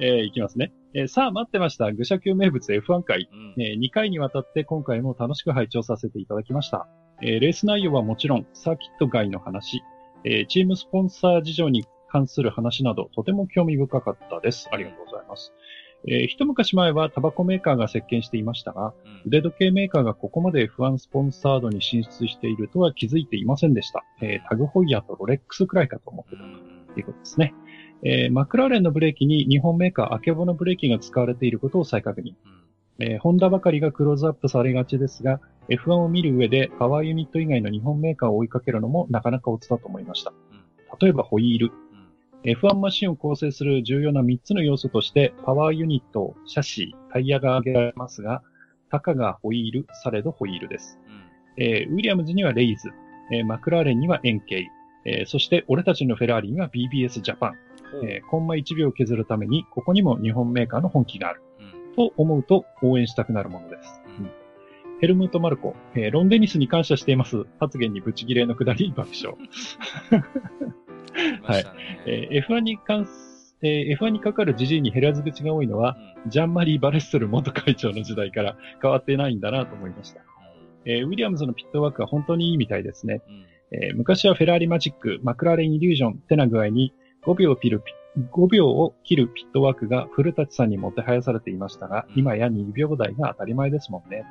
[0.00, 0.72] えー、いきますね。
[0.94, 1.90] えーさあ、待ってました。
[1.92, 3.28] 愚者級名物 F1 回。
[3.32, 3.54] うん。
[3.62, 6.88] えー2回にわたって今回も楽しく拝聴させていただきました。
[7.22, 9.82] えーレース内容はもちろん、サーキット外の話、
[10.24, 14.68] えーチームスポンサー事情に関する話など、とても興味深かったです。
[14.72, 15.52] ありがとうございます。
[16.06, 24.04] えー一昔前はタバコメーカーが席巻していましたが、うん腕時計メーカーがここまで F1 スポンサードに進出しているとは気づいていませんでした。
[24.20, 27.54] えータグホイヤーとロレックスくらいかと思ってたうんということですね。
[28.02, 32.34] えーマクラーレンのブレーキに日本メーカーアケボのブレーキが使われていることを再確認。
[32.44, 32.64] うん
[32.98, 35.40] えーホンダばかりがクローズアップされがちですが、
[35.70, 40.32] F1 を見る上でパワーユニット以外の日本メーカーを追いかけるのもなかなかオツだと思いました。
[41.00, 41.72] 例えばホイール。
[42.44, 48.42] うん F1 マシンを構成する重要な3つの要素として、パワーユニット、シャシー、タイヤが挙げられますが、
[48.90, 50.98] たかがホイール、されどホイールです。
[51.08, 51.24] うん
[51.56, 52.90] えーウィリアムズにはレイズ、
[53.32, 54.68] えーマクラーレンには円形、
[55.06, 57.52] えーそして俺たちのフェラーリには BBS ジャパン、
[58.04, 61.42] えーコンマ1秒削るために、ここにも日本メーカーの本気がある。
[61.60, 64.02] うんと思うと応援したくなるものです。
[65.00, 67.46] ヘルムート・マルコ、えーロンデニスに感謝しています。
[67.60, 69.36] 発言にブチギレのくだり爆笑。
[71.12, 72.02] 来ましたね。
[72.06, 80.22] えー F1 に関す、えー F1 にかかる時事に減らず口が多いのは、うんジャンマリー・バレッソル元会長の時代から変わってないんだなと思いました。
[80.86, 83.20] えーウィリアムズのピットワークは本当にいいみたいですね。
[83.28, 83.46] うん
[83.78, 86.94] えー昔はフェラーリマジック、マクラーレンイリュージョンってな具合に
[87.26, 87.92] 5秒を切るピ、
[88.32, 94.24] 5秒を切るピットワークが古舘さんにもてはやされていましたが、うん今や2秒台が当たり前ですもんね。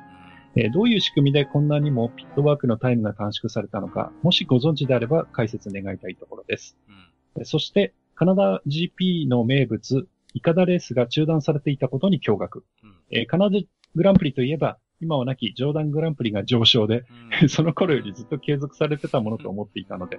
[0.56, 6.76] えーどういう仕組みでこんなにもピットワークのタイムが短縮されたのか、もしご存知であれば解説願いたいところです。
[6.88, 6.94] うん
[7.38, 12.60] えーそして、カナダ GP の名物、イカダレースが中断されていたことに驚愕。
[12.82, 13.58] うんえーカナダ
[13.96, 17.04] グランプリといえば、今はなきジョーダングランプリが上昇で、
[17.42, 20.18] うん その頃よりずっと継続されてたものと思っていたので。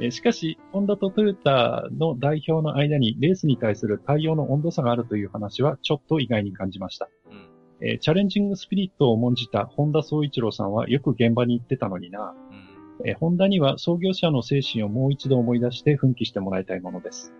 [0.00, 7.08] えーしかし、ホンダとトヨタの代表の間にレースに対する対応の温度差があるという話はちょっと意外に感じました。
[7.30, 7.49] うん
[7.82, 12.34] えーチャレンジングスピリットを重んじた本田総一郎さんはよく現場に行ってたのにな。
[12.50, 13.08] うん。
[13.08, 17.32] えーホンダには創業者の精神をもう一度思い出して奮起してもらいたいものです。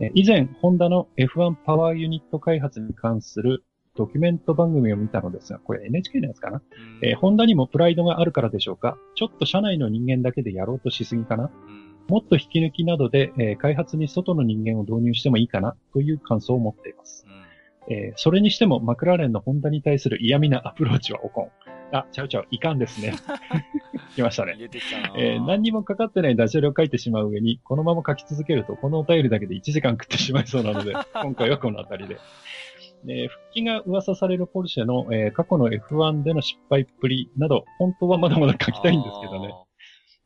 [0.00, 6.58] えー以前、ホンダの F1 パワーユニット開発に関するドキュメント番組を見たのですが、これ NHK のやつかな、
[7.02, 7.08] うん。
[7.08, 8.96] えーホンダにもプライドがあるからでしょうか？
[9.14, 11.44] ちょっと社内の人間だけでやろうとしすぎかな？
[11.44, 11.96] うん。
[12.08, 15.76] もっと引き抜きなどで、えー開発に外の人間を導入してもいいかな？
[15.92, 17.26] という感想を持っています。
[17.28, 17.45] うん
[17.88, 21.50] えーそれにしてもマクラーレンのホンダに対する嫌味なアプローチはおこん。
[21.92, 23.14] あ、ちゃうちゃう、いかんですね。
[24.16, 32.16] 来ましたねたなえー何にもかかってないダジャレを書いてしまう上に、このまま書き続けると、このお便りだけで1時間食ってしまいそうなので、 今回はこの辺りで。
[33.08, 39.54] えー復帰が噂されるポルシェの、えー過去の F1 での失敗っぷりなど、本当はまだまだ書きたいんですけどね。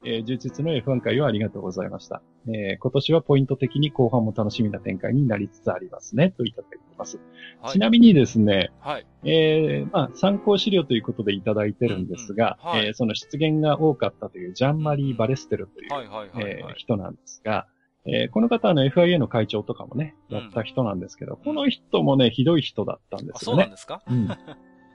[0.04, 2.22] えー充実の F1 回をありがとうございました。
[2.46, 7.18] えー今年はポイント的に後半も楽しみな展開になりつつありますね、といただいてます。
[7.60, 9.06] はいちなみにですね、はい。
[9.24, 16.74] えーまあ、参考資料ということでいただいてるんですが、うんうんはいえーその出現が多かったというジャンマリー・バレステルという。
[16.76, 17.66] 人なんですが、
[18.06, 23.54] えーこの方はあの FIA の会長とかもね、うんやった人なんですけど、この人もね、ひどい人だったんであ、すよね。
[23.54, 24.02] そうなんですか？
[24.08, 24.28] うん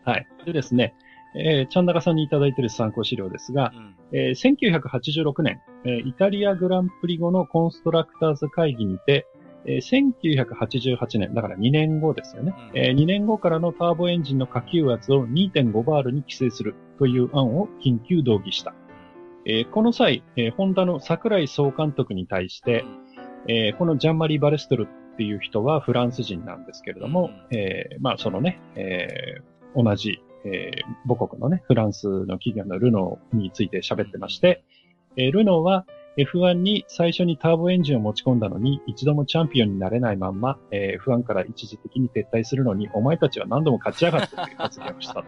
[0.07, 0.27] はい。
[0.45, 0.93] でですね、
[1.37, 3.95] えー、ちゃんなかさんにいただいている参考資料ですがう、ん。
[4.13, 9.27] えー1986年、えーイタリアグランプリ後のコンストラクターズ会議にて、
[9.65, 12.53] えー1988年、だから2年後ですよね。
[12.73, 18.73] うんえー2年後からのターボエンジンの下級圧を2.5バールに規制するという案を緊急動議した。
[19.45, 22.85] えーこの際、えーホンダの桜井総監督に対して、
[23.47, 34.63] えーこのジャンマリー・バレストルっていう人はフランス人なんですけれども、うんえーまあそのね、えー同じ、えー母国のね、フランスの企業のルノーについて喋ってまして、
[35.17, 35.85] えールノーは
[36.17, 45.23] F1 に最初にターボエンジンを持ち込んだのに一度もチャンピオンになれないまんま、えー F1 から一時的に撤退するのにお前たちは何度も勝ち上がってという発言をした。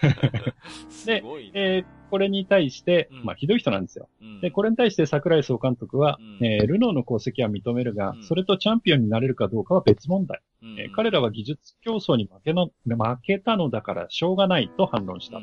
[0.88, 1.50] すごいね。
[1.54, 4.08] えーこれに対してうん、まあひどい人なんですよ。
[4.20, 10.40] うんで、これに対して桜井総監督は、うんえールノーの功績は認めるが、うんそれとチャンピオンになれるかどうかは別問題。
[10.60, 15.42] うんえー彼らは技術競争に負けの、負けたのだからしょうがないと反論したと。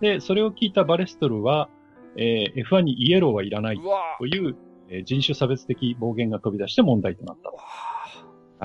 [0.00, 1.68] で、それを聞いたバレストルは、
[2.16, 3.80] えー F1 にイエローはいらない
[4.18, 4.56] という、
[4.88, 7.50] えー人種差別的暴言が飛び出して問題となった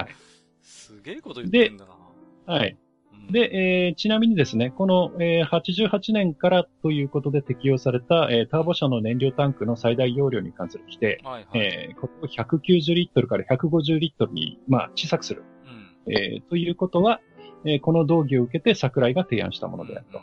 [0.01, 0.09] はい。
[0.61, 2.53] すげえこと言ってんだな。
[2.53, 2.77] はい。
[3.27, 11.59] うん、で、えーちなみにですね、この、えー88年からということで適用された、えーターボ車の燃料タンクの最大容量に関する規定、はいはい。
[11.59, 15.43] えーここを190リットルから150リットルに、まあ、小さくする。
[16.07, 17.21] うんえーということは、
[17.65, 20.21] えーこの道義を受けて桜井が提案したものであると。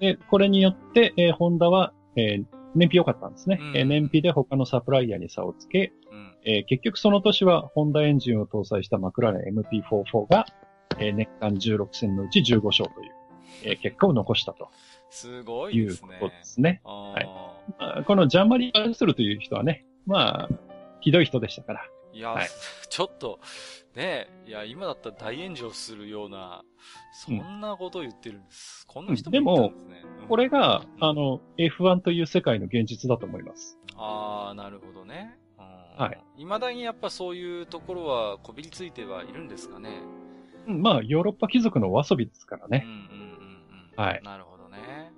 [0.00, 2.44] で、これによって、えーホンダは、えー
[2.76, 3.58] 燃費良かったんですね。
[3.60, 10.46] うんえー燃費で他のサプライヤーに差をつけ、うんうんえー結局その年はホンダエンジンを搭載したマクラーレン MP44 が、
[10.98, 13.12] えー年間16戦のうち15勝という、
[13.64, 14.68] えー結果を残したと
[15.10, 16.16] すごいいうですね。
[16.20, 16.80] ことですね。
[16.84, 17.24] はい
[17.78, 20.48] まあこのジャンマリー・バルスルという人はね、まあ、
[21.00, 21.80] ひどい人でしたから。
[22.12, 22.48] いや、はい
[22.88, 23.38] ちょっと、
[23.94, 26.64] ねえ、いや、今だったら大炎上するような、
[27.12, 28.84] そんなことを言ってるんです。
[28.86, 30.02] こんな人もいたんですね。
[30.22, 33.78] うんこれが、うんあの、F1 という世界の現実だと思います。
[33.96, 35.38] ああ、なるほどね。
[35.58, 36.20] うんはい。
[36.36, 40.02] 未だにやっぱそういうところはこびりついてはいるんですかね。
[40.66, 42.84] うんまあ、ヨーロッパ貴族のお遊びですからね。
[42.86, 43.02] うんうんうん
[43.96, 44.04] うん。
[44.04, 45.12] はいなるほどね。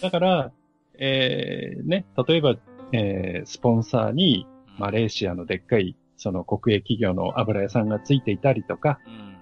[0.00, 0.52] だから、
[0.98, 2.56] えー、ね、例えば、
[2.92, 9.36] えー、スポンサーに、うんマレーシアのでっかい、その国営企業の油屋さんがついていたりとか、うん。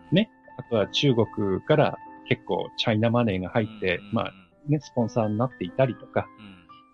[0.56, 1.98] あとは中国から
[2.28, 4.32] 結構チャイナマネーが入って、まあ
[4.68, 6.28] ね、スポンサーになっていたりとか、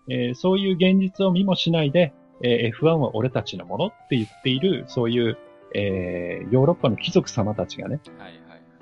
[0.07, 0.13] うん。
[0.13, 2.13] えーそういう現実を見もしないで、
[2.43, 5.37] えー F1 は俺たちのものって言っている、そういう、
[5.75, 8.40] えーヨーロッパの貴族様たちがね、はいはい。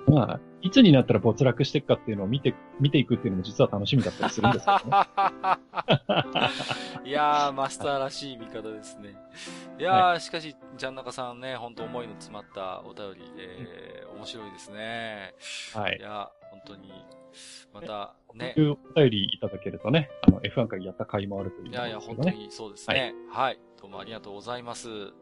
[0.10, 4.98] まあ、いつになったら没落していくかっていうのを見て、見ていくっていうのも実は楽しみだったりするんですけどね。
[7.06, 9.15] いやー、マスターらしい見方ですね。
[9.77, 15.36] いやー、しかし、ジャンナカさんね、本当思いの詰まったお便り、えー、面白いですね。
[15.76, 16.02] はいい。
[16.02, 16.91] や、本当に、
[17.73, 18.64] また、ねこう。
[18.64, 21.99] いうお便りいただけるとね、あの、F1 会やった回もあるといういやいや。
[21.99, 23.14] 本当にそうですね。
[23.31, 23.60] はい。
[23.80, 25.14] どうもありがとうございます。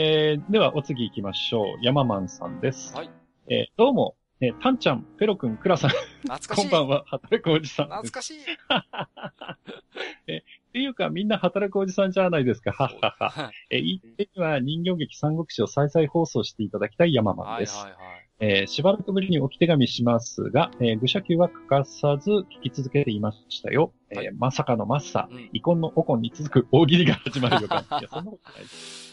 [0.00, 1.78] えー、では、お次行きましょう。
[1.82, 2.94] ヤママンさんです。
[2.94, 3.10] はい。
[3.50, 6.62] えーどうも、えータンちゃん、ペロくん、クラさん、懐かしい。
[6.62, 7.86] こんばんは、働くおじさん。
[7.86, 8.36] 懐かしい。
[8.42, 8.44] っ
[10.72, 12.72] ていうか、みんな働くおじさんじゃないですか。
[12.72, 13.30] はっはっは。
[13.30, 17.74] はえー、一手には人形劇三国志を再々放送していただきたいヤママンです。
[17.78, 18.00] いはいはい。
[18.40, 23.92] えーしばらくぶりに置き手紙しますが、えー愚者級は欠かさず聞き続けていましたよ。
[24.10, 27.78] えーはいまさかのマッサ、うんイコンのオコンに続く大喜利が始まる予感。
[27.98, 29.07] いや、そんなことないです。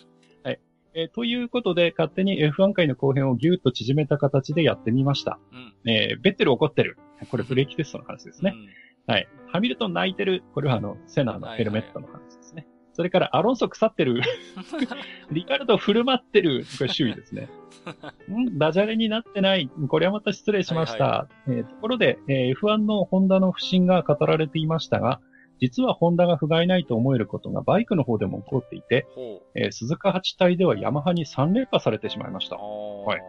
[0.96, 1.04] はい。
[1.04, 5.40] えーということで、勝手に F1 回の後編をぎゅっと縮めた形でやってみました。
[5.52, 5.56] う
[5.88, 5.92] ん。
[5.92, 6.98] えーベッテル怒ってる。
[7.30, 8.54] これブレーキテストの話ですね。
[8.56, 8.68] うん
[9.08, 9.28] はい。
[9.52, 10.44] ハミルトン泣いてる。
[10.54, 12.66] これはあの、セナのヘルメットの話ですね。
[12.94, 14.22] それから、アロンソ腐ってる。
[15.32, 16.66] リカルド振る舞ってる。
[16.78, 17.50] これ周囲ですね。
[18.32, 19.70] んダジャレになってない。
[19.90, 21.06] これはまた失礼しました。
[21.06, 25.22] はえーところで、えー F1 のホンダの不振が語られていましたが、
[25.60, 29.06] 実はホンダが不甲斐ないと思えることがバイクの方でも起こっていて。
[29.56, 33.22] えー鈴鹿8体ではヤマハに3連覇されてしまいましたはい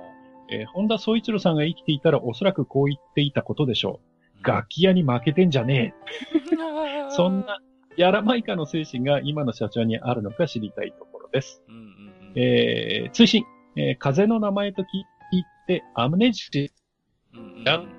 [0.48, 4.00] えー、本田総一郎さんが生きていたらおそらくこう言っていたことでしょ
[4.42, 4.46] う。
[4.46, 7.10] 楽器屋に負けてんじゃねえ。
[7.10, 7.58] そんな、
[7.96, 11.62] やらまいかの精神が今の社長にあるのか知りたいところです。
[11.68, 12.32] うんうんうん。
[12.36, 13.44] えー、追伸、
[13.76, 14.84] えー風の名前と聞
[15.32, 16.70] いて、アムネジい
[17.34, 17.95] うんうん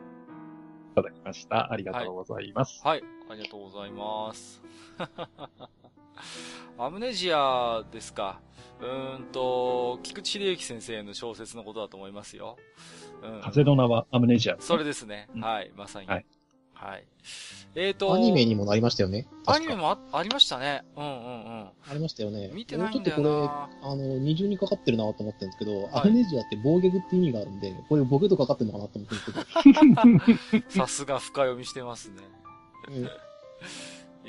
[0.98, 1.72] ただきました。
[1.72, 2.82] ありがとうございます。
[2.84, 4.64] はい、ありがとうございます。
[6.80, 8.42] アムネジアですか。
[8.82, 12.58] うーんと、菊池秀幸先生の小説のことだと思いますよ。
[13.22, 14.58] うん、風の名はアムネジア。
[14.60, 15.30] それですね。
[15.36, 16.08] うんはい、まさに。
[16.08, 16.26] はい。
[16.80, 17.04] はい。
[17.76, 19.28] えっ、と、アニメにもなりましたよね。
[19.48, 20.84] アニメもあありましたね。
[20.96, 21.14] うんうんう
[21.64, 21.68] ん。
[21.90, 22.52] ありましたよね。
[22.54, 32.22] 見てないんだよちょっとなこれ、あの、二重にかかってるなと思ってるんですけど、はいアムネジアって暴虐って意味があるんで、これボケとかかってるのかなと思ってるんですけど、 さすが深読みしてますね。
[32.90, 33.10] うん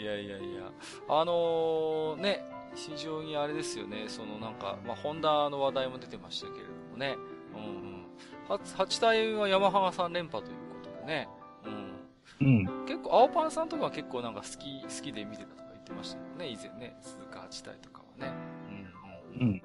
[0.01, 0.71] いやいやいや。
[1.09, 2.45] あのー、ね、
[2.77, 4.05] 非常にあれですよね。
[4.07, 7.17] そのなんか、まあ、ホンダの話題も出てましたけれどもね。
[7.53, 8.07] うんうん。
[8.49, 11.29] 8, 8体はヤマハが3連覇ということでね。
[12.41, 12.47] うん。
[12.47, 12.87] うん。
[12.87, 16.49] 結構、青パンさんとかは結構なんか好き、好きで見てたとか言ってましたけどね。
[16.49, 16.97] 以前ね。
[17.01, 18.33] 鈴鹿8体とかはね。
[19.39, 19.49] うん、うん。
[19.49, 19.63] うん。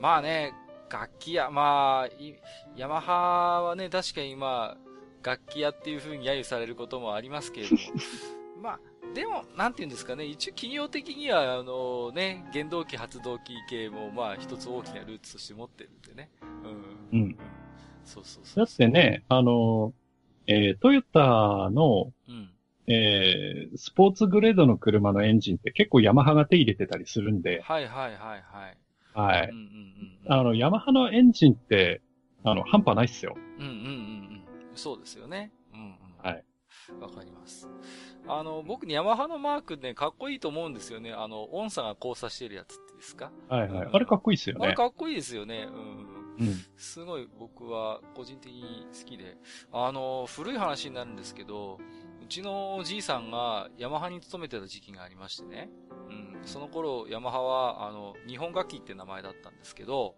[0.00, 0.52] まあね、
[0.90, 2.34] 楽器屋、まあ、い
[2.76, 4.86] ヤマハはね、確かにまあ、
[5.26, 7.80] 楽器屋っていう風に揶揄されることもありますけれども、
[8.62, 8.80] まあ、
[9.14, 16.30] でも、なんて言うんですかね、一応企業的には、あのね、原動機、発動機系も、まあ、一つ大きなルーツとして持ってるんでね。
[17.12, 17.20] うん。
[17.20, 17.38] うん。
[18.04, 18.64] そうそうそう。
[18.66, 18.86] だって。
[18.88, 19.92] ね、あの、
[20.46, 22.50] えートヨタの、うん。
[22.88, 28.76] えースポーツグレードの車のエンジンって結構ヤマハが手入れてたりするんで、はいはいはいはい。
[29.12, 29.48] はい。
[29.48, 29.62] うんうん
[30.26, 30.32] うん。
[30.32, 32.00] あの、ヤマハのエンジンって、
[32.44, 33.36] あの、半端ないっすよ。
[33.58, 34.42] うんうんうんうん。
[34.74, 35.50] そうですよね。
[35.74, 35.96] うんうん。
[36.22, 36.44] はい。
[37.00, 37.68] わかります。
[38.28, 41.12] あの、僕にヤマハのマークね、かっこいいと思うんですよね。
[41.12, 43.32] あの、音差が交差してるやつってですか？
[43.48, 43.88] はいはい。
[43.92, 44.74] あれかっこいいっすよあれね。
[44.76, 45.68] かっこいいですよね。
[45.68, 46.06] うん。
[46.38, 46.64] うん。
[46.76, 49.36] すごい僕は個人的に好きで。
[49.72, 51.78] あの、古い話になるんですけど、
[52.22, 55.70] うちのおじいさんがヤマハに勤めてた時期がありましてね。
[56.08, 56.38] うん。
[56.44, 60.16] その頃、ヤマハは、あの、日本楽器って名前だったんですけど、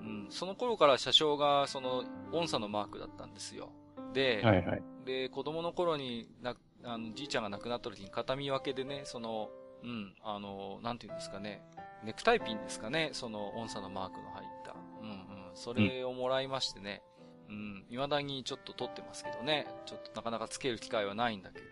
[0.00, 0.26] うん。
[0.30, 3.70] その頃から車掌が、その、音差のマークだったんですよ。
[4.12, 4.82] で、はいはい。
[5.04, 9.50] で、子供の頃にな、あの、じいちゃんが亡くなった時に形見分けでね、その、
[9.82, 11.62] うん、あの、なんていうんですかね、
[12.04, 14.55] ネクタイピンですかね、その音差のマークの入っ。
[15.56, 17.02] それをもらいましてね、
[17.48, 21.66] うん、未だにちょっと撮ってますけどね、ちょっとなかなかつける機会はないんだけど、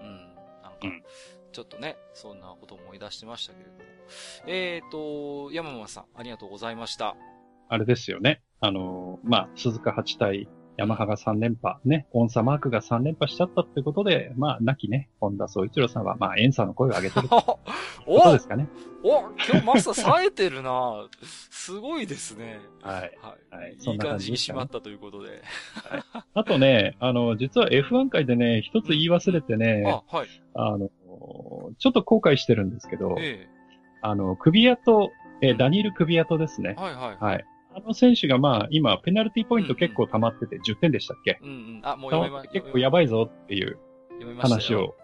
[0.00, 1.02] うん、なんかうん、
[1.52, 3.78] ちょっとね、そんなことを思い出してましたけれども。
[4.46, 7.16] えーと、山間さん、ありがとうございました。
[7.68, 8.42] あれですよね。
[8.60, 17.60] あの、まあ、鈴鹿8体、ヤマハが3連覇、ね、オンサマークが3連覇しちゃったってことで、まあ、亡きね、本田総一郎さんは、まあ、エンサの声を上げてる こ
[18.06, 18.68] おとですかね。
[19.04, 21.06] お今日マスター冴えてるな
[21.50, 22.58] すごいですね。
[22.82, 22.94] はい。
[22.94, 23.56] はい。
[23.56, 25.42] はいい、そんな感い感じに締まったということで。
[26.34, 30.28] あとね、あの、実は F1 回でね、一つ言い忘れてね、あ、はい。
[30.54, 30.88] あの、
[31.78, 33.48] ちょっと後悔してるんですけど、え
[34.02, 36.80] あの、首跡、えうんーダニール首跡ですねえ。。
[36.80, 37.16] はいはい。
[37.24, 37.44] はい。
[37.76, 41.38] あの選手がまあ、今、ペナルティポイント結構溜まってて10点でしたっけ？
[41.42, 41.80] うんうん。
[41.82, 43.78] あ、もう溜読結構やばいぞっていう
[44.38, 44.94] 話を、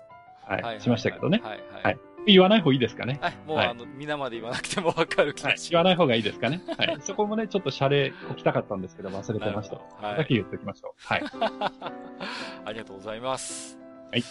[0.44, 1.40] はい、しましたけどね。
[1.42, 1.82] はいはい。
[1.84, 3.18] はい言わない方がいいですかね？
[3.22, 3.34] はい。
[3.47, 5.56] もう、はいあの、皆まで言わなくてもわかる気はいが。
[5.56, 6.60] し言わない方がいいですかね？
[6.76, 6.97] はい。
[7.01, 9.76] そこもね、ちょっとシャレ置きたかったんですけど、忘れてました。
[10.06, 10.92] はいだけ言っておきましょう。
[11.02, 11.22] はい。
[12.66, 13.78] ありがとうございます。
[14.11, 14.24] はい。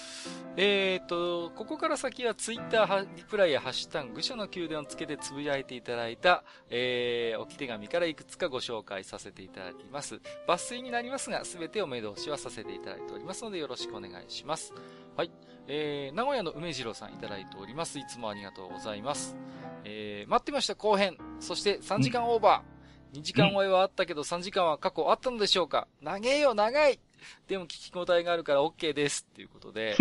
[0.58, 10.20] えーと、ここから先はツイッターリプライやハッシュタグ、愚者の宮殿をつけてつぶやいていただいた、えー、置き手紙からいくつかご紹介させていただきます。
[10.50, 14.74] 抜粋になりますが、すべてお目通しはさせていただいておりますので、よろしくお願いします。
[15.16, 15.32] はい。
[15.68, 17.98] えー、名古屋の梅次郎さんいただいております。
[17.98, 19.38] いつもありがとうございます。
[19.86, 21.16] えー、待ってました後編。
[21.40, 22.79] そして3時間オーバー。
[23.14, 25.88] 2時間超えはあったけど3時間は過去あったのでしょうか？
[26.02, 27.00] 長えよ、長い
[27.48, 29.28] でも聞き応えがあるから OK です。
[29.30, 29.96] っていうことで、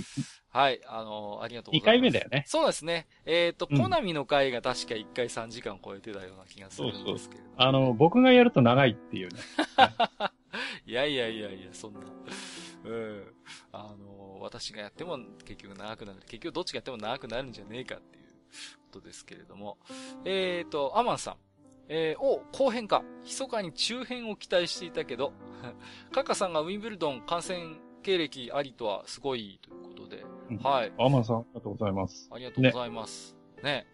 [0.50, 2.00] はい、あのありがとうございます。
[2.00, 2.44] 2回目だよね。
[2.46, 3.06] そうですね。
[3.26, 9.40] えっ、と、うんコナミの回が確か1回3時間超えてたような気がするんですけれども、あの、僕がやると長いっていうね。
[10.86, 12.00] いやいやいやいや、そんな。
[12.84, 13.34] うん。
[13.72, 16.20] あの、私がやっても結局長くなる。
[16.20, 18.24] 結局どっちがやっても長くなるんじゃねえかっていう
[18.92, 19.78] ことですけれども。
[20.24, 21.36] えっ、ー、と、アマンさん。
[21.88, 23.02] えー、お、後編か。
[23.24, 25.32] 密かに中編を期待していたけど、
[26.12, 30.24] カカさんがウィンブルドン観戦経歴ありとはすごいということで。
[30.50, 30.92] うん、はい。
[30.98, 32.28] アマンさん、ありがとうございます。
[32.32, 33.36] ありがとうございます。
[33.62, 33.62] ね。
[33.62, 33.86] ね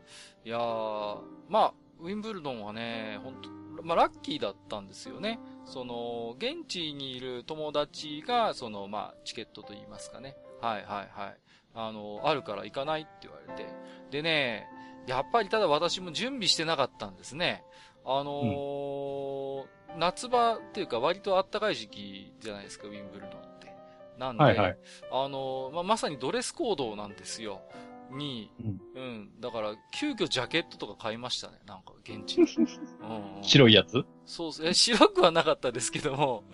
[0.45, 5.39] いやー、まあ、ウィンブルドンはね、本当まあ、ラッキーだったんですよね。
[5.65, 10.37] その、現地にいる友達が、その、まあ、チケットと言いますかね。
[10.61, 11.37] はいはいはい。
[11.75, 13.73] あの、あるから行かないって言われて。
[14.11, 14.67] でね、
[15.07, 17.65] やっぱりただ私も準備してなかったんですね。
[18.05, 19.63] あのー
[19.95, 23.75] うん、夏場っていうか割と暖かい時期じゃないですか、ウィンブルドンって。
[24.19, 24.79] なんで、はいはい、
[25.11, 27.63] あのー、まあ、まさにドレスコードなんですよ。
[28.11, 29.41] に、うん、うん。
[29.41, 31.59] だから、急遽ジャケットとか買いましたね。
[31.67, 32.47] なんか、現地に。
[33.39, 34.05] うん、白いやつ？
[34.27, 34.67] そうす。
[34.67, 36.45] え、白くはなかったですけども、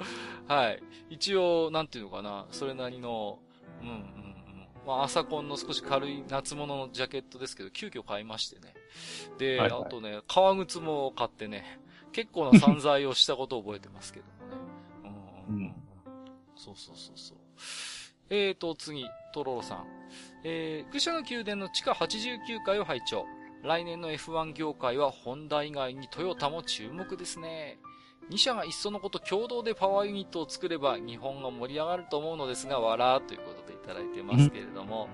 [0.46, 0.82] はい。
[1.08, 3.38] 一応、なんていうのかな、それなりの、
[3.80, 4.35] うん、うん、うん。
[4.86, 8.72] まあ、朝コンの少し軽い夏物のジャケットですけど、急遽買いましてね。
[9.36, 11.80] で、はいはい、あとね、革靴も買ってね、
[12.12, 15.20] 結構な散財をしたことを覚えてますけどもね。
[15.48, 15.74] うん、うん。
[16.54, 17.38] そうそうそうそう。
[18.30, 19.04] えーと、次、
[19.34, 19.86] トロロさん。
[20.44, 23.26] えー、愚者の宮殿の地下89階を拝聴。
[23.64, 27.78] 来年の F1 業界はホンダ以外にトヨタも注目ですね。
[28.30, 35.08] 2社がいっそのこと共同でパワーユニットを作れば日本が盛り上がると思うのですが、わらーということでいただいてますけれども。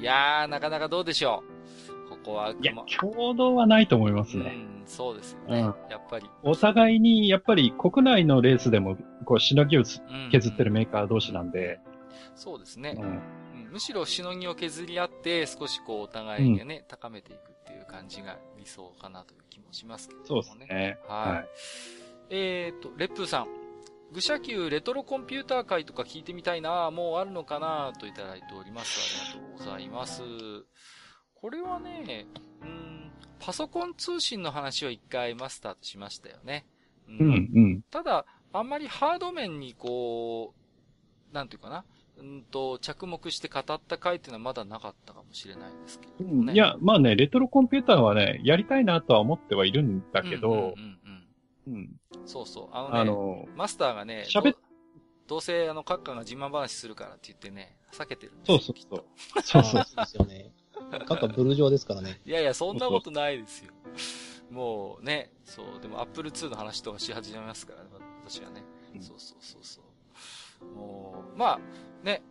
[0.00, 1.42] いやー、なかなかどうでしょ
[2.06, 2.10] う。
[2.10, 4.54] ここは、いや、共同はないと思いますね。
[4.80, 5.60] うん、そうですよね。
[5.60, 6.26] うん、やっぱり。
[6.42, 8.96] お互いに、やっぱり国内のレースでも、
[9.26, 9.82] こう、しのぎを
[10.30, 11.80] 削ってるメーカー同士なんで。
[12.34, 12.96] そうですね。
[12.98, 13.20] うん
[13.70, 20.26] むしろしのぎを削り合って、少しこう、お互いがね、うん、高めていくっていう感じが理想かなという気もしますけどね。
[20.26, 20.98] そうですね。
[21.06, 21.28] はい。
[21.28, 21.48] はい、
[22.30, 23.60] えっ、と、レップーさん。
[24.12, 29.32] 愚者級レトロコンピューター会とか聞いてみたいなもうあるのかなといただいております。
[29.32, 30.22] ありがとうございます。
[31.34, 32.26] これはね、
[32.62, 36.66] うん、パソコン通信の話を一回マスターとしましたよね。
[37.08, 37.82] うん、うん、うん。
[37.90, 40.54] ただ、あんまりハード面にこ
[41.30, 41.84] う、なんていうかな、
[42.18, 46.52] うんと、着目して語った回っていうのはまだなかったかもしれないですけどね。
[46.52, 50.98] いや、まあね、レトロコンピューターはね、やりたいなとは思ってはいるんだけど、うん、うん、うん。
[52.24, 52.68] そうそう。
[52.72, 54.56] あのね、あのマスターがね、喋っ
[55.26, 58.58] どうせ、あの、閣下が自慢話するからって言ってね、避けてるんですよ。
[58.58, 59.62] そうそうそう。
[59.62, 60.52] そうそうですよね。
[60.90, 62.20] 閣下ブルジョーですからね。
[62.26, 63.72] いやいや、そんなことないですよ。
[64.50, 67.90] もうね、そう、でもアップル2の話とかし始めますからね、
[68.24, 68.64] 私はね。
[68.92, 69.80] うん、そうそうそうそ
[70.62, 70.64] う。
[70.76, 71.60] もう、まあ、
[72.04, 72.24] ね。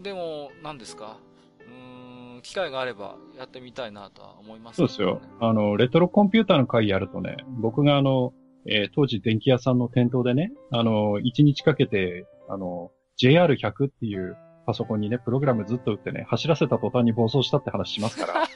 [0.00, 1.18] でも、何ですか？
[1.60, 5.20] うん、機会があればやってみたいなとは思います、ね、そうですよ。
[5.38, 8.34] あの、レトロコンピューターの会やるとね、僕があの、
[8.66, 12.90] えー、当時電気屋さんの店頭でね、あの、1日かけて、あの、
[13.20, 14.36] JR100 っていう
[14.66, 18.48] パソコンにね、プログラムずっと打ってね、走らせた途端に暴走したって話しますか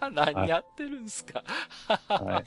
[0.00, 0.10] ら。
[0.10, 1.42] 何やってるんすか、
[2.08, 2.42] は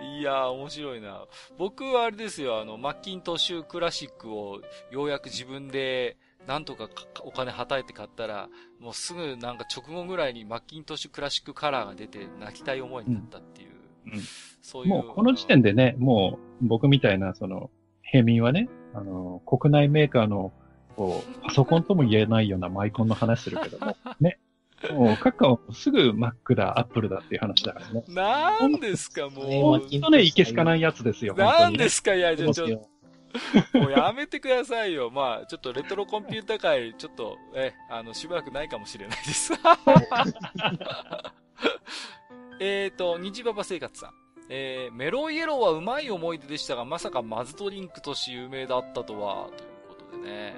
[0.00, 1.24] い、 いやー、面白いな。
[1.58, 6.16] 僕はあれですよ、あの、マッキントッシュクラシックをようやく自分で
[6.46, 6.88] なんとか
[7.20, 8.48] お金はたいて買ったら、
[8.80, 13.70] もうすぐなんか直後ぐらいにマッキントッシュクラシックカラーが出て泣きたい思いになったっていう。
[13.70, 13.75] うん、
[14.62, 14.90] そういう。
[14.90, 17.70] もうこの時点でね、もう僕みたいなその、
[18.02, 20.52] 平民はね、あの、国内メーカーの、
[20.96, 24.38] こう、パソコンとも言えないようなマイコンの話するけども、 ね。
[24.90, 28.04] もう、閣下はすぐ Mac だ、Apple だっていう話だからね。
[28.08, 29.44] なんですか、もう。
[29.46, 31.34] ほんとね、いけしかないやつですよ。
[31.34, 32.88] なんですか、いや、ちょ、ちょ、
[33.74, 35.10] もうやめてくださいよ。
[35.14, 39.52] まあ、ちょっとレトロコンピュータ界、ちょっと、え、あの、しばらくないかもしれないです。
[42.60, 44.14] えっと、虹パパ生活さん。
[44.48, 50.54] えー、メロイエローはうまい思い出でしたが、まさかマズドリンクとして有名だったとは、ということでね。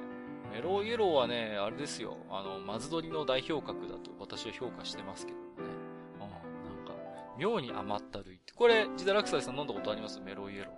[0.53, 2.17] メロイエローはね、あれですよ。
[2.31, 5.45] あの、マズドリの代表格だと私は評価してますけどね。
[6.15, 6.31] うん、なん
[6.87, 6.95] か、
[7.39, 8.53] 妙に甘ったるいって。
[8.55, 10.21] これ、ジダラクサイさん飲んだことあります？
[10.21, 10.71] メロイエロ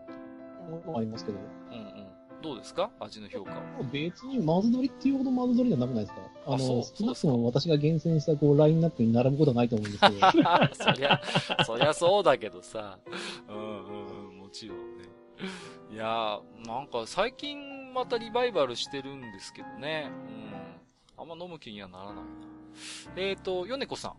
[0.95, 0.97] ー。
[0.97, 1.39] ありますけど。
[1.39, 2.10] うんうん。
[2.43, 2.91] どうですか？
[3.01, 3.63] 味の評価は。
[3.93, 6.21] 別にまずどりっていうほどまずどりじゃなくないですか？
[6.47, 10.15] あの、少なくとも私が厳選したこうラインナップに並ぶことはないと思うんですけど。
[10.85, 11.21] そりゃ、
[11.67, 12.99] そりゃそうだけどさ。
[13.49, 15.05] うんうんうん、もちろんね。
[15.93, 20.11] いやー、なんか最近またリバイバルしてるんですけどね。
[21.17, 21.23] うん。
[21.23, 22.23] あんま飲む気にはならないな。
[23.17, 24.15] えっ、ー、と、ヨネコさん。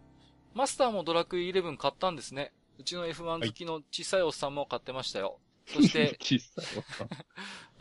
[0.54, 2.52] マスターもドラクエ11買ったんですね。
[2.78, 5.40] うちの F1 好きの小さいおっさんも買ってましたよ。
[5.66, 6.66] そして、 小さい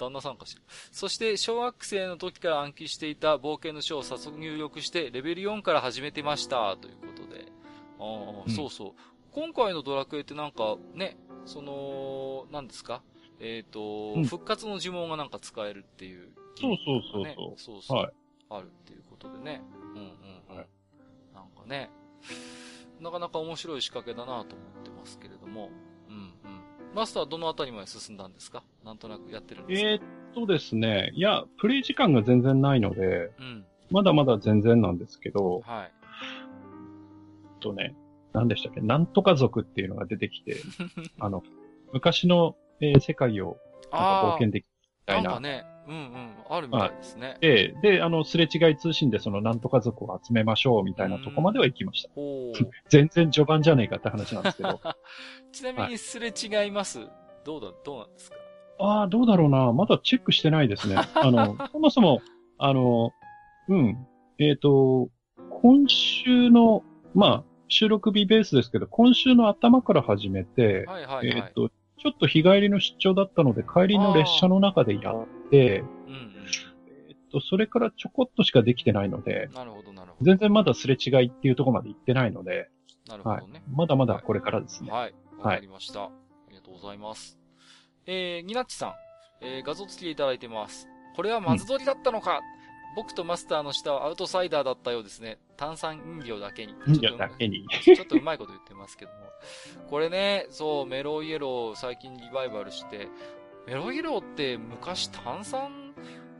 [0.06, 0.62] 旦那さんかしら。
[0.92, 7.46] そして、小学生の時から暗記していた冒険の書を早速入力して、レベル4から始めてました、ということで。
[7.98, 8.92] ああ、うん、そうそう。
[9.32, 13.02] 今回のドラクエってなんか、ね、その、何ですか？
[13.38, 17.98] えっ、と、うん復活の呪文がなんか使えるっていう、そうそうそうねそうそうそう。
[17.98, 18.12] はい
[18.52, 19.62] あるっていうことでね。
[19.94, 20.10] うんうん
[20.50, 20.56] うん。
[20.56, 20.66] はい
[21.32, 21.88] なんかね、
[23.00, 25.70] なかなか面白い仕掛けだなと思ってますけれども。
[26.94, 28.62] マスターはどのあたりまで進んだんですか？
[28.84, 29.88] なんとなくやってるんですか？
[29.88, 30.02] えーっ
[30.34, 33.64] とですね、いや、プレイ時間が全然ないので、うん。
[33.90, 35.92] まだまだ全然なんですけど、はい。
[37.60, 37.94] とね、
[38.32, 40.56] 何でしたっけ、なんとか族っていうのが出てきて、
[41.18, 41.42] あの、
[41.92, 43.56] 昔の、えー世界を
[43.92, 44.64] なんか冒あ険でき
[45.06, 45.22] たな。
[45.22, 47.36] ないんかね、うんうん、あるみたいですね。
[47.40, 52.10] で、で、あの、すれ違い通信でそのなんとか族を集めましょうみたいなとこまでは行きました。
[52.88, 54.80] 全然序盤じゃねえかって話なんですけど。
[55.50, 57.00] ちなみにすれ違います、
[57.44, 58.36] どうだ、どうなんですか？
[58.78, 59.72] ああ、どうだろうな。
[59.72, 60.96] まだチェックしてないですね。
[61.14, 62.22] あの、そもそも、
[62.58, 63.12] あの、
[63.68, 64.06] うん。
[64.38, 65.08] えっ、と、
[65.50, 66.82] 今週の、
[67.14, 71.28] まあ、収録日ベースですけど、今週の頭から始めて、はいはいはい。
[71.28, 76.46] えっ、と、ちょっと日帰りの出張だったので、帰りの列車の中でやって、うんうん。
[77.08, 80.24] えっと、それからちょこっとしかできてないので、なるほどなるほど。
[80.24, 82.68] 全然まだすれ違いっていうところまで行ってないので、はい
[83.08, 83.64] なるほどね。。
[83.72, 84.90] まだまだこれからですね。
[84.90, 85.14] はい。
[85.38, 86.04] わかりました。
[86.04, 86.10] あ
[86.50, 87.38] りがとうございます。
[88.06, 88.94] えー、ニナッチさん。
[89.40, 90.86] えー、画像付きでいただいてます。
[91.16, 92.40] これはマズドリだったのか、
[92.94, 95.38] 僕とマスターの下はアウトサイダーだったようですね。
[95.56, 96.72] 炭酸飲料だけに。
[96.72, 97.66] いや、ちょっとだけに。
[97.82, 99.18] ちょっとうまいこと言ってますけども。
[99.88, 103.08] これね、そう、メロイエロー最近リバイバルして、
[103.66, 105.94] メロイエローって昔炭酸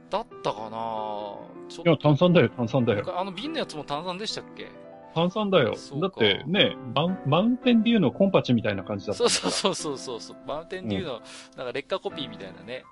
[0.09, 1.37] だったかな？
[1.85, 3.05] いや、炭酸だよ、炭酸だよ。
[3.19, 4.69] あの瓶のやつも炭酸でしたっけ？
[5.15, 9.25] 炭酸だよだってね、マウンマウンテンデューのコンパチみたいな感じだったそ。
[9.27, 10.37] うそうそうそうそうそう。
[10.47, 11.21] マウンテンデューの、
[11.57, 12.85] なんか劣化コピーみたいなね。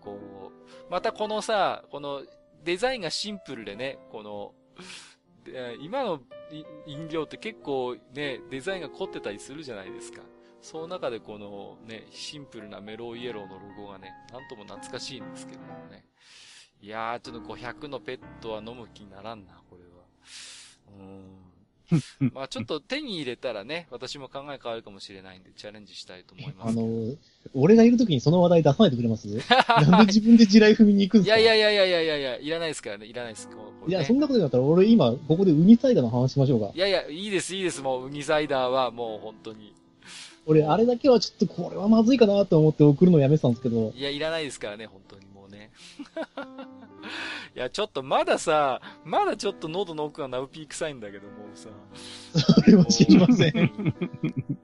[0.00, 2.22] こう、またこのさ、この
[2.64, 4.52] デザインがシンプルでね、この、
[5.44, 6.20] で今の
[6.50, 10.22] い飲料って結構ね、デザインが凝ってたりするじゃないですか。
[10.62, 16.04] その中でこのね、シンプルなメロウイエローのロゴがね、なんとも懐かしいんですけどもね。
[16.80, 20.04] いやー、ちょっと500のペットは飲む気にならんな、これは。
[20.98, 21.42] うーん。
[22.32, 26.70] まあちょっと手に入れたらね、私も考え変わるかもしれないんで、チャレンジしたいと思います。
[26.70, 27.14] あの、
[27.52, 29.26] 俺がいるときにその話題出さないでくれます？
[29.68, 31.38] なんで自分で地雷踏みに行くんいですか？
[31.38, 33.48] やいやいやいやいやいやいや、いらないですからね、いらないです。
[33.48, 36.78] こうこれねいや、そんなことだったら俺今、ここでウニサイダーの話しましょうかい。
[36.78, 39.74] やいや、いいです、いいです、もう、ウニサイダーはもう本当に。
[40.46, 45.70] 俺、あれだけはちょっとこれはまずいかなと思って送るのやめてたんですけど、いや、いらないですからね、本当にもうね。
[47.54, 51.68] いや、ちょっとまださ、まだちょっと喉の奥がナウピー臭いんだけどもうさ。
[52.34, 53.72] それは知りません。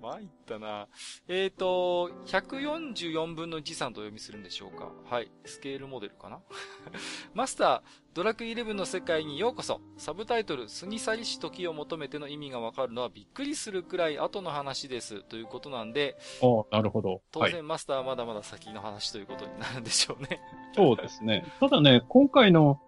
[0.01, 0.89] 参ったな。
[1.29, 4.91] えっ、ー、と、144分の1さんとお読みするんでしょうか。
[5.11, 5.31] はい。
[5.45, 6.41] スケールモデルかな
[7.35, 7.83] マスター、
[8.15, 9.81] ドラクエ11の世界にようこそ。
[9.97, 15.23] サブタイトル、過ぎ去りし時を求めての意味がわかるのはびっくりするくらい後の話です。
[15.23, 17.11] ということなんで、ああ、なるほど。
[17.11, 17.21] はい。
[17.31, 20.41] 当然マスターはまだまだ先の話ということになるんでしょうね。
[20.75, 21.45] そうですね。
[21.61, 22.81] ただね、今回の、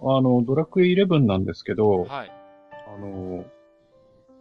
[0.00, 2.32] あの、ドラクエ11なんですけど、はい。
[2.94, 3.44] あの、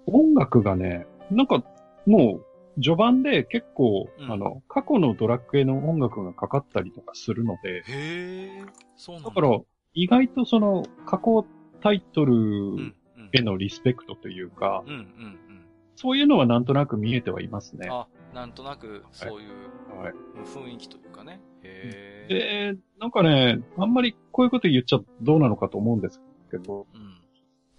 [0.07, 1.63] 音楽がね、なんか、
[2.05, 8.65] もう、序盤で結構、うんあの、過去のドラクエの音楽がかかったりとかするので、へえ、
[8.97, 9.29] そうなんだ。
[9.29, 9.59] だから、
[9.93, 11.45] 意外とその、過去
[11.81, 12.95] タイトル。
[13.31, 15.65] へのリスペクトというか、うん、うん、うん。
[15.95, 17.87] そういうのはなんとなく見えてはいますね。
[17.91, 20.13] あ、なんとなく、そういうはい。
[20.43, 21.39] 雰囲気というかね。
[21.63, 22.73] へえ。
[22.73, 26.19] で、なんかね、あんまりこういうこと言っちゃどうなのかと思うんです
[26.51, 26.85] けど、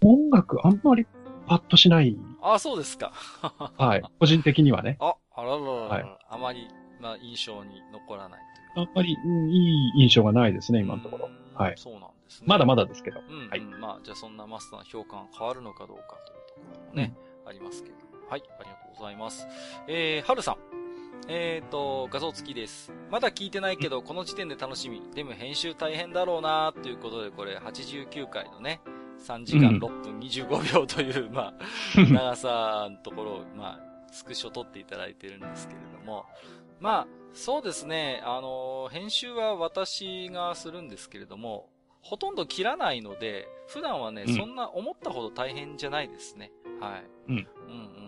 [0.03, 0.09] うん。
[0.09, 1.05] 音楽あんまり
[1.45, 2.17] パッとしない。
[2.41, 3.13] あ、そうですか。
[3.77, 4.03] はい。
[4.19, 4.97] 個人的にはね。
[4.99, 6.67] あ、あらららら、はいあまり、
[6.99, 8.39] まあ、印象に残らない
[8.73, 11.29] というあんまりうんいい印象がないですね、今のところ。
[11.53, 12.47] はいそうなんですね。
[12.47, 13.19] まだまだですけど。
[13.19, 17.15] うん、うん、はいまあ、じゃあそんなマスターの評価が変わるのかどうかというところもね、
[17.45, 18.06] ありますけど。
[18.29, 19.47] はい、ありがとうございます。
[19.87, 20.57] えー、はるさん。
[21.29, 22.93] えーと、画像付きです。
[23.09, 25.01] まだ聞いてないけど、この時点で楽しみ。
[25.13, 28.81] でも編集大変だろうなということで、これ89回のね、
[29.19, 31.53] 3時間うん6分25秒という、ま
[31.95, 36.25] あ、 長さのところを、まあ、スクショ取っていただいてるんですけれども、
[36.79, 41.69] まあ、そうですね、あの、編集は私がするんですけれども、
[42.01, 46.51] ほとんど切らないので、普段はね、うんそんな思ったほど大変じゃないですね。
[46.79, 47.03] はい。
[47.27, 47.35] うん。
[47.35, 48.06] うんうんうん。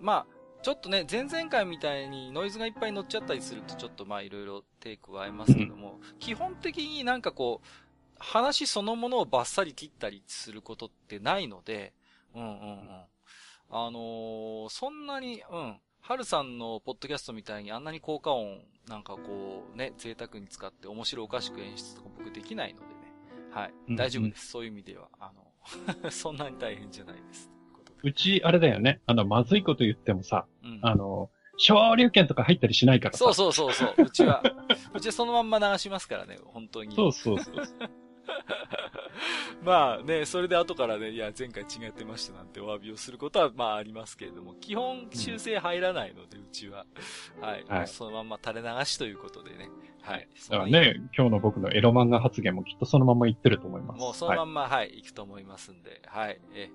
[0.00, 7.66] まあ、ちょっとね、前々回みたいにノイズがいっぱい乗っちゃったりすると、ちょっとまあいろいろ手加えますけども、基本的になんかこう、
[8.18, 11.92] 話そのものをバッサリ切ったりすることってないので、
[12.34, 12.88] うんうんうん。
[13.70, 15.80] あのーそんなに、うん。
[16.00, 22.92] はるさんのポッドキャストみたいにあんなに効果音なんかこうね、贅沢に使って面白おかしく演出とか僕できないのでね。
[23.50, 23.74] はい。
[23.88, 24.48] うん大丈夫です。
[24.48, 25.08] そういう意味では。
[25.20, 25.32] あ
[26.02, 27.50] の、 そんなに大変じゃないです。
[28.02, 29.00] うち、あれだよね。
[29.06, 30.80] あの、まずいこと言ってもさ、うん。
[30.82, 33.18] あの、昇竜拳とか入ったりしないからさ。
[33.18, 33.94] そうそうそうそう。
[34.04, 34.42] うちは、
[34.94, 36.94] うちはそのまんま流しますからね、本当に。
[36.94, 37.54] そうそうそう。
[39.62, 46.86] まあね、それで後からね、いや、前回違ってましたなんてお詫びをすることは、まあありますけれども、基本修正入らないので、うちは。
[47.40, 47.64] はい。
[47.68, 49.70] はいそのまんま垂れ流しということでね。
[50.02, 50.28] はい。
[50.50, 54.00] だからね、今日の僕のエロ漫画発言もきっとそのまま言ってると思います。
[54.00, 56.40] もうそのまはいんま、はい、行くと思いますんで、はい。
[56.54, 56.70] え、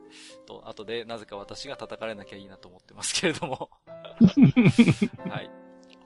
[0.45, 3.69] と、後で、なぜか私が叩かれなきゃいいなと思ってますけれども。
[5.29, 5.62] はい。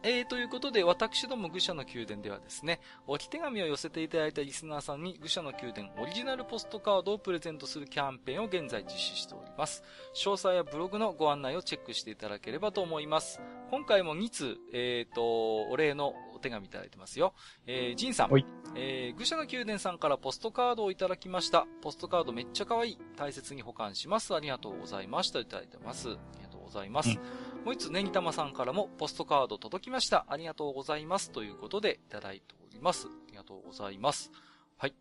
[0.10, 9.84] えー、ということで、私ども愚者の宮殿ではですね、置き手紙を寄せていただいたリスナーさんに愚者の宮殿オリジナルポストカードをプレゼントするキャンペーンを現在実施しております。
[10.16, 13.42] 詳細やブログのご案内をチェックしていただければと思います。
[13.70, 17.34] 今回も2通、えー、と、お礼のお手紙いただいてますよ。
[17.66, 18.30] えー、ジンさん。
[18.30, 21.68] はいえー、愚者の宮殿さんからポストカードをいただきました。
[21.82, 22.98] ポストカードめっちゃ可愛い。
[23.18, 24.34] 大切に保管します。
[24.34, 25.40] ありがとうございました。
[25.40, 26.12] いただいてます。
[26.12, 27.10] ありがとうございます。
[27.10, 30.26] うんもう一つ、ネギタマさんからもポストカード届きました。
[30.30, 31.32] ありがとうございます。
[31.32, 33.08] ということで、いただいております。
[33.08, 34.32] ありがとうございます。
[34.78, 34.96] はい。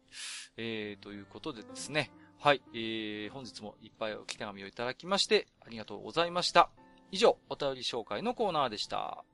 [0.57, 2.11] えー、ということでですね。
[2.41, 2.63] はい。
[2.75, 6.69] えー、本日もいっぱいお手紙をいただきまして、ありがとうございました。
[7.13, 9.25] 以上、お便り紹介のコーナーでした。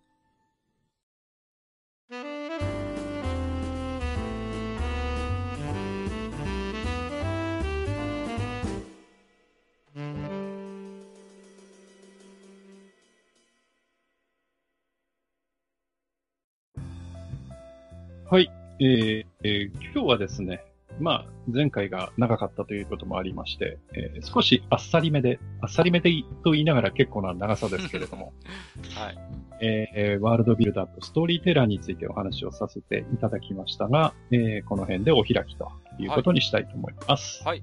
[18.32, 18.50] はい。
[18.80, 20.64] えーえー今日はですね、
[20.98, 26.10] まあ、前回が長かったということもありまして、えー少しあっさりめで、あっさりめで
[26.42, 28.32] と言いながら結構な長さですけれども、
[28.96, 29.18] はい。
[29.60, 37.46] えーワールドビルダーとストーリーテラーについてお話をさせていただきましたが、えーこの辺でお開きということにしたいと思います。
[37.46, 37.62] はい。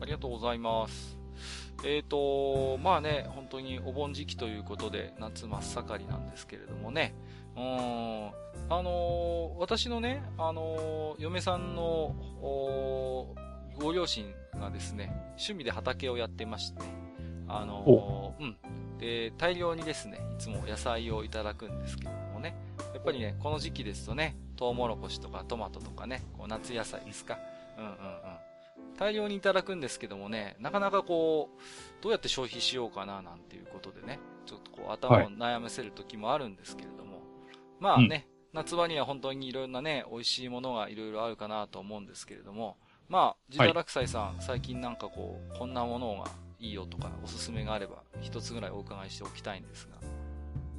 [0.00, 1.20] ありがとうございます。
[1.84, 7.14] えっ、と、まあね、本当にお盆時期ということで、夏真っ盛りなんですけれどもね。
[7.54, 8.49] うーん。
[8.70, 16.80] あのー私のね、あのー嫁さんの、ご両親がですね、趣味で畑をやってまして、
[17.48, 18.56] あのーうん。
[18.98, 22.54] で、大量にですね、いつも野菜をいただくんですけれどもね。
[22.94, 27.38] やっぱりね、この時期ですとね、トウモロコシとかトマトとかね、こう夏野菜ですか？
[27.76, 27.96] うんうんうん。
[28.98, 37.22] 大量にいただくんですけどもね、なかなかこう、どうやって消費しようかななんていうことでね、ちょっとこう頭を悩ませる時もあるんですけれども、
[37.80, 42.76] まあね、夏場には本当にいろんなね、美味しいものがいろいろあるかなと思うんですけれども、
[43.08, 49.96] まあ、ジダラクサイさん、最近なんかこう、こんなものがいいよとか、おすすめがあれば、一つぐらいお伺いしておきたいんですが。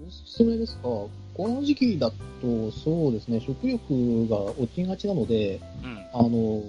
[0.06, 0.82] おすすめですか？
[0.84, 2.12] この時期だ
[2.42, 5.98] と、そうですね、食欲が落ちがちなので、うん。
[6.14, 6.64] あの、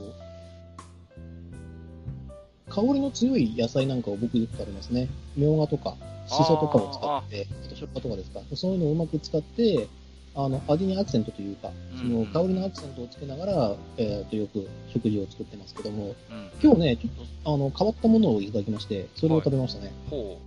[2.69, 5.09] 香りの強い野菜なんかを僕よく食べますね。
[5.37, 5.97] みょうがとか、
[6.29, 8.41] しそとかを使って、あとしょっぱとかですか？
[8.55, 9.89] そういうのをうまく使って、
[10.35, 16.15] あの、味にアクセントというか、その香りのアクセントをつけながら、えっ、と、よく食事を作ってますけども、うん。
[16.63, 19.93] 今日ね、ちょっと、あの、変わったものをいただきまして、それを食べましたね。
[20.09, 20.39] ほ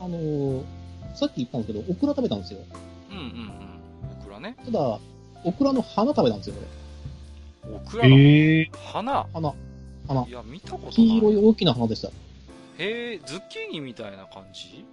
[0.00, 0.62] あのー
[1.14, 2.60] さっき言ったんですけど、オクラ食べたんですよ。
[3.10, 3.12] う。
[3.12, 4.20] うんうんうん。
[4.20, 4.56] オクラね。
[4.64, 5.00] ただ、
[5.44, 6.56] オクラの花食べたんですよ、
[7.64, 7.74] これ。
[7.74, 9.26] オクラのえー、花？
[9.32, 9.54] 花。
[10.06, 10.30] 花い。
[10.30, 10.92] や、見たことない。
[10.92, 12.08] 黄色い大きな花でした。
[12.08, 12.12] へ
[12.78, 14.84] え、ズッキーニみたいな感じ？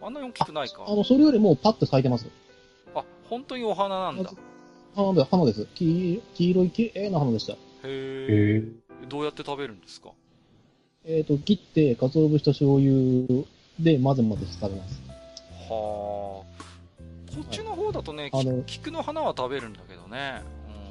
[0.00, 2.26] あんなに大きくないかあの、それよりもパッと咲いてます。
[3.28, 4.30] あ、本当にお花なんだ。
[4.96, 5.66] 花で、花です。
[5.74, 7.52] 黄黄色い綺麗な花でした。
[7.52, 8.62] へえ
[9.02, 9.06] え。
[9.08, 10.10] どうやって食べるんですか？
[11.04, 13.44] えっ、と、切って、鰹節と醤油
[13.78, 15.00] で混ぜ混ぜして食べます。
[15.70, 16.58] はあ。
[17.34, 20.42] こっちの方だとね、あのき菊の花は食べるんだけどね。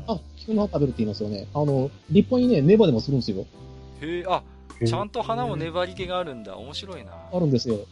[0.07, 1.47] うんあ、菊の葉食べるって言いますよね。
[1.53, 3.45] あの、立派にね、ネバネバするんですよ。
[4.01, 6.55] へえ、あ、ーちゃんと花も粘り気があるんだ。
[6.55, 7.11] 面白いな。
[7.33, 7.75] あるんですよ。
[7.75, 7.85] へ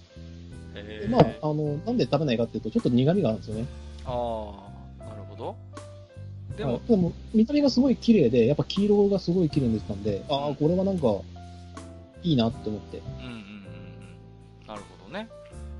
[0.76, 1.08] え。
[1.08, 3.66] でまあ、あの、なんで食べないかっていうと、ちょっと苦味があるんですよね。
[4.06, 4.70] あ
[5.00, 5.56] あ、なるほど。
[6.58, 11.08] でもはい、でも、見た目がすごい綺麗で、やっぱ黄色がすごい綺麗に出てたんで、ああ、これはなんか、
[12.24, 12.98] いいなって思って。
[12.98, 13.32] うんうんうんう
[14.64, 14.68] ん。
[14.68, 15.30] なるほどね。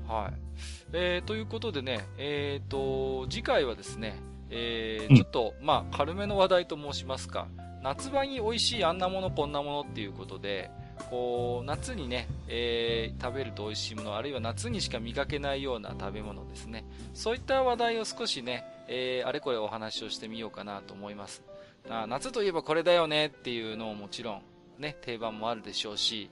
[0.06, 0.46] はい。
[0.92, 4.20] えー、ということでね、えーと、次回はですね、
[4.50, 7.48] えーうんちょっと、まあ、軽めの話題と申しますか、
[7.82, 10.70] 夏場に美味しいあんなものこんなものっていうことで、
[11.10, 16.84] こう、夏にね、えー食べると美味しいもの、あるいは夏にしか見かけないような食べ物ですね。
[17.14, 21.42] そういった話題を少しね、えーあれこれお話をしてみようかなと思います。
[21.88, 24.42] あ夏といえばこれだよねっていうのももちろん、
[24.78, 26.30] ね、定番もあるでしょうし、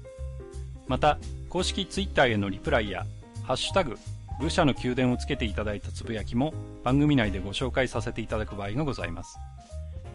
[0.87, 1.17] また、
[1.49, 3.05] 公式ツイッターへのリプライや、
[3.43, 3.97] ハッシュタグ、
[4.39, 6.53] 武者の宮殿をつけていただいたつぶやきも
[6.83, 9.37] 番組内でご紹介させていただく場合がございます。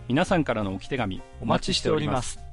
[0.09, 2.48] 皆さんからの置き手紙お待ちしております。